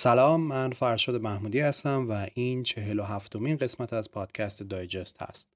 سلام 0.00 0.40
من 0.40 0.70
فرشاد 0.70 1.20
محمودی 1.22 1.60
هستم 1.60 2.06
و 2.08 2.26
این 2.34 2.62
چهل 2.62 2.98
و 2.98 3.02
هفتمین 3.02 3.56
قسمت 3.56 3.92
از 3.92 4.10
پادکست 4.10 4.62
دایجست 4.62 5.22
هست. 5.22 5.48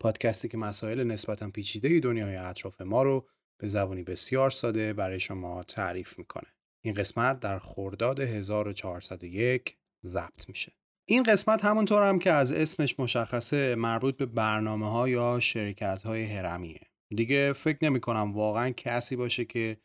پادکستی 0.00 0.48
که 0.48 0.58
مسائل 0.58 1.04
نسبتا 1.04 1.50
پیچیده 1.50 2.00
دنیای 2.00 2.36
اطراف 2.36 2.80
ما 2.80 3.02
رو 3.02 3.28
به 3.60 3.66
زبانی 3.66 4.02
بسیار 4.02 4.50
ساده 4.50 4.92
برای 4.92 5.20
شما 5.20 5.62
تعریف 5.62 6.18
می‌کنه. 6.18 6.48
این 6.84 6.94
قسمت 6.94 7.40
در 7.40 7.58
خرداد 7.58 8.20
1401 8.20 9.76
ضبط 10.04 10.48
میشه. 10.48 10.72
این 11.08 11.22
قسمت 11.22 11.64
همونطور 11.64 12.08
هم 12.08 12.18
که 12.18 12.32
از 12.32 12.52
اسمش 12.52 13.00
مشخصه 13.00 13.74
مربوط 13.74 14.16
به 14.16 14.26
برنامه 14.26 14.90
ها 14.90 15.08
یا 15.08 15.40
شرکت 15.40 16.02
های 16.02 16.24
هرمیه. 16.24 16.80
دیگه 17.16 17.52
فکر 17.52 17.78
نمی 17.82 18.00
کنم 18.00 18.32
واقعا 18.32 18.70
کسی 18.70 19.16
باشه 19.16 19.44
که 19.44 19.76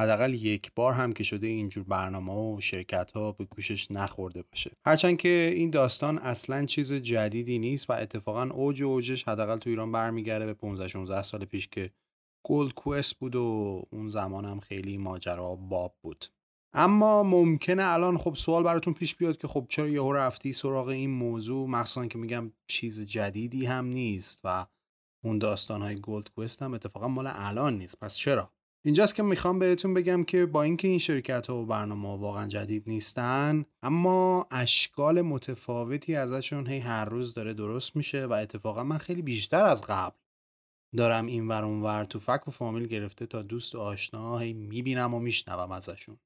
حداقل 0.00 0.34
یک 0.34 0.72
بار 0.74 0.92
هم 0.92 1.12
که 1.12 1.24
شده 1.24 1.46
اینجور 1.46 1.84
برنامه 1.84 2.32
و 2.32 2.60
شرکت 2.60 3.10
ها 3.10 3.32
به 3.32 3.44
گوشش 3.44 3.90
نخورده 3.90 4.42
باشه. 4.42 4.70
هرچند 4.86 5.16
که 5.16 5.52
این 5.54 5.70
داستان 5.70 6.18
اصلا 6.18 6.66
چیز 6.66 6.92
جدیدی 6.92 7.58
نیست 7.58 7.90
و 7.90 7.92
اتفاقا 7.92 8.42
اوج 8.42 8.82
اوجش 8.82 9.24
حداقل 9.24 9.58
تو 9.58 9.70
ایران 9.70 9.92
برمیگرده 9.92 10.46
به 10.46 10.54
15 10.54 10.88
16 10.88 11.22
سال 11.22 11.44
پیش 11.44 11.68
که 11.68 11.90
گولد 12.46 12.74
کوست 12.74 13.14
بود 13.14 13.36
و 13.36 13.82
اون 13.90 14.08
زمان 14.08 14.44
هم 14.44 14.60
خیلی 14.60 14.98
ماجرا 14.98 15.54
باب 15.54 15.96
بود. 16.02 16.24
اما 16.74 17.22
ممکنه 17.22 17.82
الان 17.84 18.18
خب 18.18 18.34
سوال 18.34 18.62
براتون 18.62 18.94
پیش 18.94 19.16
بیاد 19.16 19.36
که 19.36 19.48
خب 19.48 19.66
چرا 19.68 19.88
یهو 19.88 20.12
رفتی 20.12 20.52
سراغ 20.52 20.88
این 20.88 21.10
موضوع؟ 21.10 21.68
مخصوصا 21.68 22.06
که 22.06 22.18
میگم 22.18 22.52
چیز 22.66 23.00
جدیدی 23.00 23.66
هم 23.66 23.86
نیست 23.86 24.40
و 24.44 24.66
اون 25.24 25.38
داستان 25.38 25.82
های 25.82 25.96
گولد 25.96 26.30
کوست 26.30 26.62
هم 26.62 26.74
اتفاقا 26.74 27.08
مال 27.08 27.30
الان 27.32 27.78
نیست. 27.78 28.00
پس 28.00 28.16
چرا؟ 28.16 28.52
اینجاست 28.84 29.14
که 29.14 29.22
می‌خوام 29.22 29.58
بهتون 29.58 29.94
بگم 29.94 30.24
که 30.24 30.46
با 30.46 30.62
اینکه 30.62 30.88
این 30.88 30.98
شرکت 30.98 31.50
و 31.50 31.66
برنامه 31.66 32.18
واقعا 32.18 32.48
جدید 32.48 32.84
نیستن 32.86 33.64
اما 33.82 34.46
اشکال 34.50 35.22
متفاوتی 35.22 36.14
ازشون 36.14 36.66
هی 36.66 36.78
هر 36.78 37.04
روز 37.04 37.34
داره 37.34 37.54
درست 37.54 37.96
میشه 37.96 38.26
و 38.26 38.32
اتفاقا 38.32 38.84
من 38.84 38.98
خیلی 38.98 39.22
بیشتر 39.22 39.64
از 39.64 39.82
قبل 39.82 40.16
دارم 40.96 41.26
این 41.26 41.48
ور 41.48 41.64
ور 41.64 42.04
تو 42.04 42.18
فک 42.18 42.48
و 42.48 42.50
فامیل 42.50 42.86
گرفته 42.86 43.26
تا 43.26 43.42
دوست 43.42 43.74
و 43.74 43.80
آشنا 43.80 44.38
هی 44.38 44.52
می‌بینم 44.52 45.14
و 45.14 45.20
میشنوم 45.20 45.72
ازشون. 45.72 46.18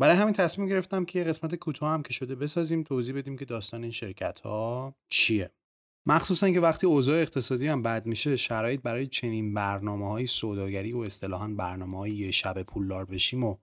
برای 0.00 0.16
همین 0.16 0.34
تصمیم 0.34 0.68
گرفتم 0.68 1.04
که 1.04 1.24
قسمت 1.24 1.54
کوتاه 1.54 1.90
هم 1.90 2.02
که 2.02 2.12
شده 2.12 2.34
بسازیم 2.34 2.82
توضیح 2.82 3.16
بدیم 3.16 3.36
که 3.36 3.44
داستان 3.44 3.82
این 3.82 3.92
شرکت 3.92 4.40
ها 4.40 4.94
چیه. 5.10 5.50
مخصوصا 6.06 6.50
که 6.50 6.60
وقتی 6.60 6.86
اوضاع 6.86 7.20
اقتصادی 7.20 7.66
هم 7.66 7.82
بد 7.82 8.06
میشه 8.06 8.36
شرایط 8.36 8.80
برای 8.82 9.06
چنین 9.06 9.54
برنامه 9.54 10.08
های 10.08 10.26
سوداگری 10.26 10.92
و 10.92 10.98
اصطلاحا 10.98 11.48
برنامه 11.48 11.98
های 11.98 12.32
شب 12.32 12.62
پولدار 12.62 13.04
بشیم 13.04 13.44
و 13.44 13.56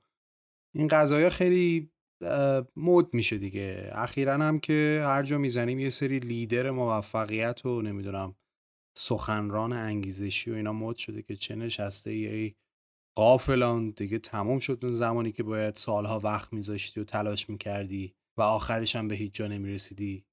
این 0.76 0.88
قضايا 0.88 1.30
خیلی 1.30 1.92
مد 2.76 3.14
میشه 3.14 3.38
دیگه. 3.38 3.90
اخیرا 3.94 4.34
هم 4.34 4.60
که 4.60 5.02
هر 5.04 5.24
جا 5.24 5.38
می‌زنیم 5.38 5.80
یه 5.80 5.90
سری 5.90 6.20
لیدر 6.20 6.72
موفقیت 6.72 7.66
و 7.66 7.82
نمی‌دونم 7.82 8.36
سخنران 8.98 9.74
انگیزشی 9.74 10.52
و 10.52 10.54
اینا 10.54 10.74
مد 10.74 10.96
شده 10.96 11.22
که 11.22 11.36
چه 11.36 11.56
نشسته 11.56 12.10
ای 12.10 12.56
قافلان 13.18 13.90
دیگه 13.90 14.20
تموم 14.20 14.60
شد 14.60 14.80
اون 14.84 14.94
زمانی 14.94 15.32
که 15.32 15.44
باید 15.44 15.76
سالها 15.76 16.20
وقت 16.20 16.54
میذاشتی 16.54 17.00
و 17.00 17.04
تلاش 17.04 17.50
می‌کردی 17.50 18.16
و 18.38 18.42
آخرش 18.42 18.96
هم 18.96 19.08
به 19.08 19.16
هیچ 19.16 19.34
جا 19.34 19.48
نمی‌رسیدی. 19.48 20.26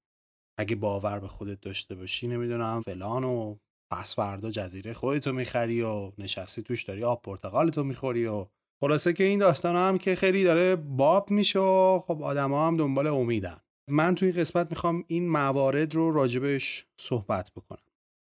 اگه 0.57 0.75
باور 0.75 1.19
به 1.19 1.27
خودت 1.27 1.61
داشته 1.61 1.95
باشی 1.95 2.27
نمی‌دونم 2.27 2.81
فلان 2.81 3.23
و 3.23 3.55
پس 3.91 4.15
فردا 4.15 4.51
جزیره 4.51 4.93
خودتو 4.93 5.33
می‌خری 5.33 5.81
و 5.81 6.11
نشستی 6.17 6.61
توش 6.61 6.83
داری 6.83 7.03
آب 7.03 7.21
پرتقالتو 7.21 7.83
می‌خوری 7.83 8.25
و 8.25 8.45
خلاصه 8.81 9.13
که 9.13 9.23
این 9.23 9.39
داستان 9.39 9.75
هم 9.75 9.97
که 9.97 10.15
خیلی 10.15 10.43
داره 10.43 10.75
باب 10.75 11.31
میشه 11.31 11.59
و 11.59 11.99
خب 11.99 12.23
آدما 12.23 12.67
هم 12.67 12.77
دنبال 12.77 13.07
امیدن. 13.07 13.57
من 13.89 14.15
توی 14.15 14.31
قسمت 14.31 14.67
می‌خوام 14.69 15.03
این 15.07 15.29
موارد 15.29 15.95
رو 15.95 16.11
راجبش 16.11 16.85
صحبت 16.99 17.51
بکنم. 17.51 17.83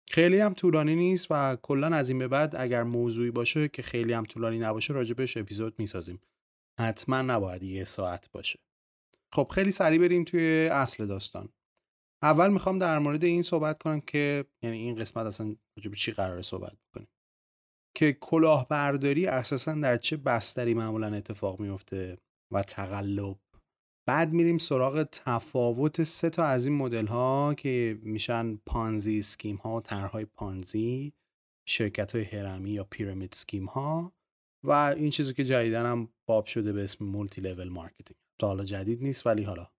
خیلی 0.09 0.39
هم 0.39 0.53
طولانی 0.53 0.95
نیست 0.95 1.27
و 1.29 1.57
کلا 1.61 1.87
از 1.87 2.09
این 2.09 2.19
به 2.19 2.27
بعد 2.27 2.55
اگر 2.55 2.83
موضوعی 2.83 3.31
باشه 3.31 3.67
که 3.67 3.81
خیلی 3.81 4.13
هم 4.13 4.25
طولانی 4.25 4.59
نباشه 4.59 4.93
راجبش 4.93 5.37
اپیزود 5.37 5.75
می‌سازیم. 5.77 6.21
حتما 6.79 7.21
نباید 7.21 7.63
یه 7.63 7.85
ساعت 7.85 8.31
باشه. 8.31 8.59
خب 9.31 9.51
خیلی 9.51 9.71
سریع 9.71 9.99
بریم 9.99 10.23
توی 10.23 10.69
اصل 10.71 11.05
داستان. 11.05 11.49
اول 12.25 12.49
می‌خوام 12.49 12.79
در 12.79 12.99
مورد 12.99 13.23
این 13.23 13.41
صحبت 13.41 13.83
کنم 13.83 14.01
که 14.01 14.45
یعنی 14.61 14.77
این 14.77 14.95
قسمت 14.95 15.25
اصلا 15.25 15.55
به 15.75 15.89
چی 15.95 16.11
قراره 16.11 16.41
صحبت 16.41 16.73
بکنیم. 16.73 17.07
که 17.97 18.13
کلاهبرداری 18.13 19.27
اساسا 19.27 19.73
در 19.73 19.97
چه 19.97 20.17
بستری 20.17 20.73
معمولا 20.73 21.13
اتفاق 21.13 21.59
میفته 21.59 22.17
و 22.53 22.63
تقلب. 22.63 23.39
بعد 24.07 24.33
میریم 24.33 24.57
سراغ 24.57 25.03
تفاوت 25.03 26.03
سه 26.03 26.29
تا 26.29 26.45
از 26.45 26.65
این 26.65 26.75
مدل 26.75 27.07
ها 27.07 27.53
که 27.53 27.99
میشن 28.03 28.55
پانزی 28.55 29.21
سکیم 29.21 29.55
ها 29.55 29.81
طرحهای 29.81 30.25
پانزی 30.25 31.13
شرکت 31.67 32.15
های 32.15 32.23
هرمی 32.23 32.71
یا 32.71 32.83
پیرامید 32.83 33.31
سکیم 33.33 33.65
ها 33.65 34.13
و 34.63 34.71
این 34.71 35.09
چیزی 35.09 35.33
که 35.33 35.43
جدیداً 35.43 35.85
هم 35.85 36.09
باب 36.29 36.45
شده 36.45 36.73
به 36.73 36.83
اسم 36.83 37.05
multi 37.05 37.41
level 37.41 37.69
marketing 37.69 38.17
تا 38.41 38.47
حالا 38.47 38.63
جدید 38.63 39.03
نیست 39.03 39.27
ولی 39.27 39.43
حالا 39.43 39.74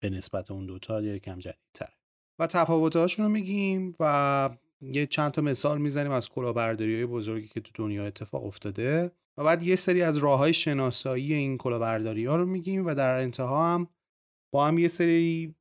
به 0.00 0.10
نسبت 0.10 0.50
اون 0.50 0.66
دوتا 0.66 1.02
یکم 1.02 1.38
جدیدتره. 1.38 1.94
و 2.38 2.46
تفاوتهاشون 2.46 3.24
رو 3.24 3.30
میگیم 3.30 3.94
و 4.00 4.50
یه 4.82 5.06
چند 5.06 5.32
تا 5.32 5.42
مثال 5.42 5.78
می‌زنیم 5.78 6.12
از 6.12 6.28
کلاهبرداری 6.28 6.94
های 6.94 7.06
بزرگی 7.06 7.48
که 7.48 7.60
تو 7.60 7.70
دنیا 7.74 8.06
اتفاق 8.06 8.44
افتاده 8.44 9.12
و 9.36 9.44
بعد 9.44 9.62
یه 9.62 9.76
سری 9.76 10.02
از 10.02 10.16
راه 10.16 10.38
های 10.38 10.54
شناسایی 10.54 11.32
این 11.32 11.58
کلاهبرداری 11.58 12.24
ها 12.24 12.36
رو 12.36 12.46
میگیم 12.46 12.86
و 12.86 12.94
در 12.94 13.14
انتها 13.14 13.74
هم 13.74 13.88
با 14.52 14.66
هم 14.66 14.78
یه 14.78 14.88
سری 14.88 15.54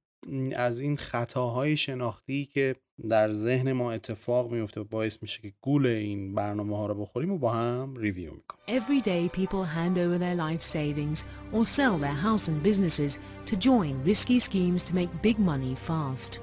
از 0.56 0.81
این 0.81 0.97
خطاهای 0.97 1.77
شناختی 1.77 2.47
که 2.47 2.77
در 3.09 3.31
ذهن 3.31 3.72
ما 3.72 3.93
اتفاق 3.93 4.53
میفته 4.53 4.81
و 4.81 4.84
باعث 4.84 5.19
میشه 5.22 5.43
که 5.43 5.53
گول 5.60 5.87
این 5.87 6.34
برنامه 6.34 6.77
ها 6.77 6.87
رو 6.87 6.94
بخوریم 6.94 7.32
و 7.32 7.38
با 7.38 7.50
هم 7.50 7.97
ریویو 7.97 8.31
میکنیم. 8.34 8.81
Every 8.81 9.05
day 9.05 9.37
people 9.37 9.65
hand 9.65 9.99
over 9.99 10.19
their 10.19 10.34
life 10.34 10.62
savings 10.62 11.25
or 11.53 11.65
sell 11.65 11.99
their 11.99 12.19
house 12.27 12.49
and 12.49 12.62
businesses 12.62 13.19
to 13.47 13.56
join 13.56 14.05
risky 14.06 14.38
schemes 14.38 14.82
to 14.82 14.94
make 14.94 15.10
big 15.22 15.38
money 15.38 15.75
fast. 15.75 16.41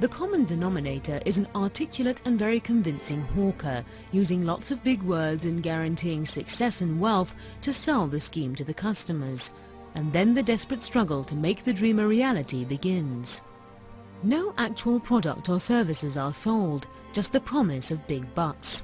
The 0.00 0.08
common 0.20 0.44
denominator 0.44 1.18
is 1.26 1.38
an 1.38 1.48
articulate 1.56 2.20
and 2.24 2.38
very 2.38 2.60
convincing 2.60 3.20
hawker 3.34 3.84
using 4.12 4.46
lots 4.46 4.70
of 4.70 4.84
big 4.84 5.02
words 5.02 5.44
and 5.44 5.60
guaranteeing 5.60 6.24
success 6.24 6.82
and 6.84 7.00
wealth 7.00 7.34
to 7.62 7.72
sell 7.72 8.06
the 8.06 8.20
scheme 8.20 8.54
to 8.54 8.64
the 8.64 8.80
customers. 8.86 9.50
And 9.95 10.11
then 10.11 10.33
the 10.33 10.43
desperate 10.43 10.81
struggle 10.81 11.23
to 11.25 11.35
make 11.35 11.63
the 11.63 11.73
dream 11.73 11.99
a 11.99 12.07
reality 12.07 12.65
begins. 12.65 13.41
No 14.23 14.53
actual 14.57 14.99
product 14.99 15.49
or 15.49 15.59
services 15.59 16.17
are 16.17 16.33
sold, 16.33 16.87
just 17.11 17.31
the 17.31 17.41
promise 17.41 17.91
of 17.91 18.07
big 18.07 18.33
bucks. 18.33 18.83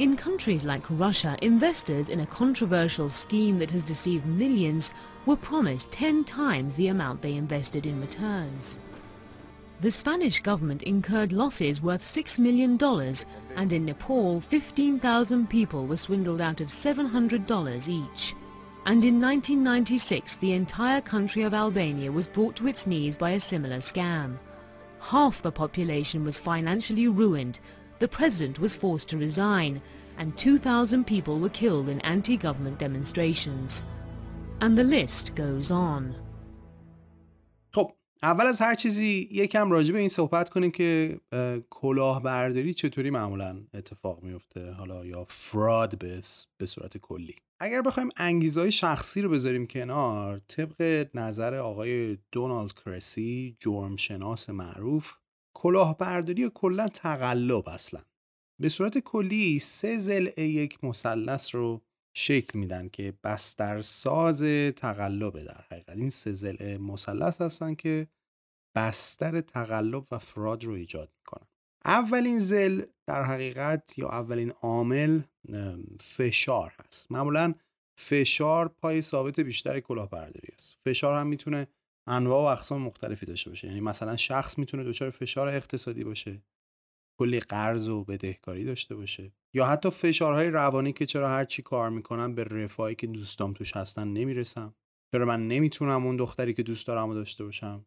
In 0.00 0.16
countries 0.16 0.64
like 0.64 0.82
Russia, 0.90 1.36
investors 1.42 2.08
in 2.08 2.20
a 2.20 2.26
controversial 2.26 3.08
scheme 3.08 3.58
that 3.58 3.70
has 3.70 3.84
deceived 3.84 4.26
millions 4.26 4.92
were 5.24 5.36
promised 5.36 5.92
10 5.92 6.24
times 6.24 6.74
the 6.74 6.88
amount 6.88 7.22
they 7.22 7.34
invested 7.34 7.86
in 7.86 8.00
returns. 8.00 8.76
The 9.80 9.90
Spanish 9.90 10.40
government 10.40 10.82
incurred 10.82 11.32
losses 11.32 11.82
worth 11.82 12.02
$6 12.04 12.38
million 12.38 12.76
and 13.54 13.72
in 13.72 13.84
Nepal 13.84 14.40
15,000 14.40 15.48
people 15.48 15.86
were 15.86 15.96
swindled 15.96 16.40
out 16.40 16.60
of 16.60 16.68
$700 16.68 17.88
each 17.88 18.34
And 18.85 19.05
in 19.05 19.21
1996 19.21 20.37
the 20.37 20.53
entire 20.53 21.01
country 21.01 21.43
of 21.43 21.53
Albania 21.53 22.11
was 22.11 22.27
brought 22.27 22.55
to 22.57 22.67
its 22.67 22.87
knees 22.87 23.15
by 23.15 23.31
a 23.31 23.39
similar 23.39 23.81
scam. 23.81 24.37
Half 24.99 25.41
the 25.41 25.51
population 25.51 26.25
was 26.25 26.39
financially 26.39 27.07
ruined, 27.07 27.59
the 27.99 28.07
president 28.07 28.59
was 28.59 28.75
forced 28.75 29.09
to 29.09 29.17
resign, 29.17 29.81
and 30.17 30.35
2,000 30.37 31.05
people 31.05 31.39
were 31.39 31.49
killed 31.49 31.87
in 31.89 32.01
anti-government 32.01 32.77
demonstrations. 32.79 33.83
And 34.61 34.77
the 34.77 34.83
list 34.83 35.35
goes 35.35 35.71
on. 35.71 36.15
خب 37.73 37.91
اول 38.23 38.45
از 38.45 38.61
هر 38.61 38.75
چیزی 38.75 39.29
یکم 39.31 39.71
راجع 39.71 39.93
به 39.93 39.99
این 39.99 40.09
صحبت 40.09 40.49
کنیم 40.49 40.71
که 40.71 41.19
کلاهبرداری 41.69 42.73
چطوری 42.73 43.09
معمولا 43.09 43.61
اتفاق 43.73 44.23
میفته 44.23 44.71
حالا 44.71 45.05
یا 45.05 45.25
فراد 45.29 45.97
به 45.97 46.21
به 46.57 46.65
صورت 46.65 46.97
کلی 46.97 47.35
اگر 47.60 47.82
بخوایم 47.82 48.08
انگیزهای 48.16 48.72
شخصی 48.72 49.22
رو 49.22 49.30
بذاریم 49.30 49.66
کنار 49.66 50.38
طبق 50.38 51.08
نظر 51.14 51.54
آقای 51.54 52.18
دونالد 52.32 52.72
کرسی 52.72 53.56
جرمشناس 53.60 54.50
معروف 54.50 55.12
کلاهبرداری 55.56 56.44
و 56.44 56.50
کلا 56.50 56.88
تقلب 56.88 57.68
اصلا. 57.68 58.02
به 58.60 58.68
صورت 58.68 58.98
کلی 58.98 59.58
سه 59.58 59.98
زلعه 59.98 60.48
یک 60.48 60.84
مثلث 60.84 61.54
رو 61.54 61.82
شکل 62.16 62.58
میدن 62.58 62.88
که 62.88 63.18
بسترساز 63.24 64.42
تقلبه 64.76 65.44
در 65.44 65.64
حقیقت. 65.70 65.96
این 65.96 66.10
سه 66.10 66.32
زل 66.32 66.76
مثلث 66.76 67.40
هستن 67.40 67.74
که 67.74 68.08
بستر 68.76 69.40
تقلب 69.40 70.06
و 70.10 70.18
فراد 70.18 70.64
رو 70.64 70.72
ایجاد 70.72 71.12
می‌کنن. 71.18 71.48
اولین 71.84 72.38
زل 72.38 72.82
در 73.06 73.22
حقیقت 73.22 73.98
یا 73.98 74.08
اولین 74.08 74.50
عامل 74.50 75.20
فشار 76.00 76.72
هست. 76.78 77.12
معمولا 77.12 77.54
فشار 77.98 78.68
پای 78.68 79.02
ثابت 79.02 79.40
بیشتر 79.40 79.80
کلاهبرداری 79.80 80.48
است. 80.58 80.78
فشار 80.84 81.20
هم 81.20 81.26
می‌تونه 81.26 81.68
انواع 82.06 82.42
و 82.42 82.58
اقسام 82.58 82.82
مختلفی 82.82 83.26
داشته 83.26 83.50
باشه. 83.50 83.68
یعنی 83.68 83.80
مثلا 83.80 84.16
شخص 84.16 84.58
می‌تونه 84.58 84.84
دچار 84.84 85.10
فشار 85.10 85.48
اقتصادی 85.48 86.04
باشه 86.04 86.42
کلی 87.20 87.40
قرض 87.40 87.88
و 87.88 88.04
بدهکاری 88.04 88.64
داشته 88.64 88.94
باشه. 88.94 89.32
یا 89.54 89.66
حتی 89.66 89.90
فشارهای 89.90 90.50
روانی 90.50 90.92
که 90.92 91.06
چرا 91.06 91.28
هر 91.28 91.44
چی 91.44 91.62
کار 91.62 91.90
می‌کنم 91.90 92.34
به 92.34 92.44
رفاهی 92.44 92.94
که 92.94 93.06
دوستام 93.06 93.52
توش 93.52 93.76
هستن 93.76 94.08
نمی‌رسم. 94.08 94.74
چرا 95.12 95.26
من 95.26 95.48
نمی‌تونم 95.48 96.06
اون 96.06 96.16
دختری 96.16 96.54
که 96.54 96.62
دوست 96.62 96.86
دارم 96.86 97.14
داشته 97.14 97.44
باشم؟ 97.44 97.86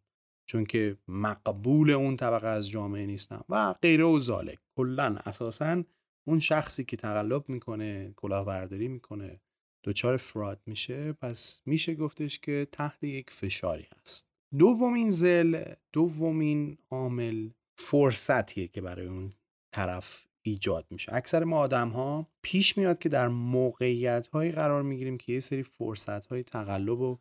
چون 0.49 0.65
که 0.65 0.97
مقبول 1.07 1.89
اون 1.89 2.15
طبقه 2.15 2.47
از 2.47 2.69
جامعه 2.69 3.05
نیستم. 3.05 3.45
و 3.49 3.73
غیره 3.73 4.03
و 4.03 4.19
زالک. 4.19 4.59
کلا 4.77 5.15
اساسا 5.25 5.83
اون 6.27 6.39
شخصی 6.39 6.83
که 6.83 6.97
تقلب 6.97 7.49
می‌کنه 7.49 8.13
کلاهبرداری 8.15 8.87
می‌کنه 8.87 9.41
دچار 9.83 10.17
فراد 10.17 10.61
میشه 10.65 11.13
پس 11.13 11.61
میشه 11.65 11.95
گفتش 11.95 12.39
که 12.39 12.67
تحت 12.71 13.03
یک 13.03 13.29
فشاری 13.29 13.87
هست. 13.99 14.27
دومین 14.57 15.11
زل 15.11 15.63
دومین 15.93 16.77
عامل 16.91 17.49
فرصتیه 17.79 18.67
که 18.67 18.81
برای 18.81 19.07
اون 19.07 19.29
طرف 19.73 20.25
ایجاد 20.41 20.87
میشه. 20.89 21.13
اکثر 21.13 21.43
ما 21.43 21.57
آدم 21.57 21.89
ها 21.89 22.27
پیش 22.41 22.77
میاد 22.77 22.99
که 22.99 23.09
در 23.09 23.27
موقعیت 23.27 24.27
هایی 24.27 24.51
قرار 24.51 24.83
می‌گیریم 24.83 25.17
که 25.17 25.33
یه 25.33 25.39
سری 25.39 25.63
فرصت 25.63 26.25
های 26.25 26.43
تقلب 26.43 26.99
و 26.99 27.19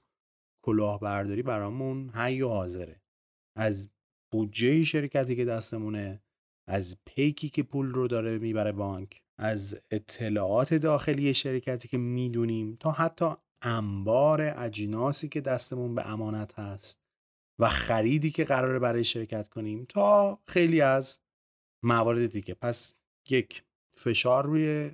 کلاهبرداری 0.65 1.43
برامون 1.43 2.11
حی 2.11 2.43
و 2.43 2.49
حاضره. 2.49 3.03
از 3.57 3.89
بودجه 4.33 4.85
شرکتی 4.85 5.37
که 5.37 5.45
دستمونه 5.45 6.23
از 6.69 6.97
پیکی 7.07 7.49
که 7.49 7.63
پول 7.63 7.87
رو 7.87 8.09
داره 8.09 8.39
می‌بره 8.39 8.73
بانک 8.73 9.23
از 9.39 9.81
اطلاعات 9.91 10.75
داخلی 10.75 11.35
شرکتی 11.35 11.89
که 11.89 11.99
می‌دونیم 11.99 12.77
تا 12.81 12.91
حتی 12.91 13.35
انبار 13.63 14.55
اجناسی 14.57 15.29
که 15.29 15.41
دستمون 15.41 15.95
به 15.95 16.09
امانت 16.09 16.59
هست 16.59 17.01
و 17.59 17.69
خریدی 17.69 18.31
که 18.31 18.45
قراره 18.45 18.79
برای 18.79 19.05
شرکت 19.05 19.49
کنیم 19.49 19.85
تا 19.89 20.41
خیلی 20.47 20.81
از 20.81 21.21
موارد 21.85 22.27
دیگه. 22.27 22.55
پس 22.55 22.95
یک 23.31 23.65
فشار 23.97 24.47
روی 24.47 24.91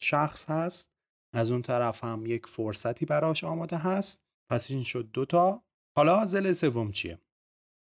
شخص 0.00 0.50
هست 0.50 0.92
از 1.34 1.50
اون 1.50 1.62
طرف 1.62 2.04
هم 2.04 2.26
یک 2.26 2.46
فرصتی 2.46 3.06
براش 3.06 3.44
آماده 3.44 3.76
هست. 3.76 4.22
پس 4.50 4.70
این 4.70 4.84
شد 4.84 5.10
دوتا 5.12 5.64
حالا 5.96 6.26
زل 6.26 6.52
سوم 6.52 6.92
چیه؟ 6.92 7.18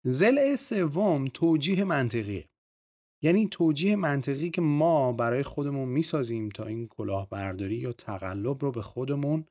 زل 0.09 0.56
سوم 0.56 1.25
توجیه 1.25 1.83
منطقیه. 1.83 2.50
یعنی 3.24 3.48
توجیه 3.48 3.95
منطقی 3.95 4.50
که 4.50 4.62
ما 4.62 5.13
برای 5.13 5.44
خودمون 5.44 5.89
می‌سازیم 5.89 6.50
تا 6.50 6.65
این 6.65 6.88
کلاهبرداری 6.88 7.75
یا 7.75 7.94
تقلب 7.94 8.62
رو 8.62 8.71
به 8.71 8.81
خودمون 8.81 9.45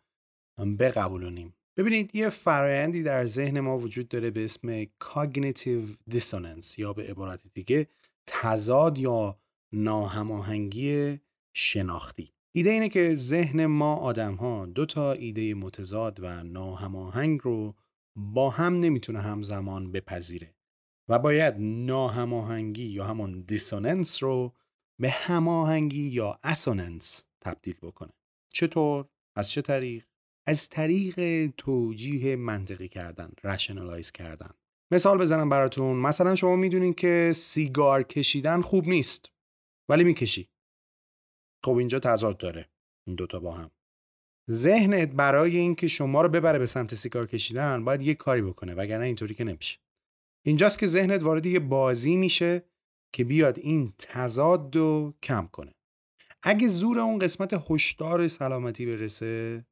بقبولونیم. 0.78 1.54
ببینید 1.78 2.14
یه 2.14 2.30
فرایندی 2.30 3.02
در 3.02 3.26
ذهن 3.26 3.60
ما 3.60 3.78
وجود 3.78 4.08
داره 4.08 4.30
به 4.30 4.44
اسم 4.44 4.84
cognitive 4.84 6.14
dissonance 6.14 6.78
یا 6.78 6.92
به 6.92 7.02
عبارت 7.02 7.50
دیگه 7.54 7.88
تضاد 8.26 8.98
یا 8.98 9.38
ناهماهنگی 9.74 11.20
شناختی. 11.56 12.30
ایده 12.54 12.70
اینه 12.70 12.88
که 12.88 13.14
ذهن 13.14 13.66
ما 13.66 13.96
آدم 13.96 14.34
ها 14.34 14.66
دو 14.66 14.86
تا 14.86 15.12
ایده 15.12 15.54
متضاد 15.54 16.18
و 16.22 16.44
ناهماهنگ 16.44 17.40
رو 17.42 17.74
با 18.16 18.50
هم 18.50 18.78
نمی‌تونه 18.78 19.20
همزمان 19.20 19.92
بپذیره 19.92 20.54
و 21.08 21.18
باید 21.18 21.54
ناهماهنگی 21.58 22.86
یا 22.86 23.04
همون 23.04 23.40
dissonance 23.40 24.22
رو 24.22 24.54
به 25.00 25.10
هماهنگی 25.10 26.08
یا 26.08 26.40
consonance 26.42 27.24
تبدیل 27.40 27.76
بکنه. 27.82 28.12
چطور؟ 28.54 29.08
از 29.36 29.50
چه 29.50 29.62
طریق؟ 29.62 30.04
از 30.46 30.68
طریق 30.68 31.46
توجیه 31.56 32.36
منطقی 32.36 32.88
کردن 32.88 33.32
rationalize 33.44 34.12
کردن. 34.12 34.50
مثال 34.90 35.18
بزنم 35.18 35.48
براتون. 35.48 35.96
مثلا 35.96 36.34
شما 36.34 36.56
می‌دونین 36.56 36.94
که 36.94 37.32
سیگار 37.34 38.02
کشیدن 38.02 38.60
خوب 38.60 38.88
نیست 38.88 39.32
ولی 39.88 40.04
می‌کشی. 40.04 40.48
خب 41.64 41.72
اینجا 41.72 41.98
تضاد 41.98 42.38
داره. 42.38 42.70
این 43.06 43.16
دوتا 43.16 43.40
با 43.40 43.52
هم. 43.52 43.70
ذهنت 44.50 45.08
برای 45.08 45.56
اینکه 45.56 45.88
شما 45.88 46.22
رو 46.22 46.28
ببره 46.28 46.58
به 46.58 46.66
سمت 46.66 46.94
سیگار 46.94 47.26
کشیدن 47.26 47.84
باید 47.84 48.02
یه 48.02 48.14
کاری 48.14 48.42
بکنه 48.42 48.74
وگرنه 48.74 49.04
اینطوری 49.04 49.34
که 49.34 49.44
نمیشه. 49.44 49.78
اینجاست 50.42 50.78
که 50.78 50.86
ذهنت 50.86 51.22
وارد 51.22 51.46
یه 51.46 51.58
بازی 51.58 52.16
میشه 52.16 52.64
که 53.12 53.24
بیاد 53.24 53.58
این 53.58 53.92
تضاد 53.98 54.76
رو 54.76 55.14
کم 55.22 55.48
کنه. 55.52 55.74
اگه 56.42 56.68
زور 56.68 56.98
اون 56.98 57.18
قسمت 57.18 57.70
هشدار 57.70 58.28
سلامتی 58.28 58.86
برسه 58.86 59.64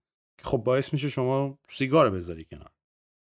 خب 0.43 0.59
باعث 0.59 0.93
میشه 0.93 1.09
شما 1.09 1.59
سیگار 1.69 2.07
رو 2.07 2.17
بذاری 2.17 2.45
کنار. 2.45 2.71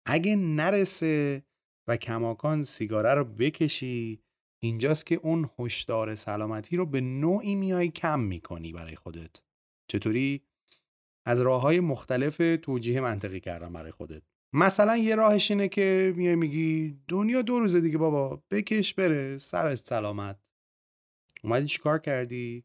اگه 0.06 0.36
نرسه 0.36 1.44
و 1.88 1.98
کماکان 1.98 2.64
سیگاره 2.64 3.14
رو 3.14 3.26
بکشی 3.26 4.22
اینجاست 4.60 5.06
که 5.06 5.16
اون 5.16 5.50
هشدار 5.60 6.16
سلامتی 6.16 6.78
رو 6.78 6.86
به 6.86 7.02
نوعی 7.02 7.56
میای 7.56 7.88
کم 7.88 8.20
می‌کنی 8.20 8.74
برای 8.74 8.96
خودت. 8.96 9.42
چطوری؟ 9.88 10.44
از 11.27 11.41
راه 11.41 11.62
های 11.62 11.79
مختلف 11.79 12.41
توجیه 12.62 13.01
منطقی 13.01 13.39
کردن 13.39 13.74
برای 13.74 13.91
خودت. 13.91 14.21
مثلا 14.53 14.97
یه 14.97 15.15
راهش 15.15 15.51
اینه 15.51 15.68
که 15.68 16.13
میای 16.15 16.35
میگی 16.35 17.00
دنیا 17.07 17.41
دو 17.41 17.59
روزه 17.59 17.81
دیگه 17.81 17.97
بابا 17.97 18.44
بکش 18.51 18.94
بره 18.94 19.38
سر 19.38 19.75
سلامت. 19.75 20.39
اومدی 21.44 21.65
چیکار 21.65 22.00
کردی؟ 22.00 22.63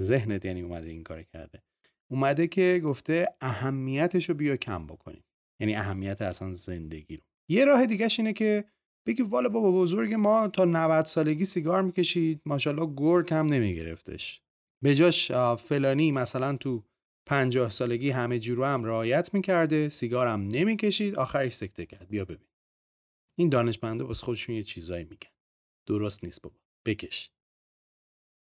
ذهنت 0.00 0.44
یعنی 0.44 0.62
اومده 0.62 0.88
این 0.88 1.02
کار 1.02 1.22
کرده. 1.22 1.62
اومده 2.10 2.46
که 2.46 2.80
گفته 2.84 3.28
اهمیتش 3.40 4.28
رو 4.28 4.34
بیا 4.34 4.56
کم 4.56 4.86
بکنیم. 4.86 5.24
یعنی 5.60 5.74
اهمیت 5.74 6.22
اصلا 6.22 6.52
زندگی 6.52 7.16
رو. 7.16 7.22
یه 7.50 7.64
راه 7.64 7.86
دیگهش 7.86 8.20
اینه 8.20 8.32
که 8.32 8.64
بگی 9.06 9.22
والا 9.22 9.48
بابا 9.48 9.72
بزرگ 9.72 10.14
ما 10.14 10.48
تا 10.48 10.64
90 10.64 11.04
سالگی 11.04 11.44
سیگار 11.44 11.82
می‌کشید. 11.82 12.40
ماشاءالله 12.46 12.94
گرگ 12.96 13.34
هم 13.34 13.46
نمیگرفتش. 13.46 14.42
به 14.84 14.94
جاش 14.94 15.32
فلانی 15.58 16.12
مثلا 16.12 16.56
تو 16.56 16.84
50 17.26 17.70
سالگی 17.70 18.10
همه 18.10 18.38
جورو 18.38 18.64
هم 18.64 18.84
رعایت 18.84 19.34
می‌کرده 19.34 19.88
سیگارم 19.88 20.40
نمی‌کشید 20.40 21.16
آخرش 21.16 21.52
سکته 21.52 21.86
کرد. 21.86 22.08
بیا 22.08 22.24
ببین. 22.24 22.48
این 23.38 23.48
دانشمنده 23.48 24.04
واسه 24.04 24.24
خودشون 24.24 24.54
یه 24.54 24.62
چیزایی 24.62 25.04
میگن. 25.04 25.30
درست 25.86 26.24
نیست 26.24 26.42
بابا. 26.42 26.56
بکش. 26.86 27.30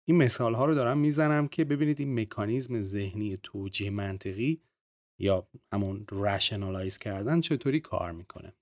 این 0.07 0.17
مثال 0.17 0.53
ها 0.53 0.65
رو 0.65 0.75
دارم 0.75 0.97
می‌زنم 0.97 1.47
که 1.47 1.65
ببینید 1.65 1.99
این 1.99 2.19
مکانیزم 2.19 2.81
ذهنی 2.81 3.37
توجیه 3.37 3.89
منطقی 3.89 4.61
یا 5.19 5.47
همون 5.73 6.05
رشنالایز 6.11 6.97
کردن 6.97 7.41
چطوری 7.41 7.79
کار 7.79 8.11
می‌کنه. 8.11 8.53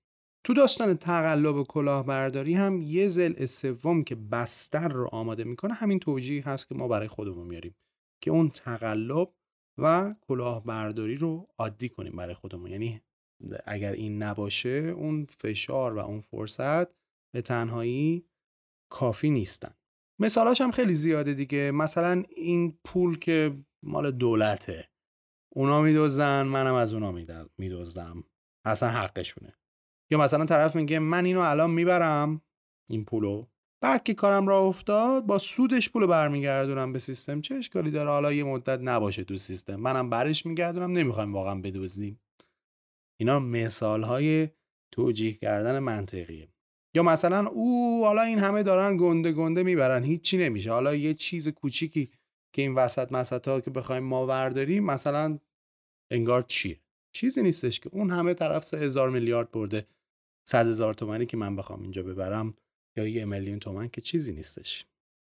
تو 0.44 0.54
داستان 0.54 0.94
تقلب 0.94 1.56
و 1.56 1.64
کلاهبرداری 1.64 2.54
هم 2.54 2.82
یه 2.82 3.08
زل 3.08 3.46
سوم 3.46 4.04
که 4.04 4.14
بستر 4.14 4.88
رو 4.88 5.08
آماده 5.12 5.44
می‌کنه 5.44 5.74
همین 5.74 5.98
توجیه 5.98 6.48
هست 6.48 6.68
که 6.68 6.74
ما 6.74 6.88
برای 6.88 7.08
خودمون 7.08 7.46
میاریم 7.46 7.76
که 8.22 8.30
اون 8.30 8.50
تقلب 8.50 9.32
و 9.78 10.14
کلاهبرداری 10.20 11.16
رو 11.16 11.48
عادی 11.58 11.88
کنیم 11.88 12.16
برای 12.16 12.34
خودمون. 12.34 12.70
یعنی 12.70 13.02
اگر 13.64 13.92
این 13.92 14.22
نباشه 14.22 14.68
اون 14.68 15.26
فشار 15.26 15.94
و 15.94 15.98
اون 15.98 16.20
فرصت 16.20 16.88
به 17.34 17.42
تنهایی 17.42 18.26
کافی 18.92 19.30
نیستن. 19.30 19.74
مثالاش 20.20 20.60
هم 20.60 20.70
خیلی 20.70 20.94
زیاده 20.94 21.34
دیگه. 21.34 21.70
مثلا 21.70 22.24
این 22.36 22.78
پول 22.84 23.18
که 23.18 23.64
مال 23.82 24.10
دولته 24.10 24.90
اونا 25.52 25.80
میدوزن 25.80 26.42
منم 26.42 26.74
از 26.74 26.94
اونا 26.94 27.12
میدوزدم 27.58 28.24
اصلا 28.66 28.88
حقشونه. 28.88 29.56
یا 30.10 30.18
مثلا 30.18 30.44
طرف 30.44 30.76
میگه 30.76 30.98
من 30.98 31.24
اینو 31.24 31.40
الان 31.40 31.70
می‌برم 31.70 32.42
این 32.88 33.04
پولو. 33.04 33.46
بعد 33.82 34.02
که 34.02 34.14
کارم 34.14 34.48
را 34.48 34.60
افتاد 34.60 35.26
با 35.26 35.38
سودش 35.38 35.90
پولو 35.90 36.06
برمیگردونم 36.06 36.92
به 36.92 36.98
سیستم. 36.98 37.40
چه 37.40 37.54
اشکالی 37.54 37.90
داره؟ 37.90 38.10
حالا 38.10 38.32
یه 38.32 38.44
مدت 38.44 38.80
نباشه 38.82 39.24
تو 39.24 39.38
سیستم. 39.38 39.76
منم 39.76 40.10
برش 40.10 40.46
میگردونم 40.46 40.92
نمی‌خوایم 40.92 41.34
واقعا 41.34 41.54
بدوزدیم 41.54 42.20
اینا 43.20 43.38
مثال 43.38 44.02
های 44.02 44.48
توجیه 44.92 45.32
کردن 45.32 45.78
منطقیه. 45.78 46.48
یا 46.94 47.02
مثلا 47.02 47.46
او 47.46 48.04
حالا 48.04 48.22
این 48.22 48.38
همه 48.38 48.62
دارن 48.62 48.96
گنده 48.96 49.32
گنده 49.32 49.62
می‌برن. 49.62 50.04
هیچی 50.04 50.38
نمیشه. 50.38 50.72
حالا 50.72 50.94
یه 50.94 51.14
چیز 51.14 51.48
کوچیکی 51.48 52.10
که 52.54 52.62
این 52.62 52.74
وسط 52.74 53.12
مسط 53.12 53.48
ها 53.48 53.60
که 53.60 53.70
بخوایم 53.70 54.04
ما 54.04 54.26
ورداریم 54.26 54.84
مثلا 54.84 55.38
انگار 56.10 56.42
چیه؟ 56.42 56.80
چیزی 57.12 57.42
نیستش 57.42 57.80
که. 57.80 57.90
اون 57.92 58.10
همه 58.10 58.34
طرف 58.34 58.64
سه 58.64 58.78
هزار 58.78 59.10
میلیارد 59.10 59.50
برده. 59.50 59.86
صد 60.48 60.66
هزار 60.66 60.94
تومنی 60.94 61.26
که 61.26 61.36
من 61.36 61.56
بخوام 61.56 61.82
اینجا 61.82 62.02
ببرم. 62.02 62.54
یا 62.96 63.06
یه 63.06 63.24
میلیون 63.24 63.58
تومن 63.58 63.88
که 63.88 64.00
چیزی 64.00 64.32
نیستش. 64.32 64.86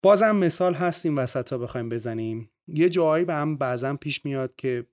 بازم 0.04 0.36
مثال 0.36 0.74
هست 0.74 1.06
این 1.06 1.16
وسط 1.16 1.50
ها 1.54 1.58
بخوایم 1.58 1.90
بزنیم. 1.90 2.50
یه 2.68 2.90
جایی 2.90 3.26
به 3.26 3.34
هم 3.34 3.58
بعضا 3.58 3.96
پیش 3.96 4.26
میاد 4.26 4.56
که 4.56 4.88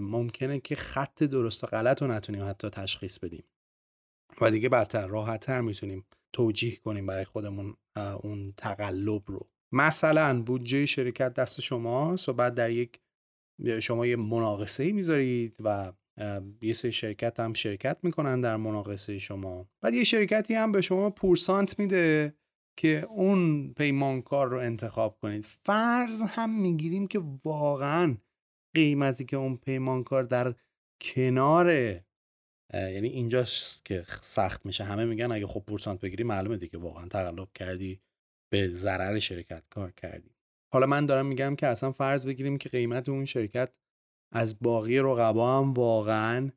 ممکنه 0.00 0.60
که 0.60 0.74
خط 0.74 1.22
درست 1.22 1.64
و 1.64 1.66
غلط 1.66 2.02
رو 2.02 2.08
نتونیم 2.08 2.48
حتی 2.48 2.70
تشخیص 2.70 3.18
بدیم. 3.18 3.44
و 4.40 4.50
دیگه 4.50 4.68
بدتر 4.68 5.06
راحتتر 5.06 5.60
می‌تونیم 5.60 6.06
توجیه 6.32 6.76
کنیم 6.76 7.06
برای 7.06 7.24
خودمون 7.24 7.76
اون 7.96 8.54
تقلب 8.56 9.22
رو. 9.26 9.50
مثلا 9.72 10.42
بودجه 10.42 10.86
شرکت 10.86 11.34
دست 11.34 11.60
شماست 11.60 12.28
و 12.28 12.32
بعد 12.32 12.54
در 12.54 12.70
یک 12.70 13.00
شما 13.82 14.06
یه 14.06 14.16
مناقصه 14.16 14.92
می‌ذارید 14.92 15.56
و 15.60 15.92
یه 16.62 16.72
سری 16.74 16.92
شرکت 16.92 17.40
هم 17.40 17.52
شرکت 17.52 17.98
می‌کنن 18.02 18.40
در 18.40 18.56
مناقصه 18.56 19.18
شما. 19.18 19.68
بعد 19.80 19.94
یه 19.94 20.04
شرکتی 20.04 20.54
هم 20.54 20.72
به 20.72 20.80
شما 20.80 21.10
پورسانت 21.10 21.78
میده 21.78 22.34
که 22.78 23.06
اون 23.10 23.72
پیمانکار 23.74 24.48
رو 24.48 24.58
انتخاب 24.58 25.18
کنید. 25.22 25.44
فرض 25.64 26.22
هم 26.22 26.60
می‌گیریم 26.60 27.06
که 27.06 27.20
واقعا 27.44 28.16
قیمتی 28.74 29.24
که 29.24 29.36
اون 29.36 29.56
پیمانکار 29.56 30.22
در 30.22 30.54
کنار 31.00 31.70
یعنی 32.74 33.08
اینجاست 33.08 33.84
که 33.84 34.04
سخت 34.20 34.66
میشه. 34.66 34.84
همه 34.84 35.04
میگن 35.04 35.32
اگه 35.32 35.46
خب 35.46 35.64
پورسانت 35.66 36.00
بگیری 36.00 36.24
معلومه 36.24 36.56
دیگه 36.56 36.78
واقعا 36.78 37.08
تقلب 37.08 37.48
کردی 37.54 38.00
به 38.52 38.68
ضرر 38.68 39.18
شرکت 39.18 39.62
کار 39.70 39.90
کردی. 39.90 40.30
حالا 40.72 40.86
من 40.86 41.06
دارم 41.06 41.26
میگم 41.26 41.56
که 41.56 41.66
اصلا 41.66 41.92
فرض 41.92 42.26
بگیریم 42.26 42.58
که 42.58 42.68
قیمت 42.68 43.08
اون 43.08 43.24
شرکت 43.24 43.72
از 44.32 44.58
باقی 44.60 44.98
رقبا 44.98 45.58
هم 45.58 45.72
واقعا 45.72 46.50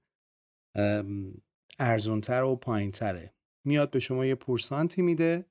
ارزونتر 1.80 2.44
و 2.44 2.56
پایینتره. 2.56 3.34
میاد 3.68 3.92
به 3.92 4.00
شما 4.00 4.26
یه 4.26 4.36
پورسانتی 4.36 5.02
میده 5.02 5.46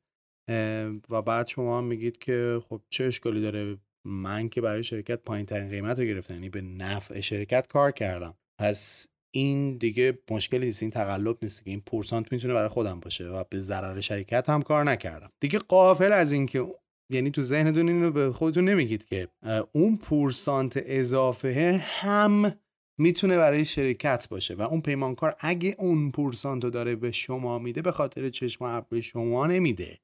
و 1.11 1.23
بعد 1.27 1.47
شما 1.47 1.79
هم 1.79 1.85
میگید 1.85 2.19
که 2.19 2.63
خب 2.69 2.83
چه 2.91 3.05
اشکالی 3.05 3.41
داره؟ 3.41 3.79
من 4.07 4.49
که 4.49 4.61
برای 4.61 4.85
شرکت 4.85 5.23
پایین 5.23 5.47
ترین 5.47 5.69
قیمت 5.69 5.99
رو 5.99 6.05
گرفتم 6.05 6.35
یعنی 6.35 6.49
به 6.49 6.61
نفع 6.61 7.21
شرکت 7.21 7.67
کار 7.67 7.93
کردم. 7.93 8.35
پس 8.61 9.09
این 9.35 9.77
دیگه 9.77 10.19
مشکلی 10.31 10.67
نیست 10.67 10.83
این 10.83 10.91
تقلب 10.91 11.39
نیست 11.43 11.65
که 11.65 11.71
این 11.71 11.81
پورسانت 11.81 12.33
می‌تونه 12.33 12.55
برای 12.55 12.69
خودم 12.69 13.01
باشه 13.01 13.29
و 13.29 13.45
به 13.51 13.61
ضرر 13.61 14.01
شرکت 14.01 14.49
هم 14.49 14.63
کار 14.63 14.85
نکردم. 14.85 15.31
دیگه 15.41 15.59
قافل 15.59 16.13
از 16.13 16.33
این 16.33 16.47
که 16.47 16.67
یعنی 17.13 17.31
تو 17.31 17.43
ذهنتون 17.43 17.89
اینو 17.89 18.11
به 18.11 18.33
خودتون 18.33 18.69
نمیگید 18.69 19.05
که 19.05 19.29
اون 19.73 19.97
پورسانت 19.97 20.73
اضافه 20.77 21.85
هم 21.85 22.53
می‌تونه 22.99 23.37
برای 23.37 23.65
شرکت 23.65 24.29
باشه 24.29 24.55
و 24.55 24.63
اون 24.63 24.81
پیمانکار 24.81 25.37
اگه 25.41 25.77
اون 25.79 26.11
پورسانت 26.11 26.65
رو 26.65 26.71
داره 26.71 26.97
به 26.97 27.13
شما 27.13 27.59
میده 27.59 27.83
به 27.83 27.93
خاطر 27.93 28.29
چشم 28.29 28.87
به 28.89 29.01
شما 29.01 29.47
نمیده. 29.47 29.99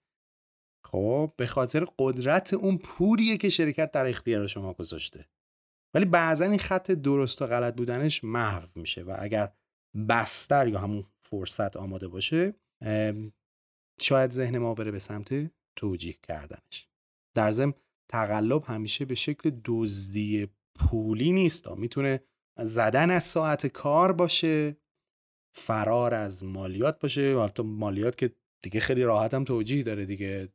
خب 0.85 1.33
به 1.37 1.47
خاطر 1.47 1.87
قدرت 1.99 2.55
اون 2.55 2.79
پولیه 2.79 3.37
که 3.37 3.49
شرکت 3.49 3.91
در 3.91 4.07
اختیار 4.07 4.47
شما 4.47 4.73
گذاشته. 4.73 5.29
ولی 5.95 6.05
بعضا 6.05 6.45
این 6.45 6.59
خط 6.59 6.91
درست 6.91 7.43
و 7.43 7.47
غلط 7.47 7.77
بودنش 7.77 8.25
محو 8.25 8.69
میشه 8.75 9.03
و 9.03 9.17
اگر 9.19 9.53
بستر 10.09 10.69
یا 10.69 10.79
همون 10.79 11.05
فرصت 11.21 11.77
آماده 11.77 12.09
باشه 12.09 12.55
شاید 14.01 14.31
ذهن 14.31 14.59
ما 14.59 14.75
بره 14.75 14.91
به 14.91 14.99
سمت 14.99 15.51
توجیه 15.77 16.15
کردنش. 16.23 16.88
در 17.35 17.53
ضمن 17.53 17.73
تقلب 18.09 18.65
همیشه 18.67 19.05
به 19.05 19.15
شکل 19.15 19.51
دزدی 19.65 20.49
پولی 20.75 21.33
نیست 21.33 21.69
می‌تونه 21.69 22.21
زدن 22.59 23.11
از 23.11 23.25
ساعت 23.25 23.67
کار 23.67 24.13
باشه 24.13 24.77
فرار 25.55 26.15
از 26.15 26.45
مالیات 26.45 26.99
باشه. 27.01 27.23
البته 27.23 27.63
مالیات 27.63 28.19
که 28.19 28.35
دیگه 28.63 28.81
خیلی 28.81 29.03
راحت 29.03 29.35
هم 29.35 29.45
توجیه 29.45 29.83
داره 29.83 30.07
دیگه. 30.07 30.49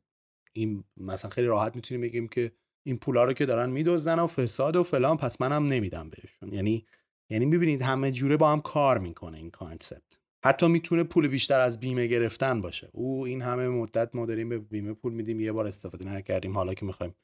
این 0.52 0.84
مثلا 0.96 1.30
خیلی 1.30 1.46
راحت 1.46 1.76
می‌تونیم 1.76 2.00
بگیم 2.00 2.28
که 2.28 2.52
این 2.86 2.98
پولا 2.98 3.24
رو 3.24 3.32
که 3.32 3.46
دارن 3.46 3.70
میدزدن 3.70 4.18
و 4.18 4.26
فساد 4.26 4.76
و 4.76 4.82
فلان 4.82 5.16
پس 5.16 5.40
منم 5.40 5.66
نمیدم 5.66 6.10
بهشون. 6.10 6.52
یعنی 6.52 6.86
یعنی 7.30 7.46
می‌بینید 7.46 7.82
همه 7.82 8.12
جوره 8.12 8.36
با 8.36 8.52
هم 8.52 8.60
کار 8.60 8.98
می‌کنه 8.98 9.38
این 9.38 9.50
کانسپت. 9.50 10.18
حتی 10.44 10.68
می‌تونه 10.68 11.04
پول 11.04 11.28
بیشتر 11.28 11.60
از 11.60 11.80
بیمه 11.80 12.06
گرفتن 12.06 12.60
باشه. 12.60 12.88
او 12.92 13.26
این 13.26 13.42
همه 13.42 13.68
مدت 13.68 14.14
ما 14.14 14.26
داریم 14.26 14.48
به 14.48 14.58
بیمه 14.58 14.94
پول 14.94 15.12
میدیم 15.12 15.40
یه 15.40 15.52
بار 15.52 15.66
استفاده 15.66 16.04
نکردیم. 16.04 16.54
حالا 16.54 16.74
که 16.74 16.86
می‌خوایم 16.86 17.14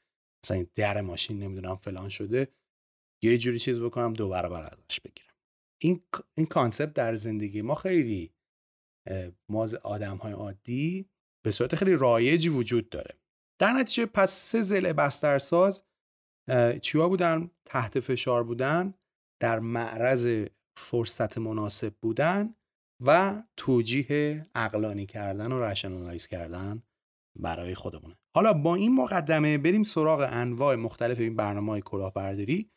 مثلا 0.45 0.65
در 0.75 1.01
ماشین 1.01 1.39
نمی‌دونم 1.39 1.75
فلان 1.75 2.09
شده 2.09 2.47
یه 3.23 3.37
جوری 3.37 3.59
چیز 3.59 3.79
بکنم 3.79 4.13
دو 4.13 4.29
برابر 4.29 4.63
ازش 4.63 4.99
بگیرم. 4.99 5.33
این 5.81 6.03
این 6.37 6.45
concept 6.45 6.93
در 6.93 7.15
زندگی 7.15 7.61
ما 7.61 7.75
خیلی 7.75 8.33
ما 9.49 9.67
آدم 9.83 10.17
های 10.17 10.33
عادی 10.33 11.09
به 11.45 11.51
صورت 11.51 11.75
خیلی 11.75 11.93
رایجی 11.93 12.49
وجود 12.49 12.89
داره. 12.89 13.19
در 13.59 13.73
نتیجه 13.73 14.05
پس 14.05 14.31
سه 14.31 14.61
ضلع 14.61 14.93
بسترساز 14.93 15.83
چیا 16.81 17.09
بودن؟ 17.09 17.51
تحت 17.65 17.99
فشار 17.99 18.43
بودن 18.43 18.93
در 19.41 19.59
معرض 19.59 20.45
فرصت 20.77 21.37
مناسب 21.37 21.93
بودن. 22.01 22.55
و 23.05 23.43
توجیه 23.57 24.45
عقلانی 24.55 25.05
کردن 25.05 25.51
و 25.51 25.63
rationalize 25.63 26.27
کردن 26.27 26.83
برای 27.35 27.75
خودمونه. 27.75 28.15
حالا 28.35 28.53
با 28.53 28.75
این 28.75 28.95
مقدمه 28.95 29.57
بریم 29.57 29.83
سراغ 29.83 30.27
انواع 30.31 30.75
مختلف 30.75 31.19
این 31.19 31.35
برنامه 31.35 31.71
های 31.71 31.81
کلاهبرداری 31.81 32.71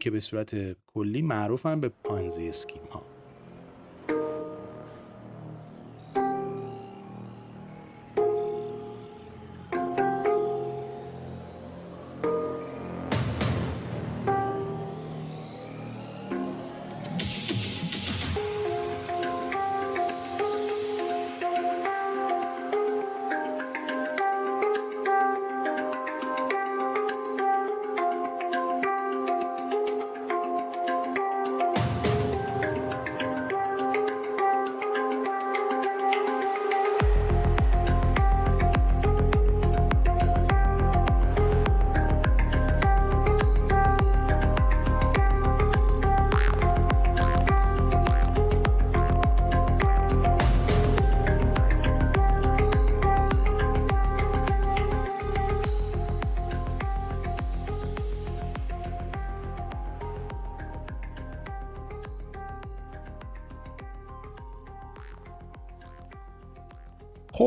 که 0.00 0.10
به 0.10 0.20
صورت 0.20 0.76
کلی 0.86 1.22
معروفن 1.22 1.80
به 1.80 1.88
پانزی 1.88 2.48
اسکیم 2.48 2.82
ها 2.82 3.09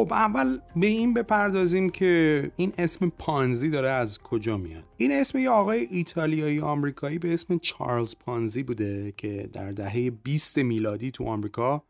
خب 0.04 0.14
اول 0.14 0.60
به 0.76 0.88
این 0.88 1.14
بپردازیم 1.14 1.90
که 1.90 2.52
این 2.56 2.74
اسم 2.78 3.12
پانزی 3.20 3.70
داره 3.70 3.90
از 3.90 4.20
کجا 4.20 4.58
میاد؟ 4.58 4.84
این 4.98 5.12
اسم 5.12 5.38
یه 5.38 5.50
آقای 5.50 5.88
ایتالیایی 5.92 6.60
آمریکایی 6.60 7.20
به 7.20 7.34
اسم 7.34 7.58
چارلز 7.58 8.16
پانزی 8.20 8.64
بوده 8.64 9.14
که 9.18 9.50
در 9.54 9.72
دهه 9.72 10.10
20 10.10 10.58
میلادی 10.58 11.12
تو 11.12 11.24
آمریکا 11.24 11.84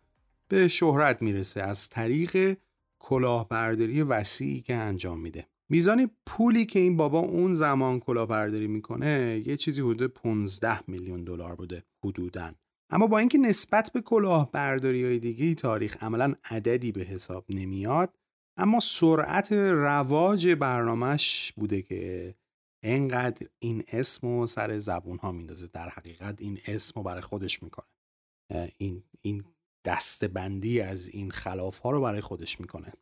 به 0.48 0.68
شهرت 0.68 1.22
می‌رسه. 1.22 1.62
از 1.62 1.90
طریق 1.90 2.58
کلاهبرداری 3.00 4.02
وسیعی 4.02 4.62
که 4.62 4.76
انجام 4.76 5.20
میده. 5.20 5.48
میزان 5.70 6.10
پولی 6.26 6.66
که 6.66 6.80
این 6.80 6.98
بابا 6.98 7.20
اون 7.20 7.54
زمان 7.54 8.00
کلاهبرداری 8.00 8.68
می‌کنه 8.68 9.42
یه 9.46 9.58
چیزی 9.58 9.82
حدود 9.82 10.14
15 10.14 10.80
میلیون 10.88 11.24
دلار 11.24 11.56
بوده 11.56 11.84
حدوداً. 12.06 12.52
اما 12.94 13.08
با 13.08 13.20
اینکه 13.20 13.38
نسبت 13.38 13.92
به 13.94 14.02
کلاهبرداری 14.02 15.06
های 15.06 15.20
دیگه 15.20 15.56
تاریخ 15.56 16.04
عملا 16.04 16.34
عددی 16.46 16.92
به 16.92 17.02
حساب 17.02 17.46
نمیاد 17.50 18.18
اما 18.58 18.80
سرعت 18.80 19.52
رواج 19.52 20.48
برنامهش 20.48 21.54
بوده 21.58 21.82
که 21.82 22.36
انقدر 22.84 23.48
این 23.60 23.84
اسم 23.88 24.28
و 24.28 24.48
سر 24.48 24.80
زبون 24.80 25.18
ها 25.18 25.32
میندازه. 25.32 25.68
در 25.68 25.90
حقیقت 25.90 26.42
این 26.42 26.60
اسم 26.68 26.94
رو 26.96 27.04
برای 27.04 27.22
خودش 27.22 27.64
می‌کنه. 27.64 27.86
این 28.78 29.04
این 29.22 29.44
دستبندی 29.86 30.82
از 30.82 31.08
این 31.08 31.32
خلاف 31.32 31.80
ها 31.80 31.92
رو 31.92 32.02
برای 32.02 32.22
خودش 32.22 32.60
می‌کنه. 32.60 32.94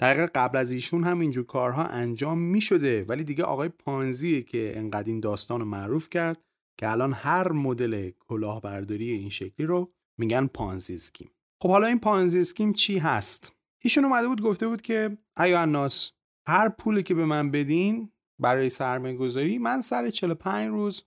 در 0.00 0.26
قبل 0.26 0.58
از 0.58 0.70
ایشون 0.70 1.04
هم 1.04 1.20
اینجور 1.20 1.46
کارها 1.46 1.84
انجام 1.84 2.38
می‌شده 2.38 3.04
ولی 3.04 3.24
دیگه 3.24 3.44
آقای 3.44 3.68
پانزیه 3.68 4.42
که 4.42 4.72
انقدر 4.76 5.08
این 5.08 5.20
داستان 5.20 5.60
رو 5.60 5.66
معروف 5.66 6.10
کرد 6.10 6.47
که 6.80 6.90
الان 6.90 7.12
هر 7.12 7.52
مدل 7.52 8.10
کلاهبرداری 8.10 9.10
این 9.10 9.30
شکلی 9.30 9.66
رو 9.66 9.92
میگن 10.18 10.46
پانزی 10.46 10.94
اسکیم. 10.94 11.30
خب 11.62 11.68
حالا 11.68 11.86
این 11.86 11.98
پانزی 11.98 12.40
اسکیم 12.40 12.72
چی 12.72 12.98
هست؟ 12.98 13.52
ایشون 13.82 14.04
اومده 14.04 14.28
بود 14.28 14.42
گفته 14.42 14.68
بود 14.68 14.82
که 14.82 15.18
ایا 15.38 15.60
الناس 15.60 16.10
هر 16.48 16.68
پولی 16.68 17.02
که 17.02 17.14
به 17.14 17.24
من 17.24 17.50
بدین 17.50 18.12
برای 18.38 18.70
سرمایه 18.70 19.16
گذاری 19.16 19.58
من 19.58 19.80
سر 19.80 20.10
45 20.10 20.68
روز 20.68 21.04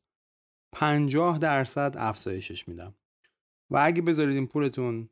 50 0.73 1.37
درصد 1.39 1.95
افزایشش 1.97 2.67
میدم. 2.67 2.95
و 3.71 3.77
اگه 3.81 4.01
بذارید 4.01 4.35
این 4.35 4.47
پولتون 4.47 5.09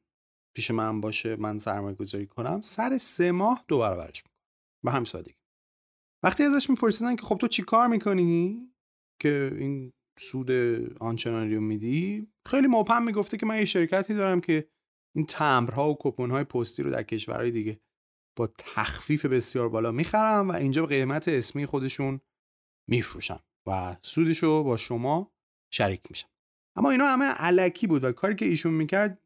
پیش 0.55 0.71
من 0.71 1.01
باشه 1.01 1.35
من 1.35 1.57
سرمایه 1.57 1.95
گذاری 1.95 2.25
کنم 2.25 2.61
سر 2.61 2.97
سه 2.97 3.31
ماه 3.31 3.65
دو 3.67 3.79
برابرش 3.79 4.23
می‌کنم. 4.23 4.39
به 4.83 4.91
هم 4.91 5.03
سادگی. 5.03 5.35
وقتی 6.23 6.43
ازش 6.43 6.69
میپرسیدن 6.69 7.15
که 7.15 7.21
خب 7.21 7.37
تو 7.37 7.47
چی 7.47 7.63
کار 7.63 7.87
می‌کنی؟ 7.87 8.71
که 9.21 9.55
این 9.57 9.93
سود 10.19 10.51
آنچنانی 10.99 11.55
رو 11.55 11.61
میدی؟ 11.61 12.27
خیلی 12.45 12.67
مبهم 12.67 13.03
می‌گفته 13.03 13.37
که 13.37 13.45
من 13.45 13.57
یه 13.57 13.65
شرکتی 13.65 14.13
دارم 14.13 14.41
که 14.41 14.69
این 15.15 15.25
تمبرها 15.25 15.91
و 15.91 15.97
کپون 15.99 16.31
های 16.31 16.43
پستی 16.43 16.83
رو 16.83 16.91
در 16.91 17.03
کشورهای 17.03 17.51
دیگه 17.51 17.79
با 18.35 18.49
تخفیف 18.57 19.25
بسیار 19.25 19.69
بالا 19.69 19.91
می‌خرم 19.91 20.49
و 20.49 20.51
اینجا 20.51 20.81
به 20.81 20.87
قیمت 20.87 21.27
اسمی 21.27 21.65
خودشون 21.65 22.21
میفروشم 22.89 23.39
و 23.67 23.97
سودش 24.01 24.43
رو 24.43 24.63
با 24.63 24.77
شما 24.77 25.31
شریک 25.73 26.01
میشم. 26.09 26.29
اما 26.75 26.91
اینا 26.91 27.05
همه 27.05 27.25
علکی 27.25 27.87
بود 27.87 28.03
و 28.03 28.11
کاری 28.11 28.35
که 28.35 28.45
ایشون 28.45 28.73
می‌کرد 28.73 29.21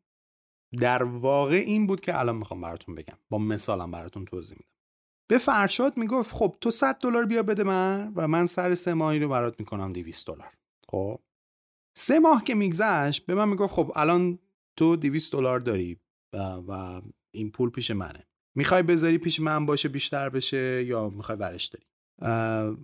در 0.80 1.04
واقع 1.04 1.56
این 1.56 1.88
بود 1.88 2.02
که 2.02 2.20
الان 2.20 2.36
می‌خوام 2.36 2.62
براتون 2.62 2.96
بگم. 2.96 3.18
با 3.30 3.38
مثالم 3.38 3.92
براتون 3.92 4.26
توضیح 4.26 4.58
میدم. 4.58 4.74
به 5.30 5.38
فرشاد 5.38 5.98
می‌گفت 5.98 6.32
خب 6.34 6.56
تو 6.62 6.72
100 6.72 6.98
دلار 6.98 7.26
بیا 7.26 7.44
بده 7.44 7.64
من 7.64 8.14
و 8.16 8.28
من 8.28 8.46
سر 8.46 8.76
سه 8.76 8.94
ماهی 8.94 9.20
رو 9.20 9.30
برات 9.30 9.60
می‌کنم 9.60 9.94
200 9.94 10.28
دلار. 10.28 10.54
خب؟ 10.94 11.20
سه 11.98 12.20
ماه 12.20 12.44
که 12.44 12.56
میگذشت 12.56 13.26
به 13.26 13.36
من 13.36 13.50
می‌گفت 13.50 13.74
خب 13.74 13.92
الان 13.96 14.40
تو 14.78 14.96
200 14.96 15.34
دلار 15.34 15.60
داری 15.60 16.00
و 16.68 17.02
این 17.34 17.52
پول 17.52 17.70
پیش 17.70 17.92
منه. 17.92 18.28
می‌خوای 18.56 18.84
بذاری 18.84 19.18
پیش 19.18 19.40
من 19.40 19.66
باشه 19.66 19.90
بیشتر 19.90 20.30
بشه 20.30 20.84
یا 20.84 21.10
می‌خوای 21.10 21.38
ورش 21.38 21.66
داری؟ 21.66 21.86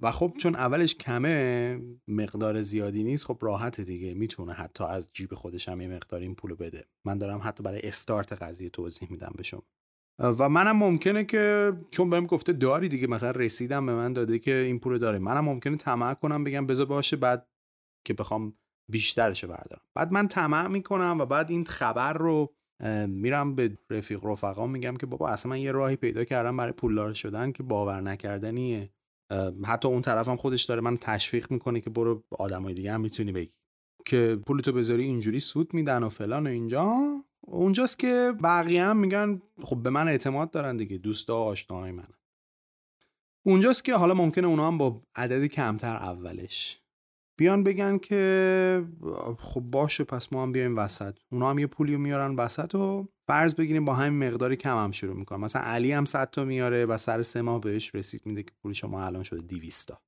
و 0.01 0.11
خب 0.11 0.33
چون 0.37 0.55
اولش 0.55 0.95
کمه 0.95 1.81
مقدار 2.07 2.61
زیادی 2.61 3.03
نیست 3.03 3.25
خب 3.25 3.37
راحت 3.41 3.81
دیگه. 3.81 4.13
می‌تونه 4.13 4.53
حتی 4.53 4.83
از 4.83 5.09
جیب 5.13 5.35
خودش 5.35 5.69
هم 5.69 5.81
یه 5.81 5.87
مقدار 5.87 6.21
این 6.21 6.35
پولو 6.35 6.55
بده. 6.55 6.85
من 7.05 7.17
دارم 7.17 7.39
حتی 7.43 7.63
برای 7.63 7.81
استارت 7.81 8.33
قضیه 8.33 8.69
توضیح 8.69 9.11
میدم 9.11 9.33
به 9.37 9.43
شما 9.43 9.63
و 10.19 10.49
منم 10.49 10.77
ممکنه 10.77 11.23
که 11.23 11.73
چون 11.91 12.09
بهم 12.09 12.25
گفته 12.25 12.53
داری 12.53 12.89
دیگه 12.89 13.07
مثلا 13.07 13.31
رسیدم 13.31 13.85
به 13.85 13.93
من 13.93 14.13
داده 14.13 14.39
که 14.39 14.53
این 14.53 14.79
پول 14.79 14.97
داره. 14.97 15.19
منم 15.19 15.45
ممکنه 15.45 15.77
طمع 15.77 16.13
کنم 16.13 16.43
بگم 16.43 16.67
بذار 16.67 16.85
باشه 16.85 17.17
بعد 17.17 17.47
که 18.09 18.13
بخوام 18.13 18.53
بیشترش 18.91 19.45
بردارم. 19.45 19.81
بعد 19.95 20.11
من 20.11 20.27
طمع 20.27 20.67
می‌کنم 20.67 21.17
و 21.19 21.25
بعد 21.25 21.49
این 21.49 21.65
خبر 21.65 22.13
رو 22.13 22.53
میرم 23.07 23.55
به 23.55 23.77
رفیق 23.89 24.25
رفقا 24.25 24.67
میگم 24.67 24.97
که 24.97 25.05
بابا 25.05 25.29
اصلا 25.29 25.49
من 25.49 25.59
یه 25.59 25.71
راهی 25.71 25.95
پیدا 25.95 26.23
کردم 26.23 26.57
برای 26.57 26.71
پولدار 26.71 27.13
شدن 27.13 27.51
که 27.51 27.63
باور 27.63 28.01
نکردنیه. 28.01 28.89
حتی 29.65 29.87
اون 29.87 30.01
طرفم 30.01 30.35
خودش 30.35 30.63
داره 30.63 30.81
من 30.81 30.97
تشویق 30.97 31.51
می‌کنه 31.51 31.81
که 31.81 31.89
برو 31.89 32.23
آدمای 32.31 32.73
دیگه 32.73 32.91
هم 32.91 33.01
می‌تونی 33.01 33.31
بگی. 33.31 33.53
که 34.05 34.39
پولتو 34.45 34.71
بذاری 34.71 35.03
اینجوری 35.03 35.39
سود 35.39 35.73
میدن 35.73 36.03
و 36.03 36.09
فلان 36.09 36.47
و 36.47 36.49
اینجا. 36.49 36.99
اونجاست 37.41 37.99
که 37.99 38.33
بقیه 38.43 38.83
هم 38.83 38.97
میگن 38.97 39.41
خب 39.61 39.83
به 39.83 39.89
من 39.89 40.07
اعتماد 40.07 40.51
دارن 40.51 40.77
دیگه 40.77 40.97
دوستا 40.97 41.33
و 41.33 41.43
آشناهای 41.43 41.91
من 41.91 42.07
اونجاست 43.45 43.85
که 43.85 43.95
حالا 43.95 44.13
ممکنه 44.13 44.47
اونا 44.47 44.67
هم 44.67 44.77
با 44.77 45.01
عدد 45.15 45.45
کمتر 45.45 45.95
اولش 45.95 46.81
بیان 47.39 47.63
بگن 47.63 47.97
که 47.97 48.83
خب 49.39 49.61
باشه 49.61 50.03
پس 50.03 50.33
ما 50.33 50.43
هم 50.43 50.51
بیایم 50.51 50.77
وسط. 50.77 51.17
اونا 51.31 51.49
هم 51.49 51.59
یه 51.59 51.67
پولی 51.67 51.97
میارن 51.97 52.35
وسط 52.35 52.75
و 52.75 53.07
فرض 53.27 53.55
بگیریم 53.55 53.85
با 53.85 53.93
همین 53.93 54.27
مقداری 54.27 54.55
کم 54.55 54.77
هم 54.77 54.91
شروع 54.91 55.15
می‌کنن. 55.15 55.39
مثلا 55.39 55.61
علی 55.61 55.91
هم 55.91 56.05
100 56.05 56.29
تا 56.29 56.43
میاره 56.43 56.85
و 56.85 56.97
سر 56.97 57.21
سه 57.21 57.41
ماه 57.41 57.61
بهش 57.61 57.95
رسید 57.95 58.25
میده 58.25 58.43
که 58.43 58.51
پول 58.61 58.73
شما 58.73 59.05
الان 59.05 59.23
شده 59.23 59.41
200 59.41 59.87
تا. 59.87 60.01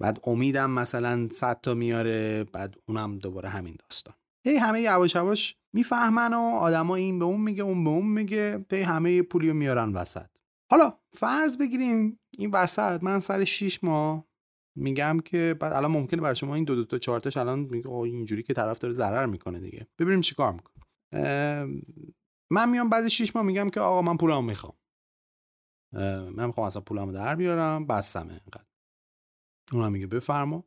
بعد 0.00 0.20
امیدم 0.24 0.70
مثلا 0.70 1.28
100 1.30 1.60
تا 1.60 1.74
میاره 1.74 2.44
بعد 2.44 2.76
اونم 2.88 3.18
دوباره 3.18 3.48
همین 3.48 3.76
داستان. 3.78 4.14
هی 4.46 4.56
همه 4.56 4.80
یواش 4.80 5.14
یواش 5.14 5.56
می‌فهمن 5.74 6.34
و 6.34 6.40
آدما 6.40 6.96
این 6.96 7.18
به 7.18 7.24
اون 7.24 7.40
میگه 7.40 7.62
اون 7.62 7.84
به 7.84 7.90
اون 7.90 8.06
میگه 8.06 8.66
هی 8.72 8.82
همه 8.82 9.22
پولی 9.22 9.48
رو 9.48 9.54
میارن 9.54 9.92
وسط. 9.92 10.26
حالا 10.70 10.98
فرض 11.12 11.58
بگیریم 11.58 12.20
این 12.38 12.50
وسط 12.50 13.02
من 13.02 13.20
سر 13.20 13.44
6 13.44 13.84
ماه 13.84 14.26
میگم 14.76 15.20
که 15.24 15.56
بعد 15.60 15.72
الان 15.72 15.90
ممکنه 15.90 16.20
برای 16.20 16.36
شما 16.36 16.54
این 16.54 16.64
دو 16.64 16.74
دو 16.74 16.84
تا 16.84 16.98
چهار 16.98 17.20
تاش 17.20 17.36
الان 17.36 17.58
میگه 17.58 17.90
اینجوری 17.90 18.42
که 18.42 18.54
طرف 18.54 18.78
داره 18.78 18.94
ضرر 18.94 19.26
می‌کنه 19.26 19.60
دیگه. 19.60 19.86
ببینیم 19.98 20.20
چیکار 20.20 20.52
می‌کنه. 20.52 20.84
من 22.50 22.70
میام 22.70 22.88
بعد 22.88 23.08
6 23.08 23.36
ماه 23.36 23.44
میگم 23.44 23.70
که 23.70 23.80
آقا 23.80 24.02
من 24.02 24.16
پولمو 24.16 24.42
می‌خوام. 24.42 24.76
من 26.30 26.46
می‌خوام 26.46 26.66
اصلا 26.66 26.82
پولمو 26.82 27.12
در 27.12 27.36
بیارم 27.36 27.86
بسمه 27.86 28.32
اینقدر 28.32 28.66
اونم 29.72 29.92
میگه 29.92 30.06
بفرما. 30.06 30.64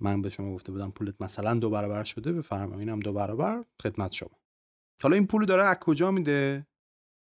من 0.00 0.22
به 0.22 0.30
شما 0.30 0.54
گفته 0.54 0.72
بودم 0.72 0.90
پولت 0.90 1.22
مثلا 1.22 1.54
دو 1.54 1.70
برابر 1.70 2.04
شده 2.04 2.32
بفرما. 2.32 2.78
اینم 2.78 3.00
دو 3.00 3.12
برابر 3.12 3.64
خدمت 3.82 4.12
شما. 4.12 4.40
حالا 5.02 5.14
این 5.14 5.26
پول 5.26 5.46
داره 5.46 5.62
از 5.62 5.76
کجا 5.76 6.10
میده؟ 6.10 6.66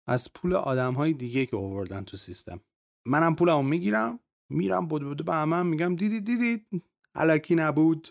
از 0.07 0.33
پول 0.33 0.53
آدم 0.53 0.93
های 0.93 1.13
دیگه 1.13 1.45
که 1.45 1.57
آوردن 1.57 2.03
تو 2.03 2.17
سیستم. 2.17 2.61
منم 3.05 3.35
پولمو 3.35 3.63
می‌گیرم 3.63 4.19
میرم 4.53 4.87
بود 4.87 5.03
بود 5.03 5.25
به 5.25 5.33
همه 5.33 5.63
میگم 5.63 5.95
دیدید 5.95 6.25
دیدید 6.25 6.83
علکی 7.15 7.55
نبود. 7.55 8.07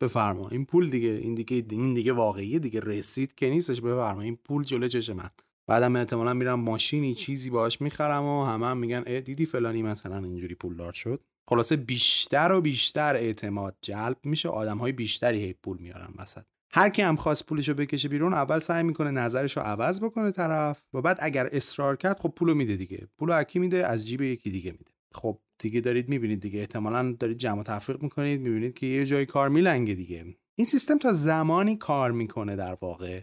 بفرما 0.00 0.48
این 0.48 0.64
پول 0.64 0.90
دیگه 0.90 1.08
این 1.08 1.34
دیگه 1.34 1.66
این 1.70 1.94
دیگه 1.94 2.12
واقعیه 2.12 2.58
دیگه 2.58 2.80
رسید 2.80 3.34
که 3.34 3.50
نیستش 3.50 3.80
بفرما 3.80 4.20
این 4.20 4.36
پول 4.36 4.62
جلو 4.62 4.88
چش 4.88 5.10
من. 5.10 5.30
بعدم 5.66 5.96
احتمالا 5.96 6.34
میرم 6.34 6.60
ماشینی 6.60 7.14
چیزی 7.14 7.50
باش 7.50 7.80
می‌خرم 7.80 8.24
و 8.24 8.44
همه 8.44 8.66
هم 8.66 8.78
میگن 8.78 9.02
اه 9.06 9.20
دیدی 9.20 9.46
فلانی 9.46 9.82
مثلا 9.82 10.16
اینجوری 10.16 10.54
پولدار 10.54 10.92
شد؟ 10.92 11.24
خلاصه 11.48 11.76
بیشتر 11.76 12.52
و 12.52 12.60
بیشتر 12.60 13.14
اعتماد 13.14 13.76
جلب 13.82 14.16
میشه 14.24 14.48
آدم 14.48 14.78
های 14.78 14.92
بیشتری 14.92 15.38
هی 15.38 15.52
پول 15.52 15.78
میارن 15.78 16.14
وسط. 16.18 16.42
هر 16.72 16.88
کی 16.88 17.02
هم 17.02 17.16
خواست 17.16 17.46
پولشو 17.46 17.74
بکشه 17.74 18.08
بیرون 18.08 18.34
اول 18.34 18.58
سعی 18.58 18.82
می‌کنه 18.82 19.10
نظرشو 19.10 19.60
عوض 19.60 20.00
بکنه 20.00 20.30
طرف 20.30 20.84
و 20.94 21.02
بعد 21.02 21.16
اگر 21.20 21.48
اصرار 21.52 21.96
کرد 21.96 22.18
خب 22.18 22.28
پولو 22.28 22.54
میده 22.54 22.76
دیگه. 22.76 23.08
پولو 23.18 23.32
اکی 23.32 23.58
میده؟ 23.58 23.86
از 23.86 24.06
جیب 24.06 24.20
یکی 24.20 24.50
دیگه 24.50 24.72
میده. 24.72 24.92
خب 25.12 25.40
دیگه 25.64 25.80
دارید 25.80 26.08
می‌بینید 26.08 26.40
دیگه. 26.40 26.60
احتمالا 26.60 27.12
دارید 27.12 27.38
جمع 27.38 27.62
تفریق 27.62 28.02
می‌کنید 28.02 28.40
می‌بینید 28.40 28.74
که 28.74 28.86
یه 28.86 29.06
جای 29.06 29.26
کار 29.26 29.48
میلنگه 29.48 29.94
دیگه. 29.94 30.36
این 30.58 30.64
سیستم 30.64 30.98
تا 30.98 31.12
زمانی 31.12 31.76
کار 31.76 32.12
می‌کنه 32.12 32.56
در 32.56 32.78
واقع 32.80 33.22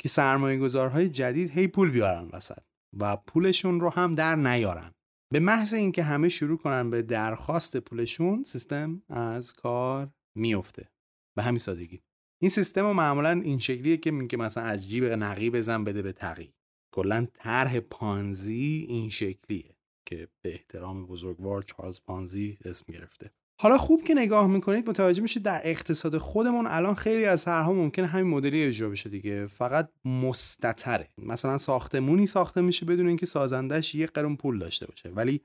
که 0.00 0.08
سرمایه 0.08 0.58
گذارهای 0.58 1.08
جدید 1.08 1.50
هی 1.50 1.66
پول 1.66 1.90
بیارن 1.90 2.28
وسط 2.32 2.62
و 3.00 3.16
پولشون 3.16 3.80
رو 3.80 3.90
هم 3.90 4.14
در 4.14 4.36
نیارن. 4.36 4.94
به 5.32 5.40
محض 5.40 5.74
اینکه 5.74 6.02
همه 6.02 6.28
شروع 6.28 6.58
کنن 6.58 6.90
به 6.90 7.02
درخواست 7.02 7.76
پولشون 7.76 8.42
سیستم 8.42 9.02
از 9.08 9.52
کار 9.52 10.10
میفته 10.36 10.88
به 11.36 11.42
همین 11.42 11.58
سادگی. 11.58 12.00
این 12.42 12.50
سیستم 12.50 12.82
رو 12.82 12.92
معمولا 12.92 13.30
این 13.30 13.58
شکلیه 13.58 13.96
که 13.96 14.10
میگه 14.10 14.38
مثلا 14.38 14.64
از 14.64 14.88
جیب 14.88 15.04
نقی 15.04 15.50
بزن 15.50 15.84
بده 15.84 16.02
به 16.02 16.12
تقی. 16.12 16.52
کلا 16.94 17.26
طرح 17.34 17.80
پانزی 17.80 18.86
این 18.88 19.10
شکلیه. 19.10 19.77
که 20.08 20.28
به 20.42 20.52
احترام 20.52 21.06
بزرگوار 21.06 21.62
چارلز 21.62 22.00
پانزی 22.06 22.58
اسم 22.64 22.92
گرفته. 22.92 23.30
حالا 23.60 23.78
خوب 23.78 24.04
که 24.04 24.14
نگاه 24.14 24.46
می‌کنید 24.46 24.88
متوجه 24.88 25.22
میشید 25.22 25.42
در 25.42 25.60
اقتصاد 25.64 26.18
خودمون 26.18 26.66
الان 26.66 26.94
خیلی 26.94 27.24
از 27.24 27.44
طرحها 27.44 27.72
ممکنه 27.72 28.06
همین 28.06 28.26
مدلی 28.26 28.62
اجرا 28.62 28.88
بشه 28.88 29.10
دیگه. 29.10 29.46
فقط 29.46 29.90
مستتره 30.04 31.08
مثلا 31.18 31.58
ساختمونی 31.58 32.26
ساخته 32.26 32.60
میشه 32.60 32.86
بدون 32.86 33.06
اینکه 33.06 33.26
سازندش 33.26 33.94
یه 33.94 34.06
قرون 34.06 34.36
پول 34.36 34.58
داشته 34.58 34.86
باشه. 34.86 35.08
ولی 35.08 35.40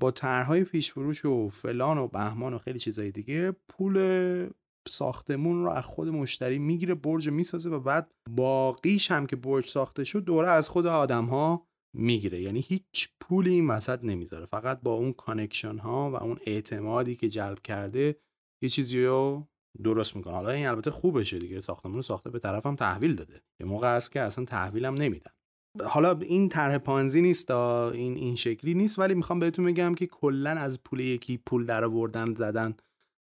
با 0.00 0.10
طرحهای 0.10 0.64
پیش 0.64 0.92
فروش 0.92 1.24
و 1.24 1.48
فلان 1.48 1.98
و 1.98 2.08
بهمان 2.08 2.54
و 2.54 2.58
خیلی 2.58 2.78
چیزای 2.78 3.10
دیگه 3.10 3.52
پول 3.68 4.50
ساختمون 4.88 5.64
رو 5.64 5.70
از 5.70 5.84
خود 5.84 6.08
مشتری 6.08 6.58
می‌گیره 6.58 6.94
برج 6.94 7.28
می‌سازه 7.28 7.70
و 7.70 7.80
بعد 7.80 8.10
باقیش 8.30 9.10
هم 9.10 9.26
که 9.26 9.36
برج 9.36 9.68
ساخته 9.68 10.04
شد 10.04 10.24
دوباره 10.24 10.48
از 10.48 10.68
خود 10.68 10.86
آدم 10.86 11.24
ها 11.24 11.66
می‌گیره. 11.94 12.40
یعنی 12.40 12.60
هیچ 12.60 13.08
پولی 13.20 13.50
این 13.50 13.68
وسط 13.68 14.04
نمی‌ذاره. 14.04 14.46
فقط 14.46 14.80
با 14.80 14.92
اون 14.92 15.12
connection 15.12 15.78
ها 15.78 16.10
و 16.10 16.14
اون 16.14 16.38
اعتمادی 16.46 17.16
که 17.16 17.28
جلب 17.28 17.58
کرده 17.60 18.16
یه 18.62 18.68
چیزی 18.68 19.04
رو 19.04 19.48
درست 19.84 20.16
می‌کنه. 20.16 20.34
حالا 20.34 20.50
این 20.50 20.66
البته 20.66 20.90
خوبشه 20.90 21.38
دیگه. 21.38 21.60
ساختمون 21.60 22.02
ساخته 22.02 22.30
به 22.30 22.38
طرفم 22.38 22.76
تحویل 22.76 23.14
داده. 23.14 23.42
یه 23.60 23.66
موقع 23.66 23.96
هست 23.96 24.12
که 24.12 24.20
اصلا 24.20 24.44
تحویلم 24.44 24.94
نمیدن. 24.94 25.30
حالا 25.86 26.18
این 26.20 26.48
طرح 26.48 26.78
پانزی 26.78 27.22
نیست 27.22 27.50
این 27.50 28.16
این 28.16 28.36
شکلی 28.36 28.74
نیست 28.74 28.98
ولی 28.98 29.14
می‌خوام 29.14 29.38
بهتون 29.38 29.64
بگم 29.64 29.94
که 29.94 30.06
کلا 30.06 30.50
از 30.50 30.82
پول 30.82 31.00
یکی 31.00 31.38
پول 31.38 31.64
در 31.64 31.84
آوردن 31.84 32.34
زدن 32.34 32.76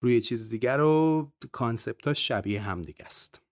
روی 0.03 0.21
چیز 0.21 0.49
دیگر 0.49 0.77
رو 0.77 1.33
کانسپت 1.53 2.13
شبیه 2.13 2.61
هم 2.61 2.83
دیگه 2.83 3.05
است. 3.05 3.43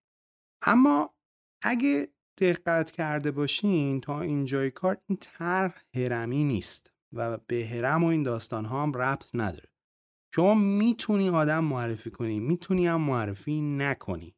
اما 0.67 1.15
اگه 1.63 2.09
دقت 2.39 2.91
کرده 2.91 3.31
باشین 3.31 4.01
تا 4.01 4.21
اینجای 4.21 4.71
کار 4.71 4.99
این 5.07 5.19
طرح 5.21 5.85
هرمی 5.95 6.45
نیست 6.45 6.93
و 7.13 7.39
به 7.47 7.67
هرم 7.67 8.05
و 8.05 8.07
این 8.07 8.23
داستان 8.23 8.65
ها 8.65 8.83
هم 8.83 8.93
ربط 8.93 9.31
نداره. 9.35 9.69
شما 10.35 10.55
می‌تونی 10.55 11.29
آدم 11.29 11.65
معرفی 11.65 12.11
کنی 12.11 12.41
می‌تونی 12.41 12.87
هم 12.87 13.01
معرفی 13.01 13.61
نکنی. 13.61 14.35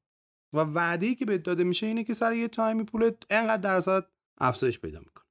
و 0.52 0.59
وعده 0.59 1.14
که 1.14 1.24
بهت 1.24 1.42
داده 1.42 1.64
میشه 1.64 1.87
اینه 1.87 2.04
که 2.04 2.14
سر 2.14 2.33
یه 2.33 2.48
تایمی 2.48 2.85
پولت 2.85 3.16
انقدر 3.30 3.62
درصد 3.62 4.07
افزایش 4.40 4.80
پیدا 4.80 4.98
می‌کنه. 4.98 5.24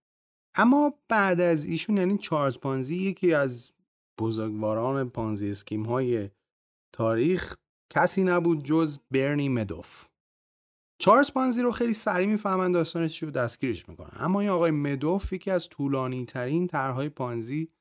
اما 0.55 0.93
بعد 1.09 1.41
از 1.41 1.65
ایشون 1.65 1.97
یعنی 1.97 2.17
چارلز 2.17 2.59
پانزی 2.59 2.95
یکی 2.95 3.33
از 3.33 3.71
بزرگواران 4.19 5.09
پانزی 5.09 5.51
اسکیم 5.51 5.83
های 5.83 6.29
تاریخ 6.95 7.55
کسی 7.93 8.23
نبود 8.23 8.63
جز 8.63 8.99
برنی 9.11 9.49
مدوف. 9.49 10.05
چارلز 11.03 11.31
پانزی 11.31 11.61
رو 11.61 11.71
خیلی 11.71 11.93
سریع 11.93 12.27
می‌فهمن 12.27 12.71
داستانش 12.71 13.23
رو 13.23 13.31
دستگیرش 13.31 13.89
می‌کنن. 13.89 14.11
اما 14.15 14.39
این 14.39 14.49
آقای 14.49 14.71
مدوف 14.71 15.33
یکی 15.33 15.51
از 15.51 15.69
طولانی 15.69 16.25
ترین 16.25 16.67
طرحهای 16.67 17.09
پانزی 17.09 17.71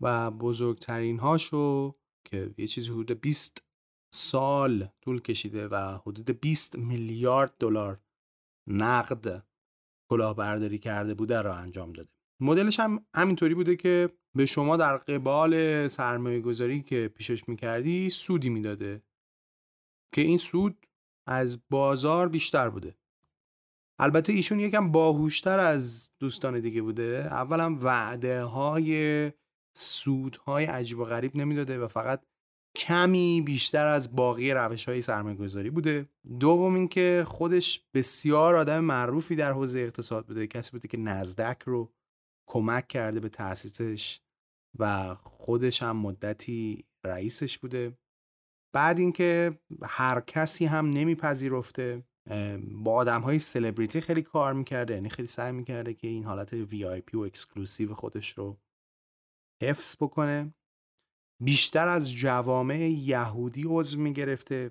و 0.00 0.30
بزرگترین 0.30 1.18
هاشو 1.18 1.94
که 2.24 2.54
یه 2.58 2.66
چیزی 2.66 2.90
حدود 2.90 3.20
20 3.20 3.62
سال 4.14 4.88
طول 5.02 5.20
کشیده 5.20 5.68
و 5.68 5.98
حدود 6.06 6.40
20 6.40 6.76
میلیارد 6.76 7.54
دلار 7.58 8.00
نقد 8.66 9.44
کلاهبرداری 10.10 10.78
کرده 10.78 11.14
بوده 11.14 11.42
را 11.42 11.54
انجام 11.54 11.92
داده. 11.92 12.10
مدلش 12.40 12.80
هم 12.80 13.06
همینطوری 13.14 13.54
بوده 13.54 13.76
که 13.76 14.08
به 14.36 14.46
شما 14.46 14.76
در 14.76 14.96
قبال 14.96 15.86
سرمایه 15.88 16.40
گذاری 16.40 16.82
که 16.82 17.08
پیشش 17.08 17.48
می‌کردی 17.48 18.10
سودی 18.10 18.50
می‌داده. 18.50 19.02
که 20.14 20.20
این 20.20 20.38
سود 20.38 20.86
از 21.26 21.58
بازار 21.70 22.28
بیشتر 22.28 22.68
بوده. 22.68 22.94
البته 23.98 24.32
ایشون 24.32 24.60
یکم 24.60 24.92
باهوشتر 24.92 25.58
از 25.58 26.10
دوستان 26.20 26.60
دیگه 26.60 26.82
بوده. 26.82 27.26
اولا 27.30 27.78
وعده 27.82 28.42
های 28.42 29.32
سودهای 29.76 30.64
عجیب 30.64 30.98
و 30.98 31.04
غریب 31.04 31.36
نمی‌داده 31.36 31.78
و 31.78 31.86
فقط 31.86 32.26
کمی 32.76 33.42
بیشتر 33.46 33.86
از 33.86 34.16
باقی 34.16 34.50
روش 34.50 34.88
های 34.88 35.02
سرمایه 35.02 35.36
گذاری 35.36 35.70
بوده. 35.70 36.08
دوم 36.40 36.74
اینکه 36.74 37.24
خودش 37.26 37.80
بسیار 37.94 38.54
آدم 38.54 38.80
معروفی 38.80 39.36
در 39.36 39.52
حوزه 39.52 39.78
اقتصاد 39.78 40.26
بوده. 40.26 40.46
کسی 40.46 40.70
بوده 40.72 40.88
که 40.88 40.96
نزدک 40.96 41.62
رو 41.64 41.92
کمک 42.46 42.88
کرده 42.88 43.20
به 43.20 43.28
تأسیسش 43.28 44.20
و 44.78 45.14
خودش 45.14 45.82
هم 45.82 45.96
مدتی 45.96 46.84
رئیسش 47.04 47.58
بوده. 47.58 47.98
بعد 48.74 48.98
اینکه 48.98 49.60
هر 49.82 50.20
کسی 50.20 50.66
هم 50.66 50.90
نمیپذیرفته 50.90 52.04
با 52.72 52.92
آدم 52.92 53.20
های 53.20 53.38
سلبریتی 53.38 54.00
خیلی 54.00 54.22
کار 54.22 54.52
می‌کرده 54.52 54.94
یعنی 54.94 55.08
خیلی 55.08 55.28
سعی 55.28 55.52
می‌کرده 55.52 55.94
که 55.94 56.08
این 56.08 56.24
حالت 56.24 56.52
VIP 56.52 57.16
و 57.16 57.20
exclusive 57.20 57.94
خودش 57.94 58.38
رو 58.38 58.60
حفظ 59.62 59.96
بکنه. 60.00 60.54
بیشتر 61.42 61.88
از 61.88 62.12
جوامع 62.12 62.90
یهودی 62.90 63.64
عضو 63.66 64.00
می‌گرفته 64.00 64.70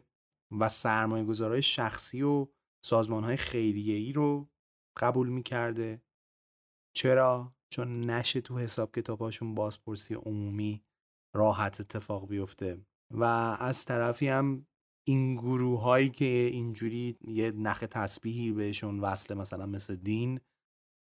و 0.59 0.69
سرمایه 0.69 1.25
گذارهای 1.25 1.61
شخصی 1.61 2.21
و 2.21 2.47
سازمان 2.85 3.23
های 3.23 3.37
خیریه 3.37 3.95
ای 3.95 4.13
رو 4.13 4.49
قبول 4.99 5.29
می‌کرده. 5.29 6.01
چرا؟ 6.95 7.55
چون 7.73 8.09
نشه 8.09 8.41
تو 8.41 8.57
حساب 8.57 8.91
کتاباشون 8.91 9.55
بازپرسی 9.55 10.13
عمومی 10.13 10.83
راحت 11.35 11.81
اتفاق 11.81 12.27
بیفته. 12.27 12.85
و 13.11 13.23
از 13.59 13.85
طرفی 13.85 14.27
هم 14.27 14.67
این 15.07 15.35
گروه 15.35 15.81
هایی 15.81 16.09
که 16.09 16.25
اینجوری 16.25 17.17
یه 17.27 17.51
نخ 17.51 17.79
تسبیحی 17.79 18.51
بهشون 18.51 18.99
وصله 18.99 19.37
مثلا 19.37 19.65
مثل 19.65 19.95
دین 19.95 20.39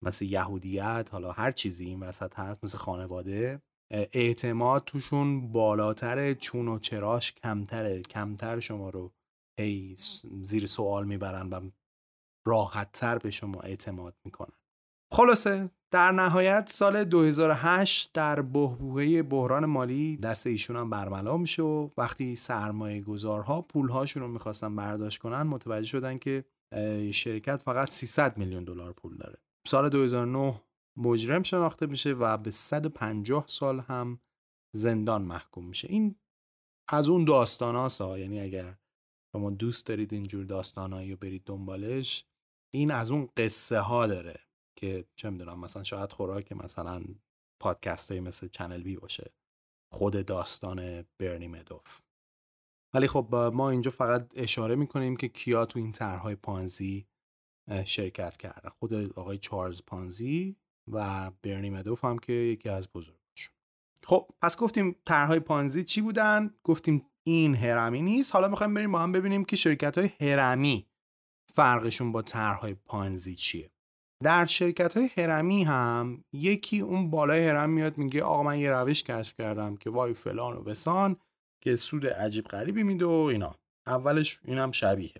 مثل 0.04 0.24
یهودیت 0.24 1.08
حالا 1.12 1.32
هر 1.32 1.50
چیزی 1.50 1.86
این 1.86 2.00
وسط 2.00 2.34
هست 2.38 2.64
مثل 2.64 2.78
خانواده 2.78 3.62
اعتماد 3.92 4.84
توشون 4.84 5.52
بالاتر 5.52 6.34
چون 6.34 6.68
و 6.68 6.78
چراش 6.78 7.32
کمتره. 7.32 8.02
کمتر 8.02 8.60
شما 8.60 8.90
رو 8.90 9.12
هی 9.60 9.96
زیر 10.42 10.66
سوال 10.66 11.06
می‌برن 11.06 11.48
و 11.48 11.70
راحتتر 12.46 13.18
به 13.18 13.30
شما 13.30 13.60
اعتماد 13.60 14.16
می‌کنن. 14.24 14.63
خلاصه 15.12 15.70
در 15.90 16.12
نهایت 16.12 16.68
سال 16.68 17.04
2008 17.04 18.10
در 18.12 18.42
بحبوحه 18.42 19.22
بحران 19.22 19.66
مالی 19.66 20.16
دست 20.16 20.46
ایشون 20.46 20.76
هم 20.76 20.90
برملا 20.90 21.36
میشه 21.36 21.62
و 21.62 21.90
وقتی 21.98 22.34
سرمایه 22.34 23.00
گذارها 23.00 23.62
پولهاشون 23.62 24.22
رو 24.22 24.28
می‌خواستن 24.28 24.76
برداشت 24.76 25.20
کنن 25.20 25.42
متوجه 25.42 25.86
شدن 25.86 26.18
که 26.18 26.44
شرکت 27.12 27.62
فقط 27.62 27.90
300 27.90 28.38
میلیون 28.38 28.64
دلار 28.64 28.92
پول 28.92 29.16
داره. 29.16 29.38
سال 29.66 29.88
2009 29.88 30.60
مجرم 30.96 31.42
شناخته 31.42 31.86
میشه 31.86 32.12
و 32.12 32.36
به 32.36 32.50
150 32.50 33.44
سال 33.46 33.80
هم 33.80 34.20
زندان 34.76 35.22
محکوم 35.22 35.66
میشه. 35.66 35.88
این 35.90 36.16
از 36.88 37.08
اون 37.08 37.24
داستان 37.24 37.90
ها. 38.00 38.18
یعنی 38.18 38.40
اگر 38.40 38.78
شما 39.32 39.50
دوست 39.50 39.86
دارید 39.86 40.12
اینجور 40.12 40.44
داستانهایی 40.44 41.10
رو 41.10 41.16
برید 41.16 41.44
دنبالش 41.44 42.24
این 42.74 42.90
از 42.90 43.10
اون 43.10 43.28
قصه 43.36 43.78
ها 43.78 44.06
داره. 44.06 44.40
که 44.76 45.04
چه 45.16 45.30
می‌دونم 45.30 45.60
مثلا 45.60 45.84
شاید 45.84 46.12
خوراک 46.12 46.52
مثلا 46.52 47.02
پادکست 47.60 48.10
های 48.10 48.20
مثل 48.20 48.48
چنل 48.48 48.82
بی 48.82 48.96
باشه. 48.96 49.32
خود 49.92 50.26
داستان 50.26 51.04
برنی 51.18 51.48
مدوف. 51.48 52.00
ولی 52.94 53.06
خب 53.06 53.34
ما 53.34 53.70
اینجا 53.70 53.90
فقط 53.90 54.30
اشاره 54.34 54.74
می‌کنیم 54.74 55.16
که 55.16 55.28
کیا 55.28 55.66
تو 55.66 55.78
این 55.78 55.92
طرحهای 55.92 56.34
پانزی 56.34 57.06
شرکت 57.84 58.36
کرده 58.36 58.70
خود 58.70 58.94
آقای 59.18 59.38
چارلز 59.38 59.82
پانزی 59.86 60.56
و 60.92 61.30
برنی 61.42 61.70
مدوف 61.70 62.04
هم 62.04 62.18
که 62.18 62.32
یکی 62.32 62.68
از 62.68 62.88
بزرگشون. 62.92 63.54
خب 64.04 64.28
پس 64.42 64.56
گفتیم 64.56 64.96
طرحهای 65.04 65.40
پانزی 65.40 65.84
چی 65.84 66.00
بودن؟ 66.00 66.54
گفتیم 66.64 67.06
این 67.26 67.54
هرمی 67.54 68.02
نیست. 68.02 68.34
حالا 68.34 68.48
می‌خوایم 68.48 68.74
بریم 68.74 68.92
با 68.92 68.98
هم 68.98 69.12
ببینیم 69.12 69.44
که 69.44 69.56
شرکت 69.56 69.98
های 69.98 70.10
هرمی 70.20 70.88
فرقشون 71.52 72.12
با 72.12 72.22
طرحهای 72.22 72.74
پانزی 72.74 73.34
چیه. 73.34 73.73
در 74.24 74.46
شرکت 74.46 74.96
های 74.96 75.10
هرمی 75.16 75.64
هم 75.64 76.24
یکی 76.32 76.80
اون 76.80 77.10
بالای 77.10 77.48
هرم 77.48 77.70
میاد 77.70 77.98
میگه 77.98 78.22
آقا 78.22 78.42
من 78.42 78.58
یه 78.58 78.70
روش 78.70 79.02
کشف 79.02 79.36
کردم 79.36 79.76
که 79.76 79.90
وای 79.90 80.14
فلان 80.14 80.56
و 80.56 80.62
بسان 80.62 81.16
که 81.60 81.76
سود 81.76 82.06
عجیب 82.06 82.44
غریبی 82.44 82.82
میده 82.82 83.04
و 83.04 83.10
اینا. 83.10 83.54
اولش 83.86 84.40
اینم 84.44 84.72
شبیه. 84.72 85.14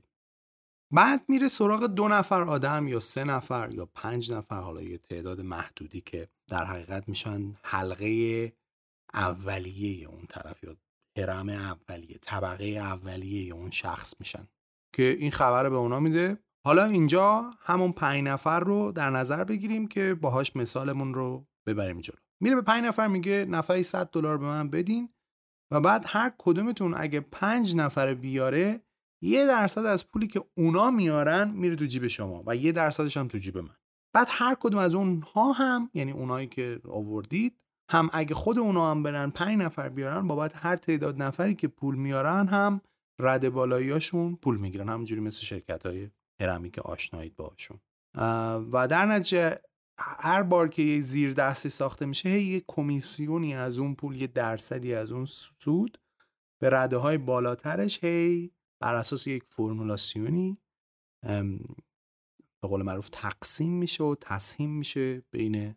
بعد 0.93 1.25
میره 1.29 1.49
سراغ 1.49 1.87
دو 1.87 2.09
نفر 2.09 2.43
آدم 2.43 2.89
یا 2.89 3.01
سه 3.01 3.25
نفر 3.25 3.71
یا 3.73 3.87
پنج 3.87 4.33
نفر 4.33 4.61
حالا 4.61 4.83
یه 4.83 4.99
تعداد 4.99 5.41
محدودی 5.41 6.01
که 6.01 6.29
در 6.49 6.65
حقیقت 6.65 7.09
میشن 7.09 7.55
حلقه 7.63 8.53
اولیه 9.15 10.09
اون 10.09 10.27
طرف 10.29 10.65
یا 10.65 10.77
هرم 11.19 11.49
اولیه 11.49 12.19
طبقه 12.19 12.65
اولیه 12.65 13.55
اون 13.55 13.71
شخص 13.71 14.15
میشن 14.21 14.49
که 14.95 15.03
این 15.03 15.31
خبر 15.31 15.69
به 15.71 15.77
اونا 15.77 16.01
میده. 16.01 16.39
حالا 16.67 16.85
اینجا 16.85 17.51
همون 17.61 17.93
پنج 17.93 18.25
نفر 18.25 18.61
رو 18.61 18.93
در 18.93 19.11
نظر 19.11 19.45
بگیریم 19.45 19.87
که 19.87 20.15
باهاش 20.15 20.57
مثالمون 20.57 21.15
رو 21.15 21.47
ببریم 21.67 22.01
جلو. 22.01 22.17
میره 22.41 22.57
به 22.57 22.63
پنج 22.63 22.85
نفر 22.85 23.07
میگه 23.07 23.45
نفری 23.45 23.83
100 23.83 24.11
دلار 24.11 24.39
به 24.39 24.45
من 24.45 24.71
بدین 24.71 25.09
و 25.71 25.81
بعد 25.81 26.05
هر 26.09 26.33
کدومتون 26.39 26.95
اگه 26.97 27.21
پنج 27.21 27.77
نفر 27.77 28.15
بیاره 28.15 28.81
یه 29.23 29.47
درصد 29.47 29.85
از 29.85 30.09
پولی 30.09 30.27
که 30.27 30.45
اونا 30.57 30.91
میارن 30.91 31.51
میره 31.51 31.77
تو 31.77 31.85
جیب 31.85 32.07
شما 32.07 32.43
و 32.47 32.57
یه 32.57 32.73
درصدش 32.73 33.17
هم 33.17 33.29
تو 33.29 33.39
جیب 33.39 33.59
من. 33.59 33.77
بعد 34.15 34.27
هر 34.31 34.57
کدوم 34.61 34.81
از 34.81 34.95
اونها 34.95 35.53
هم 35.53 35.91
یعنی 35.95 36.13
اونایی 36.13 36.47
که 36.47 36.81
آوردید 36.89 37.61
هم 37.91 38.11
اگه 38.13 38.35
خود 38.35 38.59
اونا 38.59 38.91
هم 38.91 39.03
برن 39.03 39.31
پنج 39.31 39.59
نفر 39.59 39.89
بیارن 39.89 40.27
بابت 40.27 40.53
هر 40.57 40.77
تعداد 40.77 41.23
نفری 41.23 41.55
که 41.55 41.69
پول 41.69 41.95
میارن 41.95 42.47
هم 42.47 42.81
رد 43.21 43.49
بالاییاشون 43.49 44.37
پول 44.37 44.57
می‌گیرن. 44.57 44.89
همونجوری 44.89 45.21
مثل 45.21 45.43
شرکت 45.43 45.87
های 45.87 46.11
هرمی 46.41 46.71
که 46.71 46.81
آشنایید 46.81 47.37
باشون 47.37 47.81
و 48.73 48.89
در 48.91 49.07
نتیجه 49.07 49.59
هر 49.99 50.43
بار 50.43 50.69
که 50.69 50.83
یه 50.83 51.01
زیر 51.01 51.33
دستی 51.33 51.69
ساخته 51.69 52.07
میشه 52.07 52.41
یه 52.41 52.63
کمیسیونی 52.69 53.55
از 53.55 53.79
اون 53.79 53.95
پول 53.95 54.17
یه 54.17 54.27
درصدی 54.27 54.95
از 54.95 55.13
اون 55.13 55.25
سود 55.25 55.99
به 56.61 56.71
رده 56.71 56.97
های 56.97 57.19
بالاترش 57.19 58.05
هی 58.05 58.53
بر 58.81 58.95
اساس 58.95 59.27
یک 59.27 59.45
فرمولاسیونی 59.45 60.59
به 62.63 62.69
قول 62.69 62.83
معروف 62.83 63.09
تقسیم 63.13 63.73
میشه 63.73 64.05
و 64.05 64.15
تسهیم 64.21 64.71
میشه 64.71 65.21
بین 65.31 65.75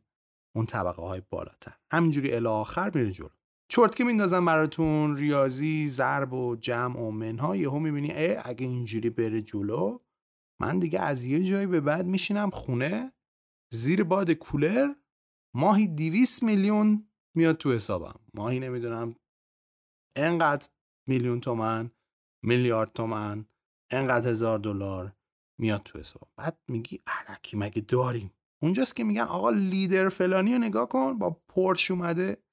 اون 0.56 0.66
طبقه 0.66 1.02
های 1.02 1.22
بالاتر. 1.30 1.74
همینجوری 1.92 2.34
الی 2.34 2.48
آخر 2.48 2.92
میره 2.96 3.12
جلو. 3.12 3.30
چرت 3.70 3.96
که 3.96 4.04
میندازم 4.04 4.46
براتون 4.46 5.16
ریاضی 5.16 5.88
ضرب 5.88 6.34
و 6.34 6.56
جمع 6.56 7.00
و 7.00 7.12
منها 7.12 7.56
یهو 7.56 7.80
می‌بینی 7.80 8.12
اگه 8.44 8.66
اینجوری 8.66 9.10
بره 9.10 9.42
جلو 9.42 10.00
من 10.62 10.80
دیگه 10.80 11.00
از 11.00 11.26
یه 11.26 11.44
جایی 11.44 11.68
به 11.68 11.82
بعد 11.82 12.06
میشینم 12.06 12.50
خونه 12.50 13.14
زیر 13.74 14.04
باد 14.04 14.32
کولر 14.32 14.94
ماهی 15.56 15.88
دیویس 15.88 16.44
میلیون 16.44 17.10
میاد 17.36 17.58
تو 17.58 17.74
حسابم. 17.74 18.20
ماهی 18.34 18.60
نمی‌دونم 18.60 19.16
انقدر 20.16 20.70
میلیون 21.08 21.40
تومن 21.40 21.92
میلیارد 22.44 22.94
تومن 22.94 23.46
انقدر 23.92 24.30
هزار 24.30 24.60
دلار 24.60 25.16
میاد 25.60 25.84
تو 25.84 26.00
حساب 26.00 26.30
بعد 26.38 26.60
میگی 26.68 27.02
علکی 27.08 27.58
مگه 27.58 27.82
داریم؟ 27.82 28.34
اونجاست 28.62 28.96
که 28.96 29.04
میگن 29.04 29.22
آقا 29.22 29.50
لیدر 29.50 30.10
فلانی 30.10 30.54
رو 30.54 30.60
نگاه 30.60 30.90
کن 30.90 31.18
با 31.18 31.42
پورش 31.50 31.92
اومده 31.92 32.44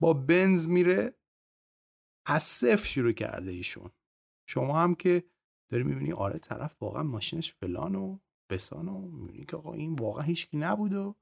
با 0.00 0.12
بنز 0.12 0.68
میره 0.68 1.18
از 2.26 2.42
صفر 2.42 2.86
شروع 2.86 3.12
کرده 3.12 3.50
ایشون. 3.50 3.90
شما 4.48 4.80
هم 4.80 4.94
که 4.94 5.24
داری 5.68 5.84
می‌بینی 5.84 6.12
آره 6.12 6.38
طرف 6.38 6.82
واقعا 6.82 7.02
ماشینش 7.02 7.52
فلان 7.52 7.94
و 7.94 8.18
بسان 8.50 8.88
و 8.88 9.10
می‌بینی 9.10 9.44
که 9.44 9.56
آقا 9.56 9.72
این 9.72 9.94
واقعا 9.94 10.22
هیچکی 10.22 10.56
نبود 10.56 10.92
و 10.92 11.14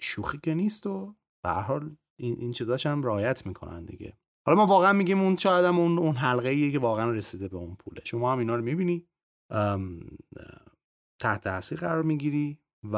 شوخی 0.00 0.38
که 0.42 0.54
نیست 0.54 0.86
و 0.86 1.14
به 1.44 1.50
حال 1.50 1.96
این, 2.16 2.36
این 2.38 2.52
چیزاش 2.52 2.86
هم 2.86 3.02
رایت 3.02 3.46
می‌کنن 3.46 3.84
دیگه. 3.84 4.18
حالا 4.46 4.58
ما 4.58 4.66
واقعا 4.66 4.92
میگیم 4.92 5.20
اون 5.20 5.36
شاید 5.36 5.64
هم 5.64 5.78
اون, 5.78 5.98
اون 5.98 6.14
حلقه 6.14 6.48
ایه 6.48 6.72
که 6.72 6.78
واقعا 6.78 7.10
رسیده 7.10 7.48
به 7.48 7.56
اون 7.56 7.74
پوله. 7.74 8.02
شما 8.04 8.32
هم 8.32 8.38
اینا 8.38 8.56
رو 8.56 8.62
می‌بینی. 8.62 9.06
تحت 11.20 11.44
تاثیر 11.44 11.78
قرار 11.78 12.02
می‌گیری 12.02 12.58
و 12.82 12.96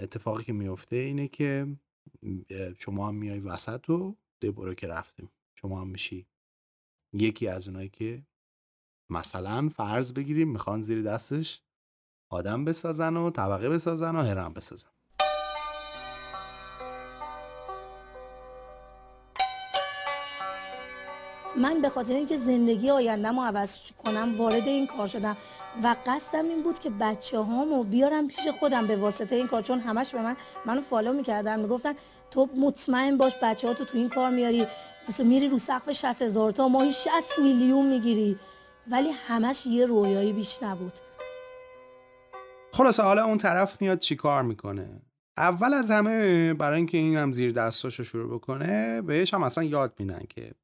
اتفاقی 0.00 0.44
که 0.44 0.52
میفته 0.52 0.96
اینه 0.96 1.28
که 1.28 1.76
شما 2.78 3.08
هم 3.08 3.14
میای 3.14 3.40
وسط 3.40 3.90
و 3.90 4.16
دبورو 4.42 4.74
که 4.74 4.86
رفتیم. 4.86 5.30
شما 5.54 5.80
هم 5.80 5.88
میشی 5.88 6.26
یکی 7.12 7.48
از 7.48 7.68
اونایی 7.68 7.88
که 7.88 8.26
مثلا 9.10 9.68
فرض 9.76 10.12
بگیریم 10.12 10.48
می‌خوان 10.48 10.80
زیر 10.80 11.02
دستش 11.02 11.62
آدم 12.30 12.64
بسازن 12.64 13.16
و 13.16 13.30
طبقه 13.30 13.68
بسازن 13.68 14.16
و 14.16 14.22
هرم 14.22 14.52
بسازن. 14.52 14.88
من 21.56 21.80
به 21.80 21.88
خاطر 21.88 22.14
اینکه 22.14 22.38
زندگی 22.38 22.90
آیندم 22.90 23.40
رو 23.40 23.46
عوض 23.46 23.78
کنم 24.04 24.34
وارد 24.38 24.68
این 24.68 24.86
کار 24.86 25.06
شدم 25.06 25.36
و 25.82 25.96
قصدم 26.06 26.48
این 26.48 26.62
بود 26.62 26.78
که 26.78 26.90
بچه 26.90 27.38
هامو 27.38 27.84
بیارم 27.84 28.28
پیش 28.28 28.48
خودم 28.60 28.86
به 28.86 28.96
واسطه 28.96 29.36
این 29.36 29.46
کار 29.46 29.62
چون 29.62 29.80
همش 29.80 30.14
به 30.14 30.22
من 30.22 30.36
منو 30.66 30.80
فالو 30.80 31.12
می‌کردن 31.12 31.60
می‌گفتن 31.60 31.94
تو 32.30 32.48
مطمئن 32.56 33.16
باش 33.16 33.32
بچه 33.42 33.68
ها 33.68 33.74
تو 33.74 33.84
تو 33.84 33.98
این 33.98 34.08
کار 34.08 34.30
میاری 34.30 34.66
میری 35.18 35.48
رو 35.48 35.58
سقف 35.58 35.92
60 35.92 36.22
هزار 36.22 36.50
تا 36.50 36.68
ماهی 36.68 36.92
60 36.92 37.38
میلیون 37.38 37.86
می‌گیری. 37.86 38.38
ولی 38.90 39.10
همش 39.10 39.66
یه 39.66 39.86
رویایی 39.86 40.32
بیش 40.32 40.62
نبود. 40.62 40.92
خلاصه 42.72 43.02
حالا 43.02 43.24
اون 43.24 43.38
طرف 43.38 43.80
میاد 43.80 43.98
چی 43.98 44.16
کار 44.16 44.42
می‌کنه؟ 44.42 45.02
اول 45.36 45.74
از 45.74 45.90
همه 45.90 46.54
برای 46.54 46.76
اینکه 46.76 46.98
این 46.98 47.16
هم 47.16 47.30
زیر 47.30 47.52
دستاشو 47.52 48.02
شروع 48.02 48.34
بکنه 48.34 49.02
بهش 49.02 49.34
هم 49.34 49.42
اصلا 49.42 49.64
یاد 49.64 49.94
میدن 50.00 50.22
که 50.28 50.54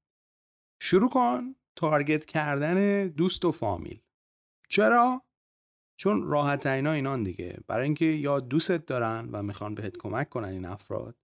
شروع 0.82 1.10
کن 1.10 1.54
تارگت 1.76 2.24
کردن 2.24 3.08
دوست 3.08 3.44
و 3.44 3.52
فامیل. 3.52 4.00
چرا؟ 4.68 5.22
چون 6.00 6.22
راحت 6.22 6.66
ها 6.66 6.92
اینان 6.92 7.22
دیگه. 7.22 7.58
برای 7.66 7.84
اینکه 7.84 8.04
یا 8.04 8.40
دوستت 8.40 8.86
دارن 8.86 9.28
و 9.32 9.42
می‌خوان 9.42 9.74
بهت 9.74 9.96
کمک 9.96 10.28
کنن 10.28 10.48
این 10.48 10.64
افراد 10.64 11.16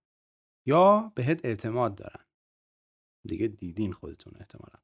یا 0.66 1.12
بهت 1.14 1.44
اعتماد 1.44 1.94
دارن. 1.94 2.24
دیگه 3.28 3.48
دیدین 3.48 3.92
خودتون 3.92 4.32
احتمالا. 4.40 4.83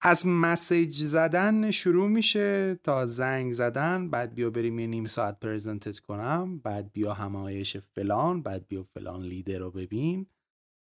از 0.00 0.26
مسیج 0.26 1.02
زدن 1.02 1.70
شروع 1.70 2.08
میشه 2.08 2.74
تا 2.74 3.06
زنگ 3.06 3.52
زدن 3.52 4.10
بعد 4.10 4.34
بیا 4.34 4.50
بریم 4.50 4.78
یه 4.78 4.86
نیم 4.86 5.06
ساعت 5.06 5.40
پرزنتت 5.40 5.98
کنم 5.98 6.58
بعد 6.58 6.92
بیا 6.92 7.14
همایش 7.14 7.76
فلان 7.76 8.42
بعد 8.42 8.68
بیا 8.68 8.82
فلان 8.82 9.22
لیدر 9.22 9.58
رو 9.58 9.70
ببین 9.70 10.26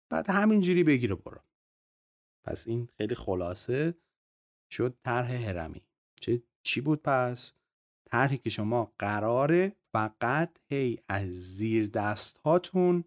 بعد 0.09 0.29
همینجوری 0.29 0.83
بگیر 0.83 1.15
برو. 1.15 1.39
پس 2.43 2.67
این 2.67 2.89
خیلی 2.97 3.15
خلاصه 3.15 3.97
شد 4.71 4.97
طرح 5.03 5.31
هرمی. 5.31 5.87
چه 6.21 6.43
چی 6.63 6.81
بود 6.81 7.01
پس؟ 7.03 7.53
طرحی 8.05 8.37
که 8.37 8.49
شما 8.49 8.93
قراره 8.99 9.75
فقط 9.93 10.59
هی 10.69 10.99
از 11.09 11.29
زیر 11.29 11.87
دست 11.87 12.37
هاتون 12.37 13.03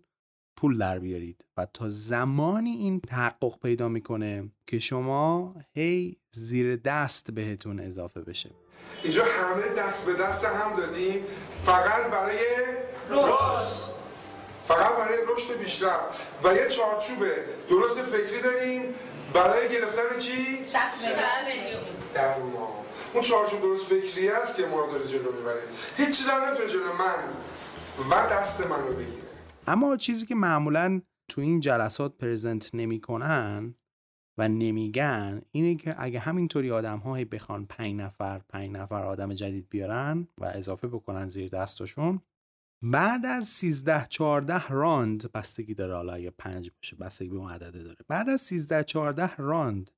پول 0.60 0.78
در 0.78 0.98
بیارید. 0.98 1.44
و 1.56 1.66
تا 1.74 1.88
زمانی 1.88 2.70
این 2.70 3.00
تحقق 3.00 3.58
پیدا 3.62 3.88
می‌کنه 3.88 4.50
که 4.66 4.78
شما 4.78 5.54
هی 5.74 6.16
زیر 6.30 6.76
دست 6.76 7.30
بهتون 7.30 7.80
اضافه 7.80 8.20
بشه. 8.20 8.50
اینجا 9.02 9.24
همه 9.24 9.68
دست 9.68 10.06
به 10.06 10.14
دست 10.14 10.44
هم 10.44 10.76
دادیم. 10.76 11.24
فقط 11.64 12.10
برای 12.10 12.38
رشد. 13.10 13.94
فقط 14.68 14.96
برای 14.96 15.18
رشد 15.28 15.58
بیشتر. 15.58 15.98
و 16.44 16.54
یه 16.54 16.68
چارچوب 16.68 17.26
درست 17.70 18.02
فکری 18.02 18.42
داریم. 18.42 18.94
برای 19.34 19.68
گرفتن 19.68 20.18
چی؟ 20.18 20.66
60 20.66 20.76
در 22.14 22.38
ما 22.38 22.84
اون 23.14 23.22
چارچوب 23.22 23.60
درست 23.60 23.86
فکری 23.86 24.28
است 24.28 24.56
که 24.56 24.66
ما 24.66 24.86
داره 24.92 25.06
جلو 25.06 25.32
می‌بره. 25.32 25.62
هیچ 25.96 26.18
چیز 26.18 26.26
هم 26.26 26.44
نمی‌تونه 26.44 26.68
جلو 26.68 26.92
من 26.92 27.24
و 28.10 28.32
دست 28.32 28.60
من 28.60 28.86
رو 28.86 28.92
بگیره. 28.92 29.19
اما 29.66 29.96
چیزی 29.96 30.26
که 30.26 30.34
معمولا 30.34 31.00
تو 31.28 31.40
این 31.40 31.60
جلسات 31.60 32.18
پرزنت 32.18 32.74
نمی‌کنن 32.74 33.74
و 34.38 34.48
نمیگن 34.48 35.42
اینه 35.50 35.74
که 35.74 35.94
اگه 35.98 36.20
همینطوری 36.20 36.70
آدم 36.70 36.98
های 36.98 37.24
بخوان 37.24 37.66
پنج 37.66 37.94
نفر 37.94 38.38
پنج 38.38 38.70
نفر 38.70 39.04
آدم 39.04 39.34
جدید 39.34 39.68
بیارن 39.68 40.28
و 40.38 40.44
اضافه 40.54 40.88
بکنن 40.88 41.28
زیر 41.28 41.48
دستشون 41.48 42.20
بعد 42.82 43.26
از 43.26 43.46
13 43.46 44.06
14 44.08 44.68
راند 44.68 45.32
بستگی 45.32 45.74
داره 45.74 45.94
حالا 45.94 46.12
اگه 46.12 46.30
5 46.30 46.70
باشه 46.70 46.96
بستگی 46.96 47.28
به 47.28 47.36
اون 47.36 47.50
عدده 47.50 47.82
داره. 47.82 47.98
بعد 48.08 48.28
از 48.28 48.40
13 48.40 48.84
14 48.84 49.36
راند 49.36 49.90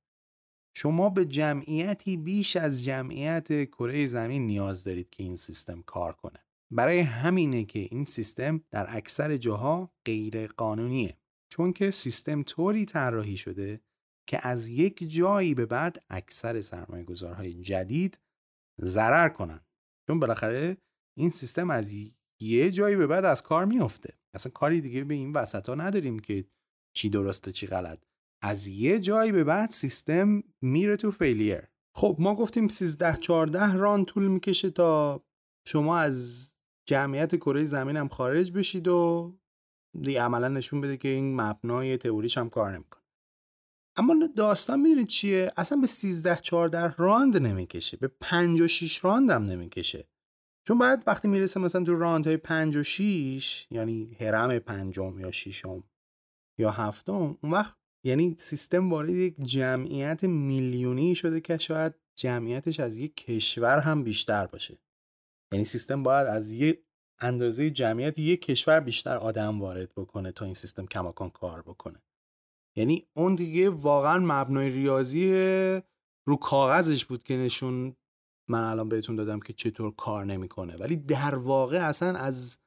شما 0.75 1.09
به 1.09 1.25
جمعیتی 1.25 2.17
بیش 2.17 2.55
از 2.55 2.83
جمعیت 2.83 3.65
کره 3.69 4.07
زمین 4.07 4.45
نیاز 4.45 4.83
دارید 4.83 5.09
که 5.09 5.23
این 5.23 5.35
سیستم 5.35 5.81
کار 5.81 6.13
کنه. 6.13 6.39
برای 6.75 6.99
همینه 6.99 7.65
که 7.65 7.79
این 7.79 8.05
سیستم 8.05 8.63
در 8.71 8.85
اکثر 8.89 9.37
جاها 9.37 9.93
غیر 10.05 10.47
قانونیه 10.47 11.17
چون 11.51 11.73
که 11.73 11.91
سیستم 11.91 12.43
طوری 12.43 12.85
طراحی 12.85 13.37
شده 13.37 13.81
که 14.29 14.47
از 14.47 14.67
یک 14.67 15.09
جایی 15.09 15.53
به 15.53 15.65
بعد 15.65 16.03
اکثر 16.09 16.61
سرمایه 16.61 17.03
گذارهای 17.03 17.53
جدید 17.53 18.19
ضرر 18.81 19.29
کنن 19.29 19.65
چون 20.07 20.19
بالاخره 20.19 20.77
این 21.17 21.29
سیستم 21.29 21.69
از 21.69 21.93
یه 22.41 22.71
جایی 22.71 22.95
به 22.95 23.07
بعد 23.07 23.25
از 23.25 23.41
کار 23.41 23.65
میفته 23.65 24.17
اصلا 24.35 24.51
کاری 24.51 24.81
دیگه 24.81 25.03
به 25.03 25.13
این 25.13 25.33
وسط 25.33 25.69
ها 25.69 25.75
نداریم 25.75 26.19
که 26.19 26.45
چی 26.95 27.09
درسته 27.09 27.51
چی 27.51 27.67
غلط. 27.67 28.03
از 28.43 28.67
یه 28.67 28.99
جایی 28.99 29.31
به 29.31 29.43
بعد 29.43 29.69
سیستم 29.69 30.43
میره 30.61 30.95
تو 30.95 31.11
فیلیر 31.11 31.61
خب 31.95 32.17
ما 32.19 32.35
گفتیم 32.35 32.67
13 32.67 33.17
14 33.17 33.73
ران 33.73 34.05
طول 34.05 34.27
می‌کشه 34.27 34.69
تا 34.69 35.23
شما 35.67 35.97
از 35.97 36.52
جمعیت 36.85 37.35
کره 37.35 37.63
زمین 37.63 37.97
هم 37.97 38.07
خارج 38.07 38.51
بشید 38.51 38.87
و 38.87 39.33
دیگه 40.01 40.21
عملا 40.21 40.47
نشون 40.47 40.81
بده 40.81 40.97
که 40.97 41.07
این 41.07 41.41
مبنای 41.41 41.97
تئوریش 41.97 42.37
هم 42.37 42.49
کار 42.49 42.71
نمی‌کنه. 42.71 43.03
اما 43.97 44.15
داستان 44.37 44.79
می‌دونید 44.79 45.07
چیه؟ 45.07 45.51
اصلا 45.57 45.77
به 45.77 45.87
13 45.87 46.35
14 46.35 46.95
راند 46.97 47.37
نمی‌کشه 47.37 47.97
به 47.97 48.07
5 48.07 48.61
و 48.61 48.67
6 48.67 49.05
راند 49.05 49.29
هم 49.29 49.43
نمی‌کشه. 49.43 50.07
چون 50.67 50.77
بعد 50.77 51.03
وقتی 51.07 51.27
می‌رسه 51.27 51.59
مثلا 51.59 51.83
تو 51.83 51.95
راند 51.95 52.27
های 52.27 52.37
5 52.37 52.75
و 52.75 52.83
6 52.83 53.67
یعنی 53.71 54.17
هرم 54.19 54.59
پنجم 54.59 55.19
یا 55.19 55.31
ششم 55.31 55.83
یا 56.59 56.71
هفتم 56.71 57.13
اون 57.13 57.51
وقت 57.51 57.77
یعنی 58.05 58.35
سیستم 58.39 58.89
وارد 58.89 59.09
یک 59.09 59.35
جمعیت 59.41 60.23
میلیونی 60.23 61.15
شده 61.15 61.41
که 61.41 61.57
شاید 61.57 61.93
جمعیتش 62.15 62.79
از 62.79 62.97
یک 62.97 63.15
کشور 63.15 63.79
هم 63.79 64.03
بیشتر 64.03 64.47
باشه. 64.47 64.79
یعنی 65.53 65.65
سیستم 65.65 66.03
باید 66.03 66.27
از 66.27 66.51
یه 66.51 66.83
اندازه 67.19 67.69
جمعیت 67.69 68.19
یک 68.19 68.41
کشور 68.41 68.79
بیشتر 68.79 69.17
آدم 69.17 69.61
وارد 69.61 69.91
بکنه 69.95 70.31
تا 70.31 70.45
این 70.45 70.53
سیستم 70.53 70.85
کماکان 70.85 71.29
کار 71.29 71.61
بکنه. 71.61 72.01
یعنی 72.77 73.07
اون 73.13 73.35
دیگه 73.35 73.69
واقعا 73.69 74.19
مبنای 74.19 74.69
ریاضی 74.69 75.31
رو 76.27 76.35
کاغذش 76.41 77.05
بود 77.05 77.23
که 77.23 77.37
نشون 77.37 77.95
من 78.49 78.63
الان 78.63 78.89
بهتون 78.89 79.15
دادم 79.15 79.39
که 79.39 79.53
چطور 79.53 79.95
کار 79.95 80.25
نمی‌کنه. 80.25 80.77
ولی 80.77 80.95
در 80.95 81.35
واقع 81.35 81.87
اصلا 81.87 82.17
از 82.17 82.59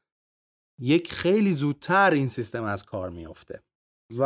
یک 0.80 1.12
خیلی 1.12 1.54
زودتر 1.54 2.10
این 2.10 2.28
سیستم 2.28 2.64
از 2.64 2.84
کار 2.84 3.10
میافته. 3.10 3.62
و 4.18 4.24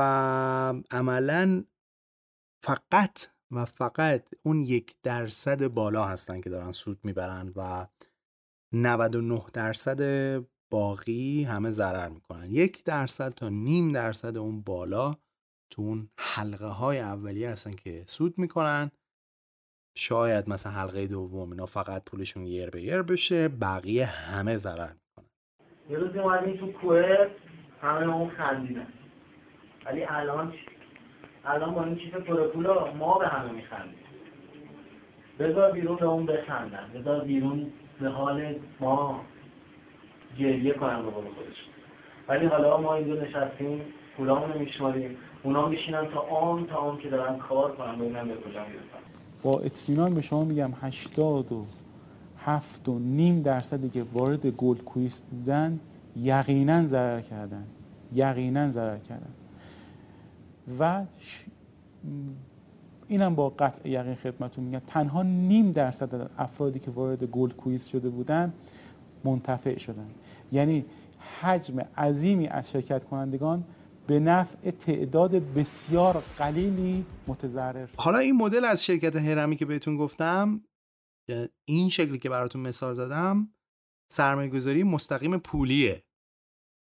عملا 0.90 1.64
فقط 2.64 3.26
و 3.50 3.64
فقط 3.64 4.28
اون 4.42 4.62
یک 4.62 4.96
درصد 5.02 5.66
بالا 5.66 6.04
هستن 6.04 6.40
که 6.40 6.50
دارن 6.50 6.72
سود 6.72 7.00
می‌برن 7.04 7.52
و 7.56 7.86
99 8.72 9.42
درصد 9.52 10.00
باقی 10.70 11.44
همه 11.44 11.70
ضرر 11.70 12.08
می‌کنن. 12.08 12.46
یک 12.50 12.84
درصد 12.84 13.28
تا 13.28 13.48
نیم 13.48 13.92
درصد 13.92 14.36
اون 14.36 14.60
بالا 14.60 15.14
تو 15.70 15.82
اون 15.82 16.08
حلقه 16.18 16.66
های 16.66 16.98
اولیه 16.98 17.50
هستن 17.50 17.70
که 17.70 18.04
سود 18.06 18.38
می‌کنن. 18.38 18.90
شاید 19.96 20.48
مثلا 20.48 20.72
حلقه 20.72 21.06
دوم 21.06 21.50
اینا 21.50 21.66
فقط 21.66 22.04
پولشون 22.04 22.46
یر 22.46 22.70
به 22.70 22.82
یر 22.82 23.02
بشه 23.02 23.48
بقیه 23.48 24.06
همه 24.06 24.56
ضرر 24.56 24.92
می‌کنن. 24.92 25.26
یه 25.90 25.98
روزی 25.98 26.18
اومدیم 26.18 26.56
تو 26.56 26.72
کوه 26.72 27.26
همه 27.82 28.16
اون 28.16 28.30
خندیدن. 28.30 28.92
ولی 29.86 30.04
الان 30.04 30.54
الان 31.44 31.74
با 31.74 31.84
این 31.84 31.96
چیز 31.96 32.10
پولا 32.54 32.94
ما 32.94 33.18
به 33.18 33.28
همه 33.28 33.52
میخندیم. 33.52 33.98
بذار 35.38 35.72
بیرون 35.72 35.96
به 35.96 36.06
اون 36.06 36.26
بخندن 36.26 36.90
بذار 36.94 37.24
بیرون 37.24 37.72
به 38.00 38.08
حال 38.08 38.54
ما 38.80 39.20
گریه 40.38 40.72
کنن 40.72 41.02
به 41.02 41.10
خودش 41.10 41.56
ولی 42.28 42.46
حالا 42.46 42.80
ما 42.80 42.94
اینجا 42.94 43.14
نشستیم 43.14 43.80
پولامونو 44.16 44.58
میشماریم 44.58 45.16
اونا 45.42 45.68
میشینن 45.68 46.06
تا 46.06 46.20
آن 46.20 46.66
تا 46.66 46.76
آن 46.76 46.98
که 46.98 47.08
دارن 47.08 47.38
کار 47.38 47.76
کنن 47.76 47.98
ببینن 47.98 48.28
به 48.28 48.34
کجا 48.34 48.60
با 49.42 49.60
اطمینان 49.60 50.14
به 50.14 50.20
شما 50.20 50.44
میگم 50.44 50.72
80 50.82 51.52
و 51.52 51.66
هفت 52.38 52.88
و 52.88 52.98
نیم 52.98 53.42
درصدی 53.42 53.88
که 53.88 54.04
وارد 54.12 54.46
GoldQuest 54.46 55.20
بودن 55.30 55.80
یقینا 56.16 56.86
ضرر 56.86 57.20
کردن. 57.20 57.66
یقینا 58.12 58.70
ضرر 58.70 58.98
کردن. 58.98 59.32
و 60.78 61.04
اینم 63.10 63.34
با 63.34 63.48
قطع 63.48 63.88
یقین 63.88 64.14
خدمتون 64.14 64.64
میگم. 64.64 64.78
تنها 64.86 65.22
نیم 65.22 65.72
درصد 65.72 66.30
افرادی 66.38 66.78
که 66.78 66.90
وارد 66.90 67.24
GoldQuest 67.24 67.84
شده 67.84 68.08
بودن 68.08 68.52
منتفع 69.24 69.78
شدن. 69.78 70.10
یعنی 70.52 70.84
حجم 71.40 71.80
عظیمی 71.80 72.46
از 72.46 72.70
شرکت 72.70 73.04
کنندگان 73.04 73.64
به 74.06 74.18
نفع 74.18 74.70
تعداد 74.70 75.30
بسیار 75.54 76.24
قلیلی 76.38 77.04
متضرر 77.26 77.88
حالا 77.96 78.18
این 78.18 78.36
مدل 78.36 78.64
از 78.64 78.84
شرکت 78.84 79.16
هرمی 79.16 79.56
که 79.56 79.66
بهتون 79.66 79.96
گفتم 79.96 80.64
این 81.64 81.90
شکلی 81.90 82.18
که 82.18 82.28
براتون 82.28 82.60
مثال 82.60 82.94
زدم 82.94 83.54
سرمایه 84.10 84.50
گذاری 84.50 84.82
مستقیم 84.82 85.38
پولیه. 85.38 86.04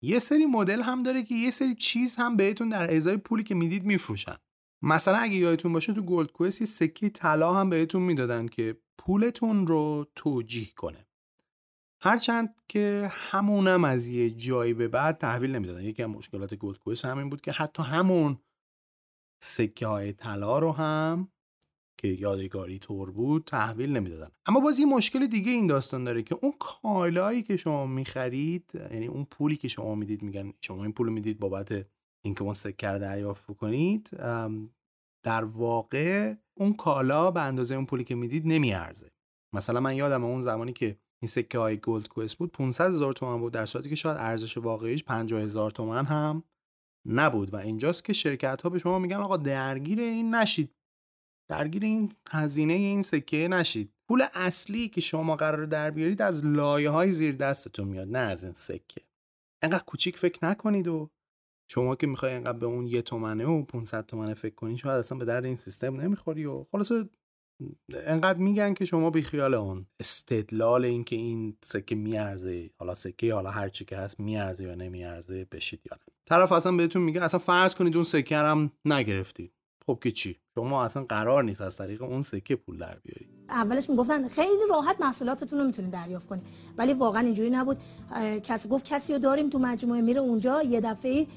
یه 0.04 0.20
سری 0.20 0.46
مدل 0.46 0.82
هم 0.82 1.04
داره 1.04 1.24
که 1.24 1.36
یه 1.36 1.52
سری 1.52 1.76
چیز 1.76 2.16
هم 2.16 2.36
بهتون 2.36 2.70
در 2.70 2.96
ازای 2.96 3.18
پولی 3.18 3.44
که 3.44 3.56
می‌دید 3.56 3.86
میفروشن. 3.86 4.36
مثلا 4.86 5.18
اگه 5.18 5.36
یادتون 5.36 5.74
باشه 5.74 5.94
تو 5.94 6.02
GoldQuest 6.02 6.62
یه 6.62 6.68
سکه 6.68 7.10
طلا 7.10 7.54
هم 7.54 7.70
بهتون 7.70 8.02
می‌دادن 8.02 8.48
که 8.48 8.78
پولتون 8.98 9.68
رو 9.68 10.08
توجیه 10.16 10.70
کنه. 10.78 11.08
هرچند 12.02 12.62
که 12.68 13.10
همونم 13.12 13.84
از 13.84 14.08
یه 14.08 14.30
جایی 14.30 14.74
به 14.74 14.88
بعد 14.88 15.18
تحویل 15.18 15.56
نمی‌دادن. 15.56 15.84
یکی 15.84 16.04
از 16.04 16.10
مشکلات 16.10 16.56
GoldQuest 16.56 17.06
همین 17.06 17.30
بود 17.30 17.42
که 17.42 17.52
حتی 17.52 17.84
همون 17.84 18.38
سکه 19.44 19.88
های 19.88 20.14
طلا 20.14 20.60
رو 20.60 20.72
هم 20.72 21.32
که 21.98 22.08
یادگاری 22.08 22.80
طور 22.80 23.12
بود 23.12 23.44
تحویل 23.44 23.98
نمی‌دادن. 23.98 24.30
اما 24.46 24.60
باز 24.60 24.80
یه 24.80 24.86
مشکل 24.86 25.28
دیگه 25.28 25.52
این 25.52 25.68
داستان 25.68 26.04
داره 26.04 26.24
که 26.24 26.36
اون 26.42 26.54
کالایی 26.60 27.44
که 27.44 27.58
شما 27.58 27.86
می‌خرید 27.86 28.72
یعنی 28.92 29.08
اون 29.08 29.26
پولی 29.26 29.56
که 29.56 29.68
شما 29.68 29.96
می‌دید 29.96 30.24
میگن 30.24 30.54
شما 30.62 30.84
این 30.84 30.94
پول 30.94 31.10
می‌دید 31.10 31.40
بابت 31.40 31.88
اینکه 32.26 32.44
اون 32.44 32.54
سکه 32.54 32.88
رو 32.88 33.00
دریافت 33.00 33.44
بکنید 33.48 34.10
در 35.24 35.44
واقع 35.44 36.36
اون 36.58 36.74
کالا 36.74 37.32
به 37.32 37.42
اندازه 37.42 37.76
اون 37.76 37.86
پولی 37.86 38.04
که 38.04 38.16
می‌دید 38.16 38.44
نمیارزه. 38.46 39.12
مثلا 39.56 39.80
من 39.80 39.96
یادم 39.96 40.24
اون 40.24 40.42
زمانی 40.42 40.74
که 40.74 40.98
این 41.22 41.30
سکه 41.30 41.60
های 41.60 41.78
گلد 41.78 42.08
کوست 42.08 42.38
بود 42.38 42.52
500 42.52 42.90
هزار 42.92 43.14
تومن 43.14 43.40
بود 43.40 43.54
در 43.54 43.66
صورتی 43.66 43.90
که 43.90 43.96
شاید 43.96 44.18
ارزش 44.18 44.58
واقعیش 44.58 45.04
50 45.04 45.42
هزار 45.42 45.72
تومن 45.72 46.06
هم 46.06 46.44
نبود. 47.06 47.54
و 47.54 47.58
اینجاست 47.58 48.04
که 48.04 48.14
شرکت 48.14 48.62
ها 48.62 48.70
به 48.70 48.80
شما 48.80 49.00
میگن 49.00 49.18
آقا 49.18 49.38
درگیر 49.38 50.00
این 50.00 50.36
نشید. 50.36 50.76
درگیر 51.50 51.84
این 51.84 52.12
هزینه 52.30 52.74
این 52.74 53.02
سکه 53.02 53.48
نشید. 53.48 53.94
پول 54.08 54.26
اصلی 54.34 54.90
که 54.90 55.02
شما 55.02 55.36
قرار 55.36 55.66
در 55.66 55.92
بیارید 55.92 56.22
از 56.22 56.46
لایه 56.46 56.90
های 56.90 57.12
زیر 57.12 57.36
دستتون 57.36 57.88
میاد 57.88 58.08
نه 58.08 58.20
از 58.20 58.44
این 58.44 58.54
سکه. 58.54 59.02
انقدر 59.62 59.84
کوچیک 59.84 60.18
فکر 60.18 60.46
نکنید 60.46 60.88
و 60.88 61.10
شما 61.74 61.96
که 61.96 62.08
می‌خوای 62.08 62.34
انقدر 62.34 62.58
به 62.58 62.66
اون 62.66 62.88
یه 62.88 63.02
تومنه 63.02 63.46
و 63.46 63.64
500 63.64 64.06
تومنه 64.06 64.34
فکر 64.34 64.56
کنی 64.56 64.78
شاید 64.78 65.00
اصلا 65.00 65.18
به 65.18 65.26
درد 65.26 65.46
این 65.46 65.56
سیستم 65.56 66.02
نمی‌خوری 66.02 66.46
و 66.46 66.66
خلاصه 66.72 67.10
انقدر 68.06 68.40
میگن 68.40 68.74
که 68.74 68.86
شما 68.86 69.10
بیخیال 69.10 69.54
اون 69.54 69.86
استدلال 70.00 70.86
این 70.86 71.04
که 71.04 71.16
این 71.16 71.58
سکه 71.64 71.96
میارزه 71.96 72.70
حالا 72.78 72.96
سکه 72.96 73.34
حالا 73.34 73.50
هر 73.50 73.70
چی 73.70 73.86
که 73.86 73.98
هست 73.98 74.20
میارزه 74.20 74.64
یا 74.64 74.76
نمیارزه 74.76 75.48
بشید 75.52 75.80
یا 75.92 75.98
نه. 75.98 76.14
طرف 76.26 76.52
اصلا 76.52 76.72
بهتون 76.72 77.02
میگه 77.02 77.24
اصلا 77.24 77.40
فرض 77.40 77.76
کنید 77.76 77.96
اون 77.96 78.04
سکه 78.04 78.38
هم 78.38 78.72
نگرفتید. 78.86 79.52
خب 79.88 80.00
که 80.04 80.12
چی؟ 80.12 80.38
شما 80.56 80.84
اصلا 80.84 81.04
قرار 81.04 81.44
نیست 81.44 81.62
از 81.62 81.78
طریق 81.78 82.02
اون 82.02 82.22
سکه 82.22 82.56
پول 82.56 82.78
در 82.78 82.98
بیارید. 83.04 83.30
اولش 83.50 83.90
می‌گفتن 83.90 84.28
خیلی 84.28 84.62
راحت 84.70 85.02
محصولاتتون 85.02 85.60
رو 85.60 85.66
می‌تونید 85.66 85.92
دریافت 85.92 86.28
کنید. 86.28 86.44
ولی 86.78 86.94
واقعا 86.94 87.22
اینجوری 87.22 87.50
نبود. 87.50 87.78
کسی 88.44 88.70
گفت 88.70 88.86
کسی 88.86 89.14
رو 89.14 89.20
داریم 89.20 89.50
تو 89.50 89.60
مجموعه 89.60 90.02
میره 90.02 90.22
اونجا 90.22 90.64
یه 90.64 90.82
دفعه 90.82 91.28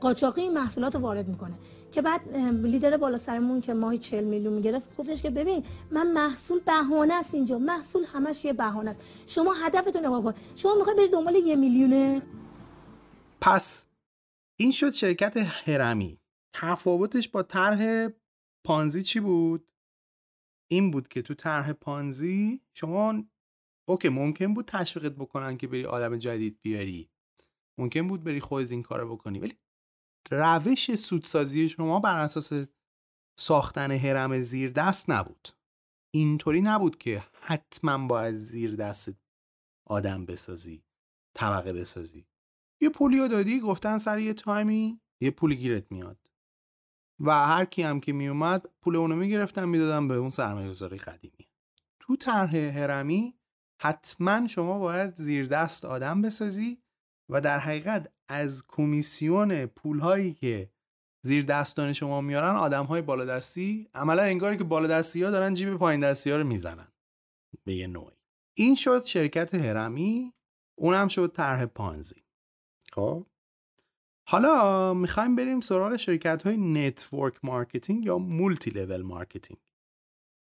قاچاقی 0.00 0.48
محصولات 0.48 0.94
رو 0.94 1.00
وارد 1.00 1.28
می‌کنه. 1.28 1.54
که 1.92 2.02
بعد 2.02 2.36
لیدر 2.36 2.96
بالا 2.96 3.16
سرمون 3.16 3.60
که 3.60 3.74
ماهی 3.74 3.98
40 3.98 4.24
میلیون 4.24 4.52
می‌گرفت 4.52 4.96
گفتش 4.96 5.22
که 5.22 5.30
ببین 5.30 5.64
من 5.90 6.12
محصول 6.12 6.60
بهانه 6.60 7.14
است 7.14 7.34
اینجا. 7.34 7.58
محصول 7.58 8.04
همش 8.04 8.44
یه 8.44 8.52
بهانه 8.52 8.90
است. 8.90 9.00
شما 9.26 9.52
هدفتون 9.52 10.06
نگاه 10.06 10.22
کن. 10.22 10.34
شما 10.56 10.74
می‌خوای 10.74 10.96
برید 10.96 11.12
دنبال 11.12 11.34
یه 11.34 11.56
میلیونه؟ 11.56 12.22
پس 13.40 13.86
این 14.60 14.70
شد 14.70 14.90
شرکت 14.90 15.36
هرمی. 15.36 16.20
تفاوتش 16.52 17.28
با 17.28 17.42
طرح 17.42 18.08
پانزی 18.64 19.02
چی 19.02 19.20
بود؟ 19.20 19.72
این 20.70 20.90
بود 20.90 21.08
که 21.08 21.22
تو 21.22 21.34
طرح 21.34 21.72
پانزی 21.72 22.60
شما 22.74 23.24
اوکی 23.88 24.08
ممکن 24.08 24.54
بود 24.54 24.64
تشویقت 24.64 25.12
بکنن 25.12 25.56
که 25.56 25.68
بری 25.68 25.84
آدم 25.84 26.16
جدید 26.16 26.58
بیاری. 26.62 27.10
ممکن 27.78 28.08
بود 28.08 28.24
بری 28.24 28.40
خودت 28.40 28.70
این 28.70 28.82
کارو 28.82 29.16
بکنی. 29.16 29.38
ولی 29.38 29.52
روش 30.30 30.96
سودسازی 30.96 31.68
شما 31.68 32.00
بر 32.00 32.18
اساس 32.18 32.52
ساختن 33.38 33.90
هرم 33.90 34.40
زیر 34.40 34.70
دست 34.70 35.10
نبود. 35.10 35.48
اینطوری 36.14 36.60
نبود 36.60 36.98
که 36.98 37.24
حتما 37.40 38.06
باید 38.06 38.34
زیر 38.34 38.76
دست 38.76 39.10
آدم 39.86 40.26
بسازی 40.26 40.84
طبقه 41.36 41.72
بسازی. 41.72 42.26
یه 42.80 42.88
پولیو 42.88 43.28
دادی 43.28 43.60
گفتن 43.60 43.98
سر 43.98 44.18
یه 44.18 44.34
تایمی 44.34 45.00
یه 45.20 45.30
پولی 45.30 45.56
گیرت 45.56 45.92
میاد. 45.92 46.30
و 47.20 47.46
هر 47.46 47.64
کی 47.64 47.82
هم 47.82 48.00
که 48.00 48.12
میومد 48.12 48.66
پول 48.82 48.96
اونو 48.96 49.16
می‌گرفتن 49.16 49.64
می‌دادن 49.64 50.08
به 50.08 50.14
اون 50.14 50.30
سرمایه 50.30 50.70
گذاری 50.70 50.98
قدیمی. 50.98 51.48
تو 52.00 52.16
طرح 52.16 52.56
هرمی 52.56 53.38
حتما 53.82 54.46
شما 54.46 54.78
باید 54.78 55.14
زیر 55.14 55.46
دست 55.46 55.84
آدم 55.84 56.22
بسازی 56.22 56.82
و 57.28 57.40
در 57.40 57.58
حقیقت 57.58 58.12
از 58.28 58.64
کمیسیون 58.68 59.66
پولهایی 59.66 60.32
که 60.32 60.70
زیر 61.24 61.44
دستان 61.44 61.92
شما 61.92 62.20
میارن 62.20 62.56
آدم 62.56 62.84
های 62.84 63.02
بالادستی 63.02 63.88
عملا 63.94 64.22
انگاری 64.22 64.56
که 64.56 64.64
بالادستی 64.64 65.22
ها 65.22 65.30
دارن 65.30 65.54
جیب 65.54 65.76
پایین 65.76 66.00
دستی 66.00 66.30
ها 66.30 66.36
رو 66.36 66.44
می‌زنن. 66.44 66.88
به 67.64 67.74
یه 67.74 67.86
نوعی. 67.86 68.16
این 68.56 68.74
شد 68.74 69.04
شرکت 69.04 69.54
هرمی 69.54 70.32
اونم 70.78 71.08
شد 71.08 71.32
طرح 71.32 71.66
پانزی. 71.66 72.22
خب؟ 72.92 73.26
حالا 74.28 74.94
می‌خوایم 74.94 75.36
بریم 75.36 75.60
سراغ 75.60 75.96
شرکت 75.96 76.42
های 76.42 76.56
network 76.56 77.34
marketing 77.42 78.04
یا 78.04 78.18
multi-level 78.18 79.02
marketing. 79.02 79.60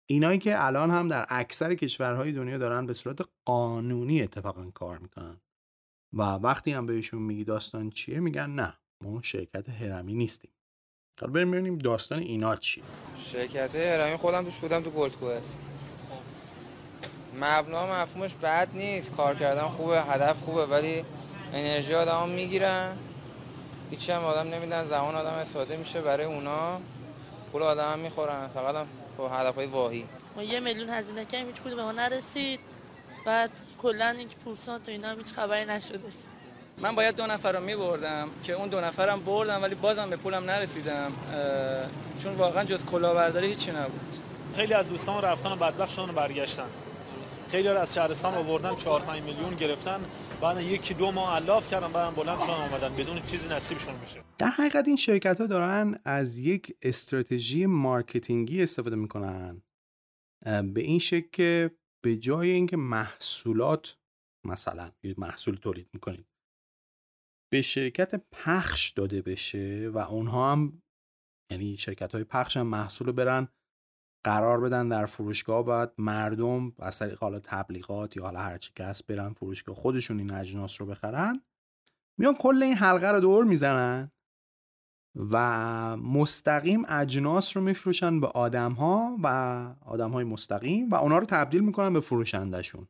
اینایی 0.09 0.39
که 0.39 0.65
الان 0.65 0.91
هم 0.91 1.07
در 1.07 1.25
اکثر 1.29 1.75
کشورهای 1.75 2.31
دنیا 2.31 2.57
دارن 2.57 2.85
به 2.85 2.93
صورت 2.93 3.21
قانونی 3.45 4.21
اتفاقا 4.21 4.71
کار 4.71 4.97
می‌کنن. 4.97 5.41
و 6.15 6.21
وقتی 6.21 6.71
هم 6.71 6.86
بهشون 6.86 7.21
میگی 7.21 7.43
داستان 7.43 7.89
چیه 7.89 8.19
میگن 8.19 8.49
نه 8.49 8.73
ما 9.04 9.21
شرکت 9.21 9.69
هرمی 9.69 10.13
نیستیم. 10.13 10.51
حالا 11.21 11.34
بریم 11.34 11.51
ببینیم 11.51 11.78
داستان 11.78 12.19
اینا 12.19 12.56
چیه. 12.56 12.84
شرکت 13.15 13.75
هرمی 13.75 14.17
خودم 14.17 14.43
توش 14.43 14.56
بودم 14.56 14.84
تو 14.84 14.89
گلد 14.89 15.15
کوست. 15.15 15.62
مبنا 17.41 17.88
مفهومش 17.88 18.34
بد 18.34 18.69
نیست 18.73 19.12
کار 19.12 19.36
کردن 19.36 19.62
خوبه 19.62 20.01
هدف 20.04 20.39
خوبه 20.39 20.65
ولی 20.65 21.06
انرژی 21.54 21.93
آدم 21.93 22.30
می‌گیرن. 22.30 22.97
هیچی 23.91 24.12
هم 24.12 24.23
آدم 24.23 24.49
نمیدن 24.49 24.84
زمان 24.84 25.15
آدم 25.15 25.34
استفاده 25.34 25.78
میشه 25.78 26.01
برای 26.01 26.25
اونا. 26.25 26.82
پول 27.51 27.62
آدم 27.62 27.91
هم 27.91 27.99
می‌خورن 27.99 28.47
فقط 28.47 28.75
هم 28.75 28.88
با 29.17 29.30
هدف 29.30 29.56
های 29.56 29.65
واهی. 29.65 30.06
ما 30.36 30.43
یه 30.43 30.60
میلیون 30.60 30.89
هزینه 30.89 31.25
کردیم 31.25 31.47
هیچ 31.47 31.62
به 31.62 31.84
ما 31.84 31.91
نرسید. 31.91 32.60
بعد 33.25 33.49
کلا 33.81 34.15
این 34.17 34.27
پورسان 34.27 34.81
تو 34.81 34.91
اینا 34.91 35.07
هم 35.07 35.17
هیچ 35.17 35.33
خبری 35.33 35.65
نشده. 35.65 35.99
من 36.77 36.95
باید 36.95 37.15
دو 37.15 37.27
نفر 37.27 37.51
رو 37.51 37.63
می 37.63 37.75
بردم 37.75 38.29
که 38.43 38.53
اون 38.53 38.69
دو 38.69 38.81
نفرم 38.81 39.23
بردم 39.23 39.61
ولی 39.61 39.75
بازم 39.75 40.09
به 40.09 40.15
پولم 40.15 40.43
نرسیدم 40.43 41.11
چون 42.19 42.35
واقعا 42.35 42.63
جز 42.63 42.85
کلاهبرداری 42.85 43.47
هیچی 43.47 43.71
نبود. 43.71 44.15
خیلی 44.55 44.73
از 44.73 44.89
دوستان 44.89 45.23
رفتن 45.23 45.51
و 45.51 45.55
بدبخت 45.55 45.93
شدن 45.93 46.09
و 46.09 46.13
برگشتن. 46.13 46.67
خیلی 47.51 47.67
از 47.67 47.93
شهرستان 47.93 48.33
آوردن 48.33 48.75
4 48.75 49.01
5 49.01 49.21
میلیون 49.23 49.55
گرفتن. 49.55 49.99
بعد 50.41 50.61
یکی 50.61 50.93
دو 50.93 51.11
ماه 51.11 51.33
الاف 51.33 51.71
کردن 51.71 51.91
بعدم 51.91 52.15
بلند 52.15 52.39
شدن 52.39 52.53
اومدن. 52.53 52.95
بدون 52.95 53.21
چیزی 53.21 53.49
نصیبشون 53.49 53.95
میشه. 54.01 54.21
در 54.38 54.49
حقیقت 54.49 54.88
این 54.88 54.95
شرکت 54.95 55.41
ها 55.41 55.47
دارن 55.47 55.99
از 56.05 56.38
یک 56.38 56.75
استراتژی 56.81 57.65
مارکتینگی 57.65 58.63
استفاده 58.63 58.95
می‌کنن. 58.95 59.61
به 60.45 60.81
این 60.81 60.99
شکل 60.99 61.27
که 61.31 61.71
به 62.05 62.17
جای 62.17 62.49
اینکه 62.49 62.77
محصولات 62.77 63.97
مثلا 64.47 64.91
یه 65.03 65.15
محصول 65.17 65.55
تولید 65.55 65.89
می‌کنید 65.93 66.27
به 67.53 67.61
شرکت 67.61 68.23
پخش 68.31 68.91
داده 68.91 69.21
بشه 69.21 69.89
و 69.93 69.97
اونها 69.97 70.51
هم 70.51 70.82
یعنی 71.51 71.77
شرکت 71.77 72.11
های 72.11 72.23
پخش 72.23 72.57
هم 72.57 72.67
محصول 72.67 73.11
برن 73.11 73.47
قرار 74.25 74.61
بدن 74.61 74.89
در 74.89 75.05
فروشگاه 75.05 75.65
باید 75.65 75.89
مردم 75.97 76.73
از 76.80 76.99
طریق 76.99 77.19
حالا 77.19 77.39
تبلیغات 77.39 78.17
یا 78.17 78.23
حالا 78.23 78.39
هرچی 78.39 78.71
که 78.75 78.84
هست 78.84 79.07
برن 79.07 79.34
فروشگاه 79.34 79.75
خودشون 79.75 80.19
این 80.19 80.32
اجناس 80.32 80.82
رو 80.82 80.88
بخرن 80.88 81.41
میان 82.19 82.36
کل 82.36 82.63
این 82.63 82.75
حلقه 82.75 83.11
رو 83.11 83.19
دور 83.19 83.45
می‌زنن. 83.45 84.11
و 85.16 85.97
مستقیم 85.97 86.86
اجناس 86.89 87.57
رو 87.57 87.63
میفروشن 87.63 88.20
به 88.20 88.28
آدم 88.28 88.72
ها 88.72 89.18
و 89.24 89.28
آدم 89.82 90.11
های 90.11 90.24
مستقیم 90.24 90.89
و 90.89 90.95
اونا 90.95 91.18
رو 91.18 91.26
تبدیل 91.26 91.61
می‌کنن 91.61 91.93
به 91.93 91.99
فروشندهشون. 91.99 92.88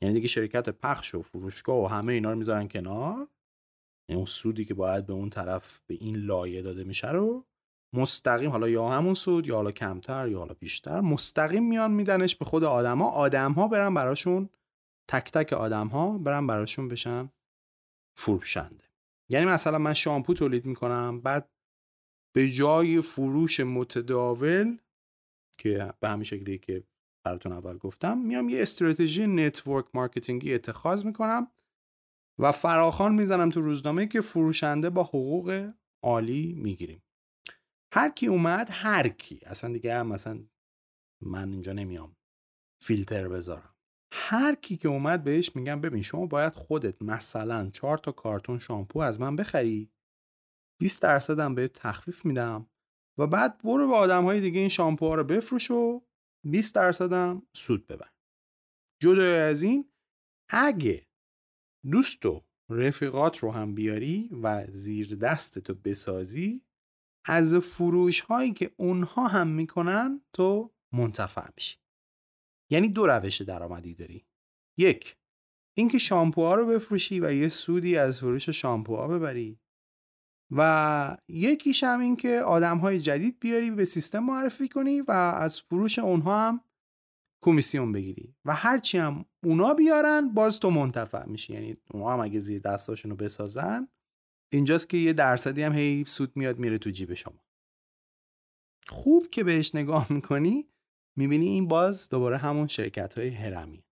یعنی 0.00 0.14
دیگه 0.14 0.28
شرکت 0.28 0.68
پخش 0.68 1.14
و 1.14 1.22
فروشگاه 1.22 1.84
و 1.84 1.86
همه 1.86 2.12
اینا 2.12 2.30
رو 2.30 2.38
می‌ذارن 2.38 2.68
کنار. 2.68 3.28
یعنی 4.08 4.16
اون 4.16 4.24
سودی 4.24 4.64
که 4.64 4.74
باید 4.74 5.06
به 5.06 5.12
اون 5.12 5.30
طرف 5.30 5.80
به 5.86 5.94
این 5.94 6.16
لایه 6.16 6.62
داده 6.62 6.84
میشه 6.84 7.10
رو 7.10 7.46
مستقیم 7.92 8.50
حالا 8.50 8.68
یا 8.68 8.88
همون 8.88 9.14
سود 9.14 9.46
یا 9.46 9.56
حالا 9.56 9.72
کمتر 9.72 10.28
یا 10.28 10.38
حالا 10.38 10.54
بیشتر 10.54 11.00
مستقیم 11.00 11.68
میان 11.68 11.90
میدنش 11.90 12.36
به 12.36 12.44
خود 12.44 12.64
آدما 12.64 13.10
آدما 13.10 13.68
برن 13.68 13.94
براشون 13.94 14.48
تک 15.08 15.30
تک 15.30 15.52
آدم 15.52 15.86
ها 15.88 16.18
برن 16.18 16.46
براشون 16.46 16.88
بشن 16.88 17.30
فروشنده. 18.16 18.89
یعنی 19.30 19.46
مثلا 19.46 19.78
من 19.78 19.94
شامپو 19.94 20.34
تولید 20.34 20.66
می‌کنم 20.66 21.20
بعد 21.20 21.50
به 22.34 22.50
جای 22.50 23.00
فروش 23.02 23.60
متداول 23.60 24.78
که 25.58 25.94
به 26.00 26.08
همین 26.08 26.24
شکلی 26.24 26.58
که 26.58 26.84
براتون 27.26 27.52
اول 27.52 27.78
گفتم 27.78 28.18
میام 28.18 28.48
یه 28.48 28.62
استراتژی 28.62 29.26
network 29.26 29.86
marketing 29.94 30.48
ی 30.48 30.54
اتخاذ 30.54 31.04
می‌کنم 31.04 31.50
و 32.38 32.52
فراخوان 32.52 33.14
می‌زنم 33.14 33.50
تو 33.50 33.60
روزنامه 33.60 34.06
که 34.06 34.20
فروشنده 34.20 34.90
با 34.90 35.04
حقوق 35.04 35.72
عالی 36.02 36.52
می‌گیریم. 36.52 37.02
هر 37.94 38.10
کی 38.10 38.26
اومد 38.26 38.68
هر 38.70 39.08
کی. 39.08 39.40
اصلا 39.46 39.72
دیگه 39.72 39.94
هم 39.94 40.06
مثلا 40.06 40.46
من 41.22 41.52
اینجا 41.52 41.72
نمیام. 41.72 42.16
فیلتر 42.82 43.28
بذارم. 43.28 43.69
هر 44.12 44.54
کی 44.54 44.76
که 44.76 44.88
اومد 44.88 45.24
بهش 45.24 45.56
میگم 45.56 45.80
ببین 45.80 46.02
شما 46.02 46.26
باید 46.26 46.54
خودت 46.54 47.02
مثلا 47.02 47.70
چهار 47.70 47.98
تا 47.98 48.12
کارتون 48.12 48.58
شامپو 48.58 48.98
از 48.98 49.20
من 49.20 49.36
بخری 49.36 49.90
20 50.80 51.02
درصد 51.02 51.38
هم 51.38 51.54
به 51.54 51.68
تخفیف 51.68 52.24
میدم 52.24 52.70
و 53.18 53.26
بعد 53.26 53.58
برو 53.58 53.88
به 53.88 53.94
آدم 53.94 54.24
های 54.24 54.40
دیگه 54.40 54.60
این 54.60 54.68
شامپوها 54.68 55.14
رو 55.14 55.24
بفروش 55.24 55.70
و 55.70 56.02
20 56.46 56.74
درصد 56.74 57.12
هم 57.12 57.46
سود 57.56 57.86
ببر. 57.86 58.10
جدای 59.02 59.38
از 59.38 59.62
این 59.62 59.92
اگه 60.50 61.06
دوست 61.90 62.26
و 62.26 62.44
رفیقات 62.70 63.38
رو 63.38 63.50
هم 63.50 63.74
بیاری 63.74 64.30
و 64.42 64.66
زیر 64.66 65.16
دستتو 65.16 65.74
بسازی 65.74 66.64
از 67.26 67.54
فروش 67.54 68.20
هایی 68.20 68.52
که 68.52 68.74
اونها 68.76 69.28
هم 69.28 69.48
می‌کنن 69.48 70.20
تو 70.32 70.74
منتفع 70.92 71.48
میشی. 71.56 71.79
یعنی 72.70 72.88
دو 72.88 73.06
روش 73.06 73.42
درآمدی 73.42 73.94
داری. 73.94 74.26
یک 74.78 75.16
اینکه 75.76 75.98
شامپوها 75.98 76.54
رو 76.54 76.66
بفروشی 76.66 77.20
و 77.20 77.32
یه 77.32 77.48
سودی 77.48 77.96
از 77.96 78.18
فروش 78.18 78.48
شامپوها 78.48 79.08
ببری. 79.08 79.60
و 80.56 81.16
یکیش 81.28 81.84
هم 81.84 82.00
این 82.00 82.16
که 82.16 82.38
آدم 82.40 82.78
های 82.78 82.98
جدید 82.98 83.40
بیاری 83.40 83.70
به 83.70 83.84
سیستم 83.84 84.18
معرفی 84.18 84.68
کنی 84.68 85.00
و 85.00 85.10
از 85.10 85.60
فروش 85.60 85.98
اونها 85.98 86.48
هم 86.48 86.64
کمیسیون 87.44 87.92
بگیری. 87.92 88.36
و 88.44 88.54
هرچی 88.54 88.98
هم 88.98 89.24
اونا 89.44 89.74
بیارن 89.74 90.34
باز 90.34 90.60
تو 90.60 90.70
منتفع 90.70 91.26
میشی. 91.26 91.52
یعنی 91.52 91.76
اونا 91.90 92.12
هم 92.12 92.20
اگه 92.20 92.40
زیر 92.40 92.60
دستاشون 92.60 93.10
رو 93.10 93.16
بسازن 93.16 93.88
اینجاست 94.52 94.88
که 94.88 94.96
یه 94.96 95.12
درصدی 95.12 95.62
هم 95.62 95.72
هی 95.72 96.04
سود 96.04 96.36
میاد 96.36 96.58
میره 96.58 96.78
تو 96.78 96.90
جیب 96.90 97.14
شما. 97.14 97.44
خوب 98.88 99.28
که 99.28 99.44
بهش 99.44 99.74
نگاه 99.74 100.12
می‌کنی 100.12 100.68
می‌بینی 101.20 101.46
این 101.46 101.68
باز 101.68 102.08
دوباره 102.08 102.36
همون 102.36 102.66
شرکت 102.66 103.18
های 103.18 103.28
هرمی. 103.28 103.84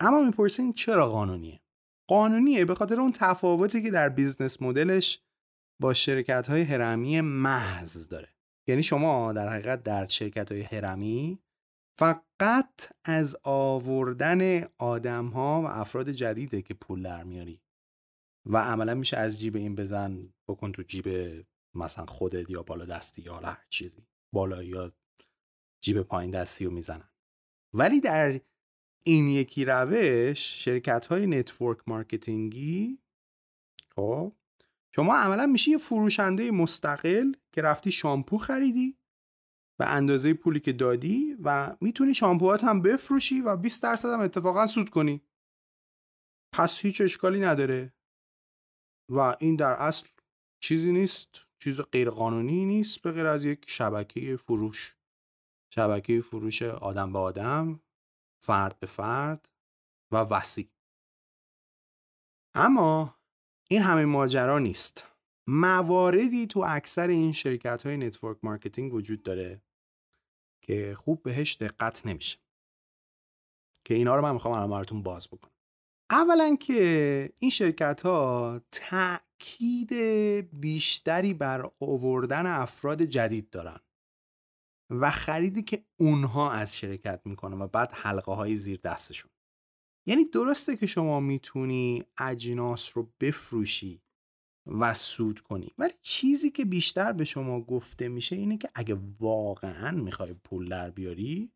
اما 0.00 0.20
می‌پرسین 0.20 0.72
چرا 0.72 1.10
قانونیه؟ 1.10 1.60
قانونیه 2.08 2.64
به 2.64 2.74
خاطر 2.74 3.00
اون 3.00 3.12
تفاوتی 3.12 3.82
که 3.82 3.90
در 3.90 4.08
business 4.08 4.62
model 4.62 5.03
ش 5.03 5.20
با 5.80 5.94
شرکت 5.94 6.48
های 6.48 6.62
هرمی 6.62 7.20
محض 7.20 8.08
داره. 8.08 8.28
یعنی 8.68 8.82
شما 8.82 9.32
در 9.32 9.48
حقیقت 9.48 9.82
در 9.82 10.06
شرکت 10.06 10.52
های 10.52 10.62
هرمی 10.62 11.38
فقط 11.98 12.92
از 13.04 13.36
آوردن 13.42 14.64
آدم 14.78 15.26
ها 15.26 15.62
و 15.62 15.66
افراد 15.66 16.10
جدیده 16.10 16.62
که 16.62 16.74
پول 16.74 17.02
در 17.02 17.24
میاری. 17.24 17.60
و 18.46 18.56
عملا 18.56 18.94
میشه 18.94 19.16
از 19.16 19.40
جیب 19.40 19.56
این 19.56 19.74
بزن 19.74 20.34
بکن 20.48 20.72
تو 20.72 20.82
جیب 20.82 21.08
مثلا 21.74 22.06
خودت 22.06 22.50
یا 22.50 22.62
بالا 22.62 22.84
دستی 22.84 23.22
یا 23.22 23.36
هر 23.36 23.64
چیزی 23.70 24.06
بالا 24.34 24.62
یا 24.62 24.92
جیب 25.84 26.02
پایین 26.02 26.30
دستی 26.30 26.64
رو 26.64 26.70
می‌زنن. 26.70 27.08
ولی 27.74 28.00
در 28.00 28.40
این 29.06 29.28
یکی 29.28 29.64
روش 29.64 30.64
شرکت 30.64 31.06
های 31.06 31.26
network 31.26 31.78
marketing 31.86 32.87
ی 32.87 32.98
خب 33.96 34.32
شما 34.94 35.16
عملا 35.16 35.46
میشه 35.46 35.70
یه 35.70 35.78
فروشنده 35.78 36.50
مستقل 36.50 37.32
که 37.52 37.62
رفتی 37.62 37.92
شامپو 37.92 38.38
خریدی 38.38 38.98
به 39.78 39.86
اندازه 39.86 40.34
پولی 40.34 40.60
که 40.60 40.72
دادی 40.72 41.36
و 41.42 41.76
می‌تونی 41.80 42.14
شامپوهات 42.14 42.64
هم 42.64 42.82
بفروشی 42.82 43.40
و 43.40 43.56
20 43.56 43.82
درصد 43.82 44.08
هم 44.08 44.20
اتفاقا 44.20 44.66
سود 44.66 44.90
کنی. 44.90 45.22
پس 46.54 46.78
هیچ 46.78 47.00
اشکالی 47.00 47.40
نداره. 47.40 47.94
و 49.10 49.36
این 49.40 49.56
در 49.56 49.72
اصل 49.72 50.08
چیزی 50.62 50.92
نیست 50.92 51.48
چیز 51.58 51.80
غیر 51.80 52.10
قانونی 52.10 52.64
نیست 52.64 53.02
به 53.02 53.12
غیر 53.12 53.26
از 53.26 53.44
یک 53.44 53.64
شبکه 53.70 54.36
فروش. 54.36 54.96
شبکه 55.74 56.20
فروش 56.20 56.62
آدم 56.62 57.12
به 57.12 57.18
آدم 57.18 57.80
فرد 58.40 58.80
به 58.80 58.86
فرد 58.86 59.48
و 60.12 60.16
وسیع. 60.16 60.68
اما 62.54 63.14
این 63.68 63.82
همه 63.82 64.04
ماجرا 64.04 64.58
نیست. 64.58 65.06
مواردی 65.46 66.46
تو 66.46 66.64
اکثر 66.66 67.08
این 67.08 67.32
شرکت 67.32 67.86
های 67.86 67.96
network 67.96 68.38
marketing 68.42 68.94
وجود 68.94 69.22
داره 69.22 69.62
که 70.62 70.94
خوب 70.98 71.22
بهش 71.22 71.54
دقت 71.54 72.06
نمیشه. 72.06 72.38
که 73.84 73.94
اینا 73.94 74.16
رو 74.16 74.22
من 74.22 74.32
می‌خوام 74.32 74.54
الان 74.54 74.70
براتون 74.70 75.02
باز 75.02 75.28
بکنم. 75.28 75.52
اولا 76.10 76.56
که 76.56 77.32
این 77.40 77.50
شرکت 77.50 78.02
ها 78.02 78.60
تاکید 78.72 79.92
بیشتری 80.60 81.34
بر 81.34 81.70
آوردن 81.80 82.46
افراد 82.46 83.02
جدید 83.02 83.50
دارن. 83.50 83.80
و 84.90 85.10
خریدی 85.10 85.62
که 85.62 85.84
اونها 86.00 86.50
از 86.50 86.76
شرکت 86.78 87.20
می‌کنن 87.24 87.62
و 87.62 87.66
بعد 87.66 87.92
حلقه 87.92 88.32
های 88.32 88.56
زیر 88.56 88.80
دستشون. 88.84 89.30
یعنی 90.06 90.24
درسته 90.24 90.76
که 90.76 90.86
شما 90.86 91.20
می‌تونی 91.20 92.02
اجناس 92.18 92.96
رو 92.96 93.12
بفروشی 93.20 94.02
و 94.66 94.94
سود 94.94 95.40
کنی 95.40 95.70
ولی 95.78 95.92
چیزی 96.02 96.50
که 96.50 96.64
بیشتر 96.64 97.12
به 97.12 97.24
شما 97.24 97.60
گفته 97.60 98.08
میشه 98.08 98.36
اینه 98.36 98.58
که 98.58 98.70
اگه 98.74 98.98
واقعا 99.20 99.90
می‌خوای 99.90 100.34
پول 100.34 100.68
در 100.68 100.90
بیاری 100.90 101.52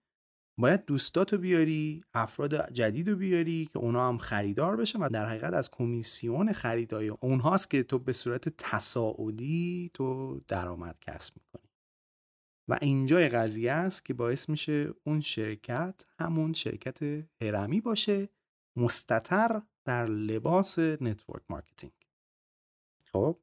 باید 0.60 0.84
دوستاتو 0.84 1.38
بیاری 1.38 2.04
افراد 2.14 2.72
جدید 2.72 3.10
رو 3.10 3.16
بیاری 3.16 3.66
که 3.66 3.78
اونا 3.78 4.08
هم 4.08 4.18
خریدار 4.18 4.76
بشن 4.76 4.98
و 4.98 5.08
در 5.08 5.26
حقیقت 5.26 5.52
از 5.54 5.70
کمیسیون 5.70 6.52
خریدای 6.52 7.08
اونهاست 7.08 7.70
که 7.70 7.82
تو 7.82 7.98
به 7.98 8.12
صورت 8.12 8.48
تصاعدی 8.48 9.90
تو 9.94 10.40
درآمد 10.48 10.98
کسب 11.00 11.34
می‌کنی. 11.36 11.67
و 12.68 12.78
اینجای 12.82 13.28
قضیه 13.28 13.72
است 13.72 14.04
که 14.04 14.14
باعث 14.14 14.48
میشه 14.48 14.94
اون 15.04 15.20
شرکت 15.20 16.04
همون 16.18 16.52
شرکت 16.52 17.24
هرمی 17.42 17.80
باشه 17.80 18.28
مستتر 18.76 19.62
در 19.84 20.06
لباس 20.06 20.78
network 20.78 21.42
marketing. 21.48 21.92
خب 23.12 23.38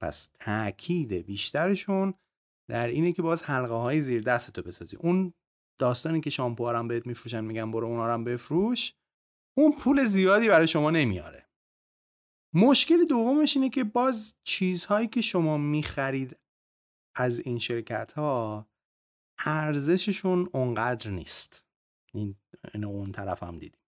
پس 0.00 0.30
تاکید 0.40 1.12
بیشترشون 1.12 2.14
در 2.68 2.86
اینه 2.86 3.12
که 3.12 3.22
باز 3.22 3.42
حلقه 3.42 3.74
های 3.74 4.00
زیر 4.00 4.22
دستتو 4.22 4.62
بسازی. 4.62 4.96
اون 4.96 5.32
داستانی 5.78 6.20
که 6.20 6.30
شامپو 6.30 6.68
هم 6.68 6.88
بهت 6.88 7.06
میفروشن 7.06 7.44
میگن 7.44 7.70
برو 7.70 7.86
اونا 7.86 8.12
هم 8.12 8.24
بفروش 8.24 8.94
اون 9.56 9.72
پول 9.72 10.04
زیادی 10.04 10.48
برای 10.48 10.68
شما 10.68 10.90
نمیاره. 10.90 11.48
مشکل 12.54 13.04
دومش 13.04 13.56
اینه 13.56 13.68
که 13.68 13.84
باز 13.84 14.34
چیزهایی 14.44 15.08
که 15.08 15.20
شما 15.20 15.56
می‌خرید 15.56 16.36
از 17.18 17.40
این 17.40 17.58
شرکت 17.58 18.12
ها 18.12 18.68
ارزششون 19.46 20.48
اونقدر 20.52 21.10
نیست. 21.10 21.64
این 22.14 22.36
اون 22.84 23.12
طرف 23.12 23.42
هم 23.42 23.58
دیدیم. 23.58 23.80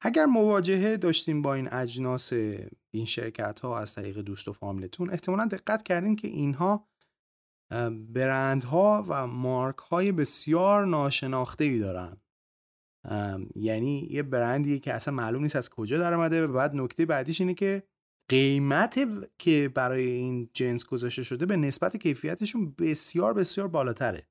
اگر 0.00 0.24
مواجهه 0.24 0.96
داشتیم 0.96 1.42
با 1.42 1.54
این 1.54 1.72
اجناس 1.72 2.32
این 2.90 3.04
شرکت 3.06 3.60
ها 3.60 3.78
از 3.78 3.94
طریق 3.94 4.18
دوست 4.18 4.48
و 4.48 4.52
فامیلتون 4.52 5.10
احتمالا 5.10 5.46
دقت 5.46 5.82
کردین 5.82 6.16
که 6.16 6.28
اینها 6.28 6.88
برندها 8.14 9.04
و 9.08 9.26
مارک 9.26 9.78
های 9.78 10.12
بسیار 10.12 10.86
ناشناخته 10.86 11.64
ای 11.64 11.78
دارن 11.78 12.16
یعنی 13.54 14.08
یه 14.10 14.22
برندیه 14.22 14.78
که 14.78 14.94
اصلا 14.94 15.14
معلوم 15.14 15.42
نیست 15.42 15.56
از 15.56 15.70
کجا 15.70 15.98
در 15.98 16.14
آمده 16.14 16.46
و 16.46 16.52
بعد 16.52 16.74
نکته 16.74 17.06
بعدیش 17.06 17.40
اینه 17.40 17.54
که 17.54 17.82
قیمت 18.28 19.00
که 19.38 19.70
برای 19.74 20.06
این 20.06 20.50
جنس 20.52 20.84
گذاشته 20.84 21.22
شده 21.22 21.46
به 21.46 21.56
نسبت 21.56 21.96
کیفیتشون 21.96 22.74
بسیار 22.78 23.34
بسیار 23.34 23.68
بالاتره. 23.68 24.28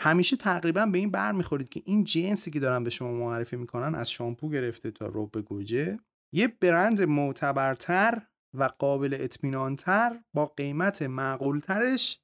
همیشه 0.00 0.36
تقریبا 0.36 0.86
به 0.86 0.98
این 0.98 1.10
بر 1.10 1.32
می‌خورید 1.32 1.68
که 1.68 1.82
این 1.84 2.04
جنسی 2.04 2.50
که 2.50 2.60
دارن 2.60 2.84
به 2.84 2.90
شما 2.90 3.12
معرفی 3.12 3.56
می‌کنن 3.56 3.94
از 3.94 4.10
شامپو 4.10 4.50
گرفته 4.50 4.90
تا 4.90 5.06
رب 5.06 5.40
گوجه 5.40 5.98
یه 6.34 6.48
برند 6.48 7.02
معتبرتر 7.02 8.26
و 8.54 8.64
قابل 8.78 9.16
اطمینانتر 9.20 10.20
با 10.34 10.46
قیمت 10.46 11.02
معقولترش 11.02 12.20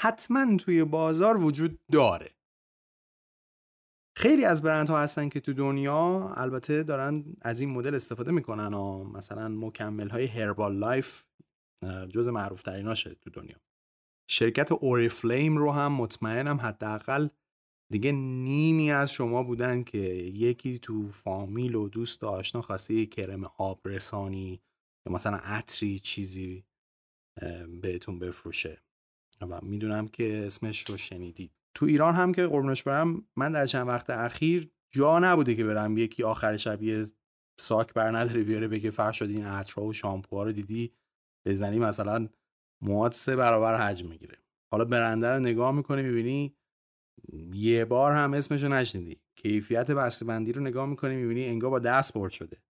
حتما 0.00 0.56
توی 0.56 0.84
بازار 0.84 1.36
وجود 1.36 1.78
داره. 1.92 2.35
خیلی 4.18 4.44
از 4.44 4.62
برندها 4.62 4.98
هستن 5.00 5.28
که 5.28 5.40
تو 5.40 5.52
دنیا 5.52 6.32
البته 6.36 6.82
دارن 6.82 7.24
از 7.42 7.60
این 7.60 7.70
مدل 7.70 7.94
استفاده 7.94 8.32
می‌کنن 8.32 8.74
و 8.74 9.04
مثلا 9.04 9.48
مکمل 9.48 10.08
های 10.08 10.26
Herbalife 10.26 11.24
جز 12.08 12.28
معروف 12.28 12.62
تریناشه 12.62 13.14
تو 13.14 13.30
دنیا. 13.30 13.56
شرکت 14.30 14.74
فلیم 15.08 15.56
رو 15.56 15.72
هم 15.72 15.92
مطمئنم 15.92 16.60
حداقل 16.60 17.28
دیگه 17.92 18.12
نیمی 18.12 18.90
از 18.90 19.12
شما 19.12 19.42
بودن 19.42 19.82
که 19.82 19.98
یکی 19.98 20.78
تو 20.78 21.08
فامیل 21.08 21.74
و 21.74 21.88
دوست 21.88 22.24
و 22.24 22.26
آشنا 22.26 22.62
خواسته 22.62 22.94
یه 22.94 23.06
کرم 23.06 23.44
آب 23.44 23.88
رسانی 23.88 24.60
یا 25.06 25.12
مثلا 25.12 25.36
عطری 25.36 25.98
چیزی 25.98 26.64
بهتون 27.82 28.18
بفروشه. 28.18 28.82
و 29.40 29.60
می‌دونم 29.62 30.08
که 30.08 30.46
اسمش 30.46 30.90
رو 30.90 30.96
شنیدید. 30.96 31.55
تو 31.76 31.86
ایران 31.86 32.14
هم 32.14 32.32
که 32.32 32.46
قربونش 32.46 32.82
برم 32.82 33.24
من 33.36 33.52
در 33.52 33.66
چند 33.66 33.88
وقت 33.88 34.10
اخیر 34.10 34.70
جا 34.90 35.18
نبوده 35.18 35.54
که 35.54 35.64
برم 35.64 35.98
یکی 35.98 36.22
آخر 36.22 36.56
شب 36.56 36.82
یه 36.82 37.04
ساک 37.60 37.94
بر 37.94 38.16
نداره 38.16 38.42
بیاره 38.42 38.68
بگه 38.68 38.90
فرشاد 38.90 39.28
این 39.28 39.44
عطرها 39.44 39.86
و 39.86 39.92
شامپوها 39.92 40.44
رو 40.44 40.52
دیدی؟ 40.52 40.92
بزنی 41.46 41.78
مثلا 41.78 42.28
مواد 42.82 43.12
سه 43.12 43.36
برابر 43.36 43.76
حجم 43.76 44.08
می‌گیره. 44.08 44.38
حالا 44.72 44.84
برنده 44.84 45.28
رو 45.28 45.40
نگاه 45.40 45.72
می‌کنی 45.72 46.02
می‌بینی 46.02 46.56
یه 47.52 47.84
بار 47.84 48.12
هم 48.12 48.34
اسمش 48.34 48.62
رو 48.62 48.68
نشنیدی. 48.68 49.20
کیفیت 49.36 49.90
بندی 50.22 50.52
رو 50.52 50.62
نگاه 50.62 50.86
می‌کنی 50.86 51.16
می‌بینی 51.16 51.46
انگار 51.46 51.70
با 51.70 51.78
دست 51.78 52.14
برد 52.14 52.32
شده. 52.32 52.62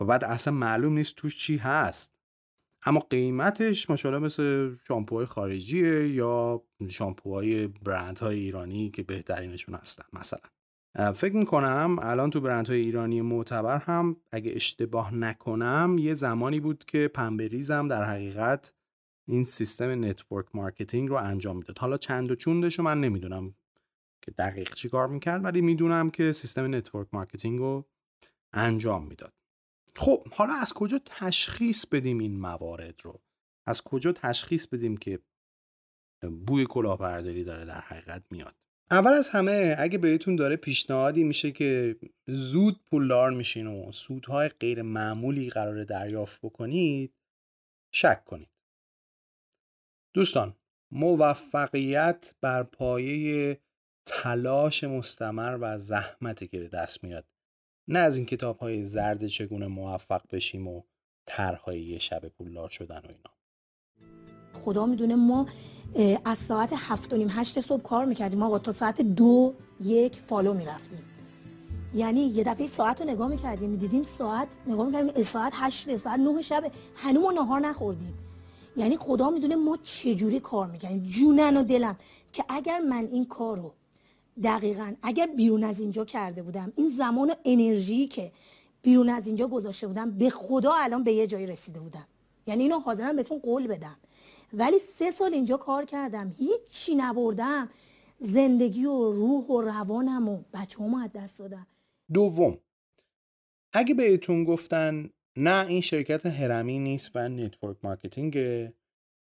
و 0.00 0.04
بعد 0.04 0.24
اصلا 0.24 0.54
معلوم 0.54 0.92
نیست 0.92 1.16
توش 1.16 1.38
چی 1.38 1.56
هست. 1.56 2.21
اما 2.86 3.00
قیمتش 3.00 3.90
ماشاءالله 3.90 4.24
مثل 4.24 4.76
شامپوهای 4.88 5.26
خارجیه 5.26 6.08
یا 6.08 6.62
شامپوهای 6.88 7.66
برندهای 7.66 8.38
ایرانی 8.38 8.90
که 8.90 9.02
بهترینشون 9.02 9.74
هستن 9.74 10.04
مثلا. 10.12 10.40
فکر 11.12 11.36
می‌کنم 11.36 11.96
الان 12.02 12.30
تو 12.30 12.40
برندهای 12.40 12.80
ایرانی 12.80 13.20
معتبر 13.20 13.78
هم 13.78 14.16
اگه 14.30 14.52
اشتباه 14.54 15.14
نکنم 15.14 15.96
یه 15.98 16.14
زمانی 16.14 16.60
بود 16.60 16.84
که 16.84 17.08
پنبه‌ریزم 17.08 17.88
در 17.88 18.04
حقیقت 18.04 18.74
این 19.28 19.44
سیستم 19.44 20.04
network 20.04 20.46
marketing 20.54 21.08
رو 21.08 21.16
انجام 21.16 21.56
می‌داد. 21.56 21.78
حالا 21.78 21.96
چند 21.96 22.30
و 22.30 22.34
چونش 22.34 22.78
رو 22.78 22.84
من 22.84 23.00
نمی‌دونم 23.00 23.54
که 24.22 24.30
دقیق 24.30 24.74
چی 24.74 24.88
کار 24.88 25.08
می‌کرد 25.08 25.44
ولی 25.44 25.60
می‌دونم 25.60 26.10
که 26.10 26.32
سیستم 26.32 26.74
network 26.74 27.08
marketing 27.12 27.58
رو 27.58 27.88
انجام 28.52 29.06
می‌داد. 29.06 29.32
خب 29.96 30.28
حالا 30.32 30.52
از 30.54 30.72
کجا 30.72 31.00
تشخیص 31.06 31.86
بدیم 31.86 32.18
این 32.18 32.40
موارد 32.40 33.00
رو؟ 33.02 33.22
از 33.66 33.82
کجا 33.82 34.12
تشخیص 34.12 34.66
بدیم 34.66 34.96
که 34.96 35.18
بوی 36.46 36.66
کلاهبرداری 36.66 37.44
داره 37.44 37.64
در 37.64 37.80
حقیقت 37.80 38.22
میاد؟ 38.30 38.54
اول 38.90 39.12
از 39.12 39.28
همه 39.28 39.76
اگه 39.78 39.98
بهتون 39.98 40.36
داره 40.36 40.56
پیشنهادی 40.56 41.24
میشه 41.24 41.52
که 41.52 41.96
زود 42.26 42.80
پولدار 42.84 43.30
میشین 43.30 43.66
و 43.66 43.92
سودهای 43.92 44.48
غیر 44.48 44.82
معمولی 44.82 45.50
قرار 45.50 45.84
دریافت 45.84 46.40
بکنید 46.42 47.14
شک 47.94 48.24
کنید. 48.24 48.50
دوستان 50.14 50.56
موفقیت 50.90 52.34
بر 52.40 52.62
پایه 52.62 53.60
تلاش 54.06 54.84
مستمر 54.84 55.58
و 55.60 55.78
زحمتی 55.78 56.46
که 56.46 56.58
به 56.58 56.68
دست 56.68 57.04
میاد. 57.04 57.31
نه 57.88 57.98
از 57.98 58.16
این 58.16 58.26
کتاب 58.26 58.58
های 58.58 58.84
زرد 58.84 59.26
چگونه 59.26 59.66
موفق 59.66 60.22
بشیم 60.32 60.68
و 60.68 60.82
طرحهای 61.26 61.80
یه 61.80 61.98
شب 61.98 62.28
پولدار 62.28 62.68
شدن 62.68 62.98
و 62.98 63.08
اینا. 63.08 63.30
خدا 64.52 64.86
می‌دونه 64.86 65.14
ما 65.14 65.46
از 66.24 66.38
ساعت 66.38 66.72
هفت 66.76 67.12
و 67.12 67.16
نیم 67.16 67.28
هشت 67.30 67.60
صبح 67.60 67.82
کار 67.82 68.04
می‌کردیم 68.04 68.38
ما 68.38 68.58
تا 68.58 68.72
ساعت 68.72 69.00
دو 69.00 69.54
یک 69.80 70.16
فالو 70.16 70.54
می‌رفتیم. 70.54 71.02
یعنی 71.94 72.20
یه 72.20 72.44
دفعه 72.44 72.66
ساعت 72.66 73.00
رو 73.00 73.08
نگاه 73.08 73.28
می‌کردیم 73.28 73.70
می‌دیدیم 73.70 74.02
ساعت 74.02 74.48
نگاه 74.66 74.86
می‌کردیم 74.86 75.22
ساعت 75.22 75.52
هشت 75.56 75.96
ساعت 75.96 76.20
نه 76.20 76.40
شب 76.40 76.72
هنوز 76.94 77.22
ما 77.22 77.32
نهار 77.32 77.60
نخوردیم. 77.60 78.18
یعنی 78.76 78.96
خدا 78.96 79.30
می‌دونه 79.30 79.56
ما 79.56 79.78
چجوری 79.82 80.40
کار 80.40 80.66
می‌کنیم 80.66 81.08
جونن 81.10 81.56
و 81.56 81.62
دلم 81.62 81.96
که 82.32 82.44
اگر 82.48 82.78
من 82.78 83.08
این 83.12 83.26
کار 83.26 83.58
رو 83.58 83.74
دقیقا. 84.42 84.94
اگر 85.02 85.26
بیرون 85.26 85.64
از 85.64 85.80
اینجا 85.80 86.04
کرده 86.04 86.42
بودم 86.42 86.72
این 86.76 86.88
زمان 86.88 87.30
و 87.30 87.34
انرژی 87.44 88.06
که 88.06 88.32
بیرون 88.82 89.08
از 89.08 89.26
اینجا 89.26 89.48
گذاشته 89.48 89.86
بودم 89.86 90.10
به 90.10 90.30
خدا 90.30 90.72
الان 90.74 91.04
به 91.04 91.12
یه 91.12 91.26
جایی 91.26 91.46
رسیده 91.46 91.80
بودم. 91.80 92.06
یعنی 92.46 92.62
اینو 92.62 92.78
حاضرم 92.78 93.16
بهتون 93.16 93.38
قول 93.38 93.66
بدم. 93.66 93.96
ولی 94.52 94.78
سه 94.78 95.10
سال 95.10 95.34
اینجا 95.34 95.56
کار 95.56 95.84
کردم 95.84 96.34
هیچی 96.38 96.94
نبردم. 96.94 97.68
زندگی 98.20 98.84
و 98.84 99.12
روح 99.12 99.46
و 99.46 99.60
روانم 99.60 100.28
و 100.28 100.42
بچه 100.54 100.78
هم 100.84 100.94
از 100.94 101.10
دست 101.14 101.38
دادم. 101.38 101.66
دوم 102.12 102.58
اگه 103.72 103.94
بهتون 103.94 104.44
گفتن 104.44 105.10
نه 105.36 105.66
این 105.66 105.80
شرکت 105.80 106.26
هرمی 106.26 106.78
نیست 106.78 107.10
و 107.14 107.28
network 107.28 107.76
marketing 107.82 108.65
ه 108.65 108.74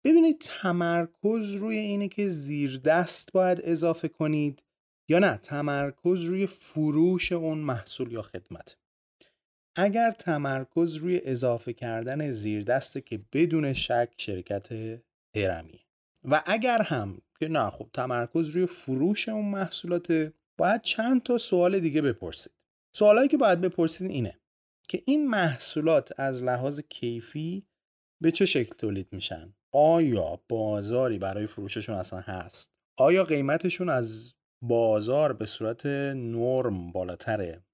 ببینید 0.04 0.38
تمرکز 0.40 1.50
روی 1.54 1.76
اینه 1.76 2.09
که 2.09 2.28
زیر 2.28 2.80
دست 2.84 3.32
باید 3.32 3.61
اضافه 3.64 4.09
کنید. 4.09 4.62
یا 5.09 5.18
نه 5.18 5.40
تمرکز 5.42 6.22
روی 6.22 6.46
فروش 6.46 7.32
اون 7.32 7.59
محصول 7.59 8.12
یا 8.12 8.22
خدمت. 8.22 8.76
اگر 9.76 10.11
تمرکز 10.11 10.94
روی 10.94 11.20
اضافه 11.24 11.72
کردن 11.72 12.30
زیردسته 12.30 13.00
که 13.00 13.20
بدون 13.32 13.72
شک 13.72 14.09
شرکت 14.16 14.68
هرمیه 15.36 15.80
و 16.24 16.42
اگر 16.46 16.82
هم 16.82 17.22
که 17.40 17.48
نه 17.48 17.70
خب 17.70 17.88
تمرکز 17.92 18.48
روی 18.48 18.66
فروش 18.66 19.28
اون 19.28 19.44
محصولات 19.44 20.32
باید 20.59 20.82
چند 20.82 21.22
تا 21.22 21.38
سوال 21.38 21.80
دیگه 21.80 22.02
بپرسید. 22.02 22.52
سوالایی 22.92 23.28
که 23.28 23.36
باید 23.36 23.61
بپرسید 23.61 24.11
اینه 24.11 24.38
که 24.88 25.02
این 25.07 25.28
محصولات 25.28 26.20
از 26.20 26.42
لحاظ 26.42 26.80
کیفی 26.80 27.66
به 28.20 28.32
چه 28.32 28.46
شکل 28.46 28.74
تولید 28.74 29.09
میشن؟ 29.12 29.54
آیا 29.72 30.40
بازاری 30.48 31.18
برای 31.18 31.46
فروششون 31.46 31.94
اصلا 31.94 32.20
هست؟ 32.20 32.72
آیا 32.96 33.24
قیمتشون 33.24 33.88
از 33.88 34.36
بازار 34.62 35.32
به 35.32 35.46
صورت 35.46 35.86
نرم 36.16 36.92
بالاتره. 36.92 37.64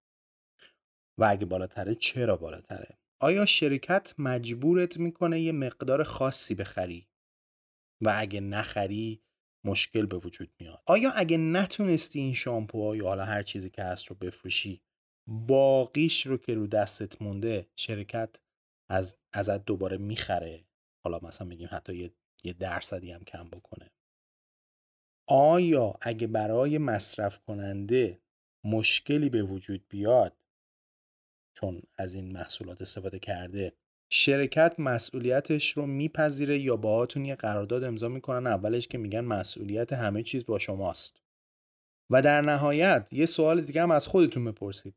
و 1.19 1.25
اگه 1.25 1.47
بالاتره 1.47 1.95
چرا 1.95 2.37
بالاتره؟ 2.37 2.99
آیا 3.21 3.47
شرکت 3.47 4.15
مجبورت 4.19 4.97
می‌کنه 4.97 5.41
یه 5.41 5.53
مقدار 5.53 6.05
خاصی 6.05 6.55
بخری؟ 6.55 7.09
و 8.05 8.15
اگه 8.17 8.41
نخری 8.41 9.23
مشکل 9.65 10.07
به 10.07 10.17
وجود 10.17 10.55
میاد. 10.61 10.83
آیا 10.87 11.11
اگه 11.11 11.37
نتونستی 11.37 12.21
این 12.21 12.35
شامپوها 12.35 12.97
یا 12.97 13.05
حالا 13.05 13.25
هر 13.25 13.43
چیزی 13.43 13.71
که 13.71 13.83
هست 13.83 14.07
رو 14.07 14.17
بفروشی 14.17 14.83
باقیش 15.27 16.27
رو 16.27 16.37
که 16.37 16.55
رو 16.55 16.67
دستت 16.67 17.23
مونده 17.23 17.71
شرکت 17.77 18.37
از 18.91 19.17
ازت 19.33 19.65
دوباره 19.65 19.97
می‌خره؟ 19.97 20.65
حالا 21.05 21.21
مثلا 21.23 21.47
میگیم 21.47 21.69
حتی 21.71 21.97
یه, 21.97 22.15
یه 22.45 22.53
درصدی 22.53 23.13
هم 23.13 23.25
کم 23.25 23.51
بکنه. 23.51 23.92
آیا 25.35 25.95
اگه 26.01 26.27
برای 26.27 26.79
مصرف 26.79 27.39
کننده 27.39 28.21
مشکلی 28.65 29.29
به 29.29 29.43
وجود 29.43 29.85
بیاد؟ 29.89 30.37
چون 31.55 31.83
از 31.99 32.15
این 32.15 32.33
محصولات 32.33 32.83
استفاده 32.83 33.19
کرده. 33.19 33.73
شرکت 34.11 34.75
مسئولیتش 34.79 35.73
رو 35.73 35.87
میپذیره 35.87 36.59
یا 36.59 36.77
باهاتون 36.77 37.25
یه 37.25 37.35
قرارداد 37.35 37.85
امضا 37.85 38.09
می‌کنن؟ 38.09 38.47
اولش 38.47 38.89
که 38.89 38.99
میگن 38.99 39.21
مسئولیت 39.21 39.93
همه 39.93 40.23
چیز 40.23 40.47
با 40.47 40.59
شماست. 40.59 41.23
و 42.11 42.23
در 42.23 42.41
نهایت 42.41 43.09
یه 43.13 43.27
سوال 43.27 43.61
دیگه 43.61 43.83
هم 43.83 43.91
از 43.91 44.07
خودتون 44.07 44.45
بپرسید. 44.45 44.95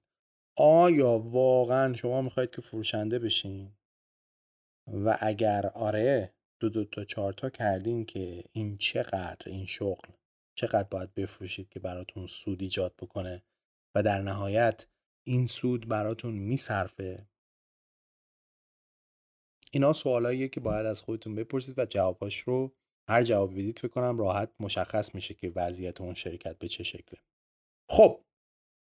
آیا 0.58 1.12
واقعا 1.12 1.94
شما 1.94 2.22
می‌خواید 2.22 2.50
که 2.50 2.62
فروشنده 2.62 3.20
بشین؟ 3.20 3.72
و 4.88 5.18
اگر 5.22 5.68
آره 5.68 6.34
دو 6.60 6.70
دو 6.70 6.86
تا 6.86 7.06
چهار 7.06 7.34
تا 7.34 7.50
کردین 7.50 8.06
که 8.06 8.44
این 8.52 8.78
چقدر 8.78 9.46
این 9.46 9.66
شغل 9.66 10.10
چقدر 10.56 10.88
باید 10.92 11.14
بفروشید 11.14 11.70
که 11.70 11.80
براتون 11.80 12.26
سود 12.26 12.62
ایجاد 12.62 12.96
بکنه 12.96 13.44
و 13.96 14.04
در 14.04 14.22
نهایت 14.22 14.88
این 15.28 15.46
سود 15.46 15.88
براتون 15.88 16.34
میصرفه؟ 16.34 17.28
اینا 19.72 19.94
سوالاییه 19.94 20.48
که 20.48 20.60
باید 20.60 20.86
از 20.86 21.02
خودتون 21.02 21.36
بپرسید 21.36 21.80
و 21.80 21.86
جواباش 21.86 22.38
رو 22.38 22.76
هر 23.10 23.24
جواب 23.24 23.52
بدید 23.52 23.80
فکر 23.80 23.88
کنم 23.88 24.18
راحت 24.18 24.52
مشخص 24.60 25.16
میشه 25.16 25.34
که 25.34 25.52
وضعیت 25.56 26.02
اون 26.02 26.14
شرکت 26.14 26.58
به 26.58 26.68
چه 26.68 26.84
شکله. 26.84 27.20
خب 27.90 28.22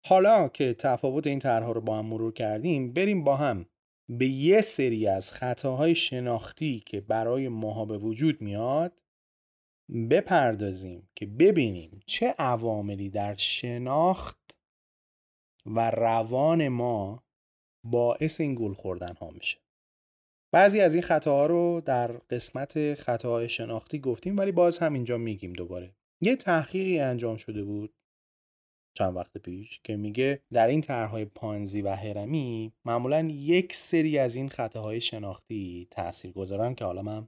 حالا 0.08 0.48
که 0.48 0.74
تفاوت 0.74 1.28
این 1.28 1.40
طرحها 1.40 1.72
رو 1.72 1.82
با 1.82 1.98
هم 1.98 2.06
مرور 2.06 2.34
کردیم 2.34 2.94
بریم 2.94 3.24
با 3.24 3.36
هم 3.36 3.66
به 4.10 4.28
یه 4.28 4.62
سری 4.62 5.08
از 5.08 5.32
خطاهای 5.32 5.96
شناختی 5.96 6.80
که 6.80 7.02
برای 7.02 7.50
ماها 7.50 7.86
به 7.86 7.98
وجود 7.98 8.42
میاد 8.42 9.04
بپردازیم 9.92 11.10
که 11.16 11.26
ببینیم 11.26 12.00
چه 12.06 12.36
عواملی 12.40 13.10
در 13.10 13.36
شناخت 13.36 14.56
و 15.66 15.92
روان 15.92 16.68
ما 16.68 17.24
باعث 17.84 18.42
این 18.42 18.56
گول 18.56 18.74
خوردن 18.74 19.16
ها 19.16 19.30
میشه. 19.30 19.58
بعضی 20.54 20.82
از 20.82 20.94
این 20.94 21.04
خطاها 21.04 21.46
رو 21.46 21.82
در 21.86 22.12
قسمت 22.12 22.94
خطاهای 22.94 23.50
شناختی 23.50 24.00
گفتیم 24.00 24.38
ولی 24.38 24.52
باز 24.52 24.78
هم 24.78 24.94
اینجا 24.94 25.18
میگیم 25.18 25.54
دوباره. 25.54 25.96
یه 26.22 26.36
تحقیقی 26.36 27.00
انجام 27.00 27.38
شده 27.38 27.64
بود 27.64 27.94
چند 28.98 29.16
وقت 29.16 29.38
پیش 29.38 29.80
که 29.84 29.96
میگه 29.96 30.42
در 30.54 30.68
این 30.68 30.82
طرحهای 30.82 31.26
پانزی 31.26 31.82
و 31.82 31.96
هرمی 31.96 32.74
معمولا 32.86 33.28
یک 33.30 33.74
سری 33.74 34.18
از 34.18 34.36
این 34.36 34.50
خطاهای 34.50 35.02
شناختی 35.02 35.88
تأثیر 35.92 36.32
گذارن 36.32 36.76
که 36.76 36.86
حالا 36.86 37.02
من 37.02 37.28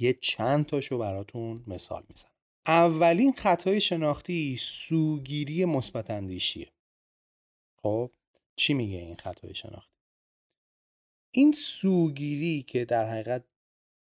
یه 0.00 0.12
چند 0.12 0.66
تاشو 0.66 0.98
براتون 0.98 1.64
مثال 1.66 2.04
می‌زنم. 2.08 2.32
اولین 2.66 3.32
خطای 3.32 3.80
شناختی 3.80 4.56
سوگیری 4.56 5.64
مثبت 5.64 6.10
اندیشیه. 6.10 6.72
خب 7.82 8.10
چی 8.56 8.74
میگه 8.74 8.98
این 8.98 9.16
خطای 9.16 9.54
شناختی؟ 9.54 9.98
این 11.34 11.52
سوگیری 11.52 12.62
که 12.62 12.84
در 12.84 13.10
حقیقت 13.10 13.44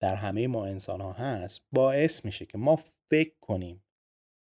در 0.01 0.15
همه 0.15 0.47
ما 0.47 0.65
انسان 0.65 1.01
ها 1.01 1.13
هست 1.13 1.63
باعث 1.71 2.25
میشه 2.25 2.45
که 2.45 2.57
ما 2.57 2.75
فکر 3.09 3.35
کنیم 3.41 3.83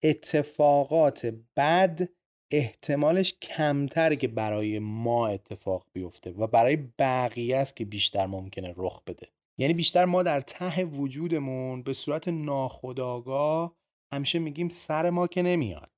اتفاقات 0.04 1.26
بد 1.58 2.10
احتمالش 2.52 3.34
کمتره 3.34 4.16
که 4.16 4.28
برای 4.28 4.80
ما 4.80 5.28
اتفاق 5.28 5.88
بیفته 5.94 6.32
و 6.32 6.48
برای 6.48 6.76
بقیه 6.76 7.58
است 7.58 7.76
که 7.76 7.86
بیشتر 7.86 8.26
ممکنه 8.26 8.74
رخ 8.78 9.04
بده. 9.04 9.28
یعنی 9.58 9.74
بیشتر 9.74 10.06
ما 10.06 10.24
در 10.24 10.42
ته 10.42 10.86
وجودمون 10.86 11.84
به 11.84 11.94
صورت 11.94 12.28
ناخودآگاه 12.28 13.78
همیشه 14.14 14.40
میگیم 14.40 14.70
سر 14.70 15.10
ما 15.10 15.28
که 15.28 15.42
نمیاد. 15.42 15.92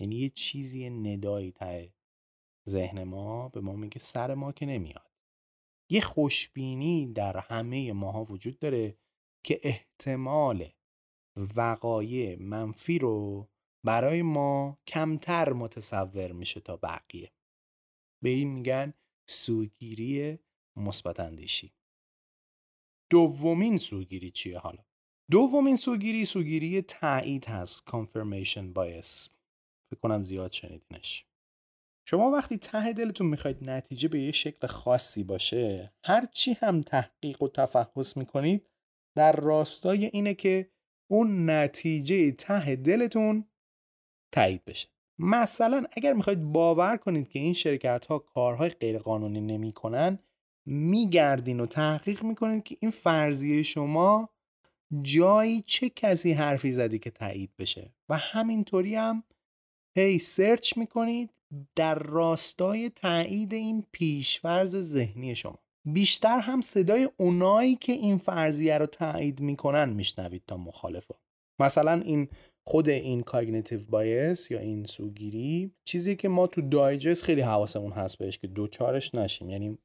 یعنی 0.00 0.16
یه 0.16 0.30
چیزی 0.30 0.90
ندایی 0.90 1.52
ته 1.52 1.94
ذهن 2.68 3.04
ما 3.04 3.48
به 3.48 3.60
ما 3.60 3.72
میگه 3.72 3.98
سر 3.98 4.34
ما 4.34 4.52
که 4.52 4.66
نمیاد. 4.66 5.10
یه 5.90 6.00
خوشبینی 6.00 7.12
در 7.12 7.36
همه 7.36 7.92
ماها 7.92 8.24
وجود 8.24 8.58
داره 8.58 8.98
که 9.44 9.60
احتمال 9.62 10.68
وقایع 11.56 12.36
منفی 12.42 12.98
رو 12.98 13.48
برای 13.84 14.22
ما 14.22 14.78
کمتر 14.86 15.52
متصور 15.52 16.32
میشه 16.32 16.60
تا 16.60 16.76
بقیه. 16.76 17.32
به 18.22 18.28
این 18.30 18.48
میگن 18.48 18.94
سوگیری 19.28 20.38
مثبت 20.76 21.20
اندیشی. 21.20 21.77
دومین 23.10 23.76
سوگیری 23.76 24.30
چیه 24.30 24.58
حالا؟ 24.58 24.84
دومین 25.30 25.76
سوگیری 25.76 26.24
سوگیری 26.24 26.82
تایید 26.82 27.44
هست 27.44 27.90
confirmation 27.90 28.74
bias. 28.74 29.30
فکر 29.90 30.00
کنم 30.02 30.24
زیاد 30.24 30.52
شنیدینش. 30.52 31.24
شما 32.06 32.30
وقتی 32.30 32.58
ته 32.58 32.92
دلتون 32.92 33.26
می‌خواید 33.26 33.70
نتیجه 33.70 34.08
به 34.08 34.20
یه 34.20 34.32
شکل 34.32 34.66
خاصی 34.66 35.24
باشه 35.24 35.92
هر 36.04 36.26
چی 36.26 36.52
هم 36.52 36.82
تحقیق 36.82 37.42
و 37.42 37.48
تفحص 37.48 38.16
می‌کنید 38.16 38.66
در 39.16 39.32
راستای 39.32 40.04
اینه 40.04 40.34
که 40.34 40.70
اون 41.10 41.50
نتیجه 41.50 42.32
ته 42.32 42.76
دلتون 42.76 43.44
تایید 44.32 44.64
بشه. 44.64 44.88
مثلا 45.18 45.86
اگر 45.92 46.12
می‌خواید 46.12 46.42
باور 46.42 46.96
کنید 46.96 47.28
که 47.28 47.38
این 47.38 47.52
شرکت 47.52 48.06
ها 48.06 48.18
کارهای 48.18 48.70
غیرقانونی 48.70 49.40
نمی‌کنن 49.40 50.18
میگردین 50.70 51.60
و 51.60 51.66
تحقیق 51.66 52.24
می‌کنید 52.24 52.62
که 52.62 52.76
این 52.80 52.90
فرضیه 52.90 53.62
شما 53.62 54.28
جایی 55.00 55.62
چه 55.62 55.88
کسی 55.88 56.32
حرفی 56.32 56.72
زدی 56.72 56.98
که 56.98 57.10
تایید 57.10 57.50
بشه. 57.58 57.94
و 58.08 58.16
همینطوری 58.16 58.94
هم 58.94 59.22
هی 59.96 60.18
سرچ 60.18 60.76
می‌کنید 60.76 61.30
در 61.76 61.94
راستای 61.94 62.90
تایید 62.90 63.52
این 63.52 63.86
پیشفرز 63.92 64.76
ذهنی 64.76 65.36
شما. 65.36 65.58
بیشتر 65.84 66.38
هم 66.38 66.60
صدای 66.60 67.08
اونایی 67.16 67.76
که 67.76 67.92
این 67.92 68.18
فرضیه 68.18 68.78
رو 68.78 68.86
تایید 68.86 69.40
می‌کنن 69.40 69.88
میشنوید 69.88 70.42
تا 70.46 70.56
مخالفا. 70.56 71.14
مثلا 71.60 72.00
این 72.00 72.28
خود 72.66 72.88
این 72.88 73.22
cognitive 73.22 73.80
bias 73.88 74.50
یا 74.50 74.58
این 74.58 74.84
سوگیری 74.84 75.72
چیزی 75.84 76.16
که 76.16 76.28
ما 76.28 76.46
تو 76.46 76.62
دایجست 76.62 77.24
خیلی 77.24 77.40
حواسمون 77.40 77.92
هست 77.92 78.18
بهش 78.18 78.38
که 78.38 78.46
دوچارش 78.46 79.14
نشیم. 79.14 79.50
یعنی 79.50 79.78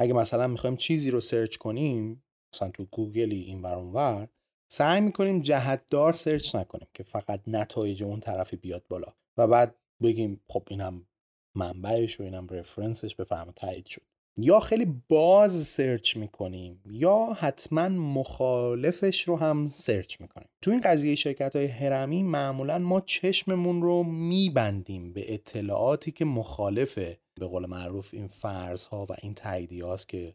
اگه 0.00 0.12
مثلا 0.12 0.46
می‌خوایم 0.46 0.76
چیزی 0.76 1.10
رو 1.10 1.20
search 1.20 1.56
کنیم 1.56 2.24
مثلا 2.54 2.70
تو 2.70 2.84
گوگلی 2.84 3.40
این 3.40 3.62
ور 3.62 4.28
سعی 4.72 5.00
می‌کنیم 5.00 5.40
جهتدار 5.40 6.12
search 6.12 6.54
نکنیم 6.54 6.88
که 6.94 7.02
فقط 7.02 7.40
نتایج 7.46 8.02
اون 8.02 8.20
طرفی 8.20 8.56
بیاد 8.56 8.84
بالا 8.88 9.14
و 9.36 9.46
بعد 9.46 9.76
بگیم 10.02 10.40
خب 10.48 10.62
اینم 10.70 11.06
منبعش 11.54 12.20
و 12.20 12.22
اینم 12.22 12.46
reference 12.48 13.02
ش 13.02 13.14
بعدم 13.14 13.52
تایید 13.56 13.86
شد. 13.86 14.09
یا 14.42 14.60
خیلی 14.60 15.02
باز 15.08 15.66
search 15.66 16.16
می‌کنیم 16.16 16.82
یا 16.90 17.26
حتما 17.38 17.88
مخالفش 17.88 19.28
رو 19.28 19.36
هم 19.36 19.68
search 19.68 20.20
می‌کنیم. 20.20 20.48
تو 20.62 20.70
این 20.70 20.80
قضیه 20.80 21.14
شرکت 21.14 21.56
های 21.56 21.66
هرمی 21.66 22.22
معمولا 22.22 22.78
ما 22.78 23.00
چشممون 23.00 23.82
رو 23.82 24.02
میبندیم 24.02 25.12
به 25.12 25.34
اطلاعاتی 25.34 26.12
که 26.12 26.24
مخالفه 26.24 27.18
به 27.40 27.46
قول 27.46 27.66
معروف 27.66 28.14
این 28.14 28.26
فرض 28.26 28.84
ها 28.84 29.06
و 29.10 29.16
این 29.22 29.34
تاییدی 29.34 29.80
هاست 29.80 30.08
که 30.08 30.34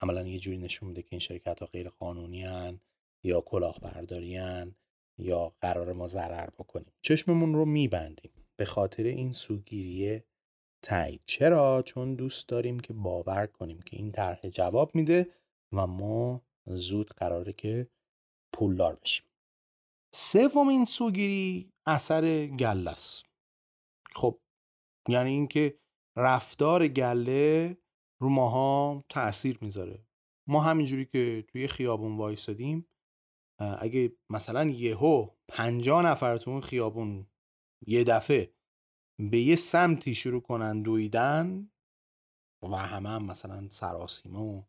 عملا 0.00 0.26
یه 0.26 0.38
جوری 0.38 0.58
نشون 0.58 0.88
میده 0.88 1.02
که 1.02 1.08
این 1.10 1.20
شرکت 1.20 1.60
ها 1.60 1.66
غیر 1.66 1.88
قانونی 1.88 2.42
هن 2.42 2.80
یا 3.24 3.40
کلاهبرداری 3.40 4.38
یا 5.18 5.54
قرار 5.60 5.92
ما 5.92 6.06
ضرر 6.06 6.46
بکنیم. 6.46 6.92
چشممون 7.02 7.54
رو 7.54 7.64
میبندیم. 7.64 8.30
به 8.56 8.64
خاطر 8.64 9.02
این 9.02 9.32
سوگیریه 9.32 10.24
تایید. 10.84 11.22
چرا؟ 11.26 11.82
چون 11.82 12.14
دوست 12.14 12.48
داریم 12.48 12.80
که 12.80 12.92
باور 12.92 13.46
کنیم 13.46 13.82
که 13.82 13.96
این 13.96 14.12
طرح 14.12 14.48
جواب 14.48 14.94
میده 14.94 15.30
و 15.72 15.86
ما 15.86 16.42
زود 16.66 17.10
قراره 17.10 17.52
که 17.52 17.88
پولدار 18.54 18.96
بشیم. 18.96 19.26
سومین 20.14 20.84
سوگیری 20.84 21.72
اثر 21.86 22.46
گله 22.46 22.90
است. 22.90 23.24
خب 24.14 24.40
یعنی 25.08 25.30
اینکه 25.30 25.78
رفتار 26.16 26.88
گله 26.88 27.76
رو 28.20 28.28
ماها 28.28 29.04
تاثیر 29.08 29.58
می‌ذاره. 29.60 30.06
ما 30.48 30.60
همینجوری 30.60 31.04
که 31.04 31.44
توی 31.48 31.68
خیابون 31.68 32.16
وایسادیم 32.16 32.86
اگه 33.58 34.12
مثلا 34.30 34.64
یهو 34.64 35.28
پنجا 35.48 36.02
نفر 36.02 36.38
تو 36.38 36.50
اون 36.50 36.60
خیابون 36.60 37.26
یه 37.86 38.04
دفعه 38.04 38.54
به 39.18 39.40
یه 39.40 39.56
سمتی 39.56 40.14
شروع 40.14 40.40
کنن 40.40 40.82
دویدن 40.82 41.70
و 42.62 42.76
همه 42.76 43.08
هم 43.08 43.24
مثلا 43.24 43.68
سراسیمه 43.70 44.38
و 44.38 44.62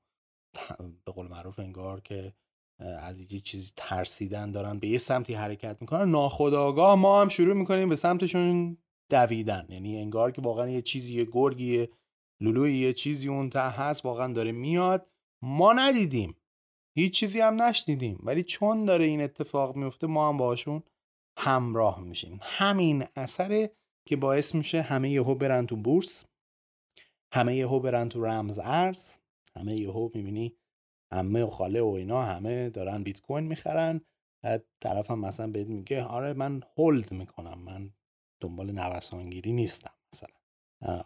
به 1.05 1.11
قول 1.11 1.27
معروف 1.27 1.59
انگار 1.59 2.01
که 2.01 2.33
از 2.79 3.33
یه 3.33 3.39
چیزی 3.39 3.73
ترسیدن 3.75 4.51
دارن 4.51 4.79
به 4.79 4.87
یه 4.87 4.97
سمتی 4.97 5.33
حرکت 5.33 5.77
می‌کنن. 5.81 6.11
ناخداگاه 6.11 6.95
ما 6.95 7.21
هم 7.21 7.27
شروع 7.27 7.53
می‌کنیم 7.53 7.89
به 7.89 7.95
سمتشون 7.95 8.77
دویدن. 9.11 9.65
یعنی 9.69 9.97
انگار 9.97 10.31
که 10.31 10.41
واقعا 10.41 10.69
یه 10.69 10.81
چیزی 10.81 11.13
یه 11.13 11.27
گرگی 11.31 11.87
لولوی 12.41 12.77
یه 12.77 12.93
چیزی 12.93 13.27
اون 13.27 13.49
ته 13.49 13.59
هست 13.59 14.05
واقعا 14.05 14.33
داره 14.33 14.51
میاد. 14.51 15.09
ما 15.43 15.73
ندیدیم. 15.73 16.35
هیچ 16.95 17.13
چیزی 17.13 17.39
هم 17.39 17.61
نشنیدیم. 17.61 18.19
ولی 18.23 18.43
چون 18.43 18.85
داره 18.85 19.05
این 19.05 19.21
اتفاق 19.21 19.75
میفته 19.75 20.07
ما 20.07 20.29
هم 20.29 20.37
باشون 20.37 20.83
همراه 21.37 21.99
میشیم. 21.99 22.39
همین 22.41 23.05
اثر 23.15 23.69
که 24.07 24.15
باعث 24.15 24.55
میشه 24.55 24.81
همه 24.81 25.09
یهو 25.09 25.35
برن 25.35 25.65
تو 25.65 25.75
بورس 25.75 26.25
همه 27.33 27.55
یهو 27.55 27.79
برن 27.79 28.09
تو 28.09 28.25
رمز 28.25 28.59
ارز 28.63 29.17
همه 29.55 29.75
یهو 29.75 30.09
می‌بینی 30.13 30.55
همه 31.13 31.43
و 31.43 31.49
خاله 31.49 31.81
و 31.81 31.87
اینا 31.87 32.25
همه 32.25 32.69
دارن 32.69 33.03
بیت 33.03 33.21
کوین 33.21 33.43
می‌خرن. 33.43 34.01
طرف 34.81 35.11
هم 35.11 35.19
مثلا 35.19 35.47
بهت 35.47 35.67
میگه 35.67 36.03
آره 36.03 36.33
من 36.33 36.61
هولد 36.77 37.11
می‌کنم 37.11 37.59
من 37.59 37.93
دنبال 38.41 38.71
نوسانگیری 38.71 39.51
نیستم 39.51 39.91
مثلا. 40.13 40.35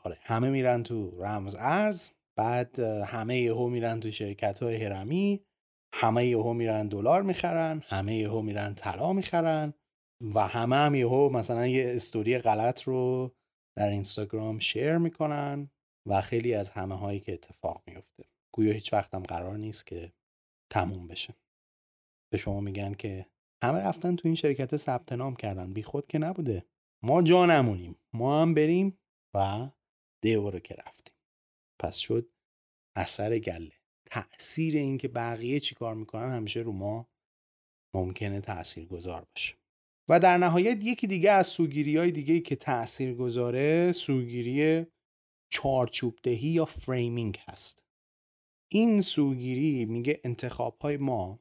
آره 0.03 0.17
همه 0.21 0.49
میرن 0.49 0.83
تو 0.83 1.11
رمز 1.23 1.55
ارز 1.59 2.09
بعد 2.35 2.79
همه 2.79 3.39
یهو 3.39 3.69
میرن 3.69 3.99
تو 3.99 4.11
شرکت 4.11 4.63
های 4.63 4.83
هرمی 4.83 5.45
همه 5.93 6.25
یهو 6.25 6.53
میرن 6.53 6.87
دلار 6.87 7.21
می‌خرن 7.21 7.83
همه 7.87 8.15
یهو 8.15 8.41
میرن 8.41 8.75
طلا 8.75 9.13
می‌خرن. 9.13 9.73
و 10.21 10.47
همه 10.47 10.75
هم 10.75 10.95
یهو 10.95 11.29
مثلا 11.29 11.67
یه 11.67 11.95
استوری 11.95 12.39
غلط 12.39 12.81
رو 12.81 13.31
در 13.77 13.89
اینستاگرام 13.89 14.59
شیر 14.59 14.97
می‌کنن 14.97 15.71
و 16.05 16.21
خیلی 16.21 16.53
از 16.53 16.69
همه 16.69 16.97
هایی 16.97 17.19
که 17.19 17.33
اتفاق 17.33 17.83
میفته 17.87 18.25
گویا 18.51 18.73
هیچ 18.73 18.93
وقت 18.93 19.13
هم 19.13 19.23
قرار 19.23 19.57
نیست 19.57 19.85
که 19.87 20.13
تموم 20.71 21.07
بشه. 21.07 21.35
به 22.31 22.37
شما 22.37 22.59
میگن 22.59 22.93
که 22.93 23.25
همه 23.63 23.79
رفتن 23.79 24.15
تو 24.15 24.27
این 24.27 24.35
شرکت 24.35 24.77
ثبت 24.77 25.11
نام 25.11 25.35
کردن. 25.35 25.73
بی 25.73 25.83
خود 25.83 26.07
که 26.07 26.17
نبوده. 26.17 26.65
ما 27.03 27.21
جا 27.21 27.45
نمونیم 27.45 27.95
ما 28.13 28.41
هم 28.41 28.53
بریم 28.53 28.99
و 29.33 29.69
د 30.21 30.49
برو 30.49 30.59
که 30.59 30.75
رفتیم. 30.75 31.15
پس 31.79 31.97
شد 31.97 32.29
اثر 32.95 33.39
گله. 33.39 33.71
تأثیر 34.05 34.75
اینکه 34.75 35.07
بقیه 35.07 35.59
چی 35.59 35.75
کار 35.75 35.95
می‌کنن 35.95 36.31
همیشه 36.31 36.59
رو 36.59 36.71
ما 36.71 37.09
ممکنه 37.95 38.41
تأثیر 38.41 38.85
گذار 38.85 39.25
باشه. 39.25 39.58
و 40.09 40.19
در 40.19 40.37
نهایت 40.37 40.83
یکی 40.83 41.07
دیگه 41.07 41.31
از 41.31 41.47
سوگیری 41.47 41.97
های 41.97 42.11
دیگه 42.11 42.39
که 42.39 42.55
تأثیر 42.55 43.13
گذاره 43.13 43.91
سوگیری 43.91 44.85
چارچوب 45.51 46.19
دهی 46.23 46.47
یا 46.47 46.65
framing 46.65 47.37
هست. 47.47 47.83
این 48.71 49.01
سوگیری 49.01 49.85
میگه 49.85 50.19
انتخاب 50.23 50.77
های 50.81 50.97
ما 50.97 51.39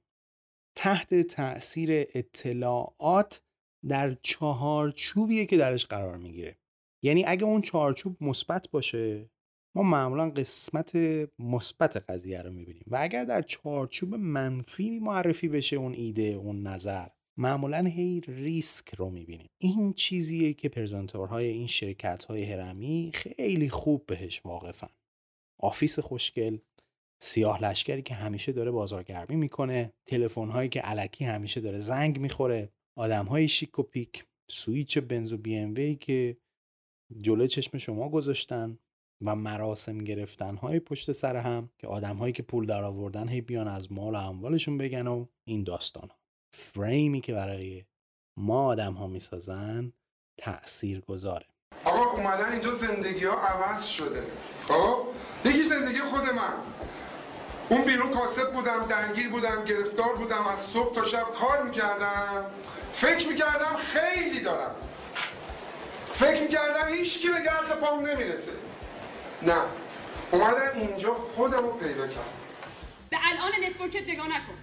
تحت 0.76 1.14
تأثیر 1.14 1.90
اطلاعات 1.92 3.42
در 3.88 4.16
چهارچوبیه 4.22 5.46
که 5.46 5.56
درش 5.56 5.86
قرار 5.86 6.16
می‌گیره. 6.16 6.58
یعنی 7.02 7.24
اگه 7.24 7.44
اون 7.44 7.62
چهارچوب 7.62 8.16
مثبت 8.20 8.70
باشه 8.70 9.30
ما 9.76 9.82
معمولا 9.82 10.30
قسمت 10.30 10.96
مثبت 11.38 11.96
قضیه 11.96 12.42
رو 12.42 12.52
می‌بینیم. 12.52 12.84
و 12.86 12.98
اگر 13.00 13.24
در 13.24 13.42
چارچوب 13.42 14.14
منفی 14.14 14.98
معرفی 14.98 15.48
بشه 15.48 15.76
اون 15.76 15.92
ایده 15.92 16.22
اون 16.22 16.66
نظر 16.66 17.08
معمولا 17.38 17.84
هی 17.84 18.20
ریسک 18.20 18.94
رو 18.94 19.10
می‌بینیم. 19.10 19.50
این 19.58 19.92
چیزیه 19.92 20.52
که 20.52 20.68
پرزنتورهای 20.68 21.46
این 21.46 21.66
شرکت 21.66 22.24
های 22.24 22.44
هرمی 22.44 23.10
خیلی 23.14 23.68
خوب 23.68 24.06
بهش 24.06 24.40
واقفن. 24.44 24.90
office 25.60 25.98
خوشگل 25.98 26.58
سیاه 27.22 27.62
لشکری 27.62 28.02
که 28.02 28.14
همیشه 28.14 28.52
داره 28.52 28.70
بازارگرمی 28.70 29.36
می‌کنه 29.36 29.92
تلفن 30.06 30.48
هایی 30.48 30.68
که 30.68 30.80
الکی 30.80 31.24
همیشه 31.24 31.60
داره 31.60 31.78
زنگ 31.78 32.20
می‌خوره 32.20 32.72
آدم 32.96 33.26
های 33.26 33.48
شیک 33.48 33.78
و 33.78 33.82
پیک 33.82 34.24
سویچ 34.50 34.98
بنز 34.98 35.32
و 35.32 35.38
بی 35.38 35.56
ام 35.56 35.74
وی 35.74 35.94
که 35.94 36.36
جلو 37.20 37.46
چشم 37.46 37.78
شما 37.78 38.08
گذاشتن 38.08 38.78
و 39.20 39.36
مراسم 39.36 39.98
گرفتن 39.98 40.56
های 40.56 40.80
پشت 40.80 41.12
سر 41.12 41.36
هم 41.36 41.70
که 41.78 41.86
آدم 41.86 42.16
هایی 42.16 42.32
که 42.32 42.42
پول 42.42 42.66
در 42.66 42.84
آوردن 42.84 43.28
هی 43.28 43.40
بیان 43.40 43.68
از 43.68 43.92
مال 43.92 44.14
و 44.14 44.16
اموالشون 44.16 44.78
بگن 44.78 45.06
و 45.06 45.26
این 45.44 45.64
داستان 45.64 46.08
ها 46.08 46.17
فریمی 46.50 47.20
که 47.20 47.32
برای 47.32 47.84
ما 48.36 48.66
آدم 48.66 48.92
ها 48.92 49.06
می‌سازن 49.06 49.92
تأثیر 50.38 51.00
گذاره 51.00 51.46
آقا 51.84 52.04
اومدن 52.04 52.52
اینجا 52.52 52.72
زندگی 52.72 53.24
ها 53.24 53.34
عوض 53.34 53.86
شده. 53.86 54.26
خب؟ 54.68 55.06
یکی 55.44 55.62
زندگی 55.62 56.00
خود 56.00 56.22
من. 56.22 56.52
اون 57.68 57.84
بیرون 57.84 58.10
کاسب 58.10 58.52
بودم 58.52 58.86
درگیر 58.86 59.28
بودم 59.28 59.64
گرفتار 59.64 60.14
بودم 60.14 60.46
از 60.46 60.58
صبح 60.58 60.94
تا 60.94 61.04
شب 61.04 61.26
کار 61.40 61.62
می‌کردم. 61.62 62.44
فکر 62.92 63.28
می‌کردم 63.28 63.76
خیلی 63.76 64.40
دارم. 64.40 64.74
فکر 66.06 66.42
می‌کردم 66.42 66.88
هیچ 66.88 67.18
کی 67.18 67.28
به 67.28 67.40
گرد 67.40 67.80
پام 67.80 68.06
نمی‌رسه. 68.06 68.52
نه. 69.42 69.60
اومدم 70.32 70.72
اینجا 70.74 71.14
خودم 71.14 71.62
رو 71.62 71.72
پیدا 71.72 72.06
کردم. 72.06 72.22
به 73.10 73.16
الان 73.30 73.52
network 73.64 74.03
ت 74.03 74.08
نگاه 74.08 74.26
نکن. 74.28 74.54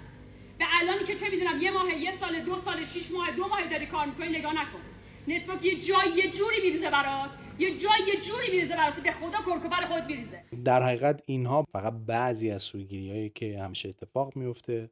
به 0.57 0.65
الانی 0.81 1.03
که 1.03 1.15
چه 1.15 1.29
می‌دونم 1.29 1.61
یه 1.61 1.71
ماه 1.71 1.93
یه 1.93 2.11
سال 2.11 2.41
دو 2.41 2.55
سال 2.55 2.85
شیش 2.85 3.11
ماه 3.11 3.31
دو 3.31 3.47
ماه 3.47 3.69
داری 3.69 3.85
کار 3.85 4.05
می‌کنی 4.05 4.29
نگاه 4.29 4.53
نکن. 4.53 4.79
نتورک 5.27 5.65
یه 5.65 5.79
جایی 5.79 6.13
یه 6.15 6.29
جوری 6.29 6.61
میریزه 6.63 6.89
برات 6.89 7.29
یه 7.59 7.77
جایی 7.77 8.03
یه 8.07 8.19
جوری 8.19 8.51
میریزه 8.51 8.75
برات 8.75 8.99
به 8.99 9.11
خدا 9.11 9.37
کرکوبر 9.37 9.85
خود 9.85 10.03
میریزه. 10.03 10.43
در 10.65 10.83
حقیقت 10.83 11.23
اینها 11.25 11.65
فقط 11.73 11.93
بعضی 11.93 12.51
از 12.51 12.63
سوگیری 12.63 13.09
هایی 13.09 13.29
که 13.29 13.59
همیشه 13.59 13.89
اتفاق 13.89 14.35
میفته 14.35 14.89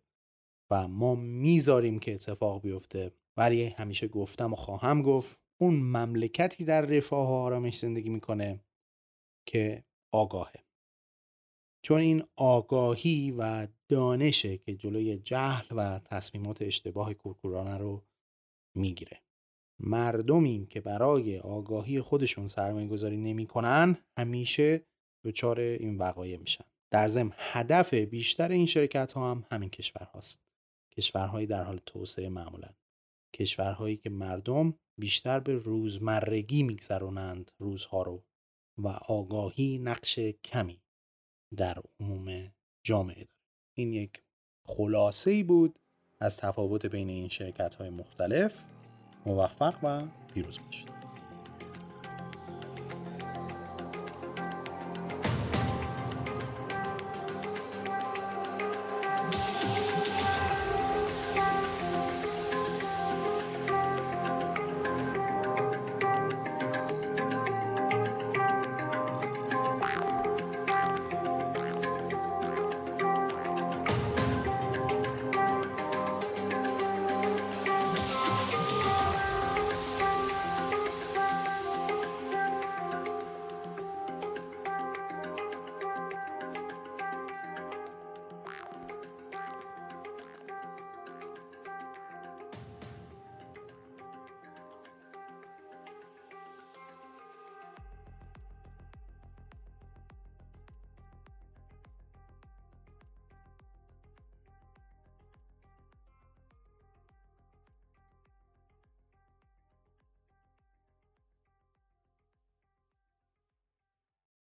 و 0.72 0.88
ما 0.88 1.16
می‌ذاریم 1.16 2.00
که 2.00 2.14
اتفاق 2.14 2.62
بیفته. 2.62 3.12
ولی 3.38 3.66
همیشه 3.66 4.08
گفتم 4.08 4.54
و 4.54 4.56
خواهم 4.56 5.02
گفت 5.02 5.40
اون 5.62 5.76
مملکتی 5.76 6.66
در 6.66 6.82
رفاه 6.82 7.30
و 7.30 7.34
آرامش 7.34 7.78
زندگی 7.78 8.10
می‌کنه 8.10 8.60
که 9.46 9.84
آگاهه. 10.12 10.63
چون 11.86 12.02
این 12.02 12.24
آگاهی 12.38 13.32
و 13.32 13.68
دانشه 13.90 14.58
که 14.58 14.76
جلوی 14.76 15.18
جهل 15.18 15.66
و 15.72 16.00
تصمیمات 16.00 16.62
اشتباه 16.62 17.14
کورکورانه 17.14 17.78
رو 17.78 18.04
می‌گیره. 18.76 19.22
مردمی 19.80 20.68
که 20.70 20.82
برای 20.82 21.40
آگاهی 21.40 22.02
خودشون 22.02 22.48
سرمایه 22.48 22.88
گذاری 22.88 23.18
نمی 23.18 23.48
کنن 23.48 23.98
همیشه 24.18 24.86
دچار 25.26 25.60
این 25.60 25.98
وقایع 25.98 26.38
میشن. 26.38 26.66
در 26.92 27.08
ضمن 27.08 27.34
هدف 27.38 27.94
بیشتر 27.94 28.52
این 28.52 28.66
شرکت 28.66 29.14
ها 29.14 29.32
هم 29.32 29.46
همین 29.52 29.70
کشور 29.70 30.06
هاست 30.06 30.44
کشورهایی 30.98 31.48
در 31.48 31.64
حال 31.64 31.80
توسعه 31.86 32.30
معمولا. 32.30 32.70
کشورهایی 33.36 33.98
که 33.98 34.10
مردم 34.10 34.74
بیشتر 35.00 35.40
به 35.40 35.54
روزمرگی 35.54 36.64
میگذرونند 36.64 37.52
روزها 37.58 38.02
رو 38.02 38.24
و 38.78 38.88
آگاهی 38.88 39.78
نقش 39.78 40.20
کمی. 40.20 40.83
در 41.58 41.78
عموم 42.00 42.28
جامعه 42.84 43.24
داره. 43.24 43.40
این 43.74 43.94
یک 43.94 44.22
خلاصه 44.66 45.32
ای 45.32 45.44
بود 45.44 45.80
از 46.20 46.38
تفاوت 46.38 46.86
بین 46.86 47.10
این 47.10 47.28
شرکت 47.28 47.76
های 47.76 47.90
مختلف. 47.90 48.54
موفق 49.26 49.84
و 49.84 50.02
پیروز 50.34 50.60
باشید. 50.66 51.03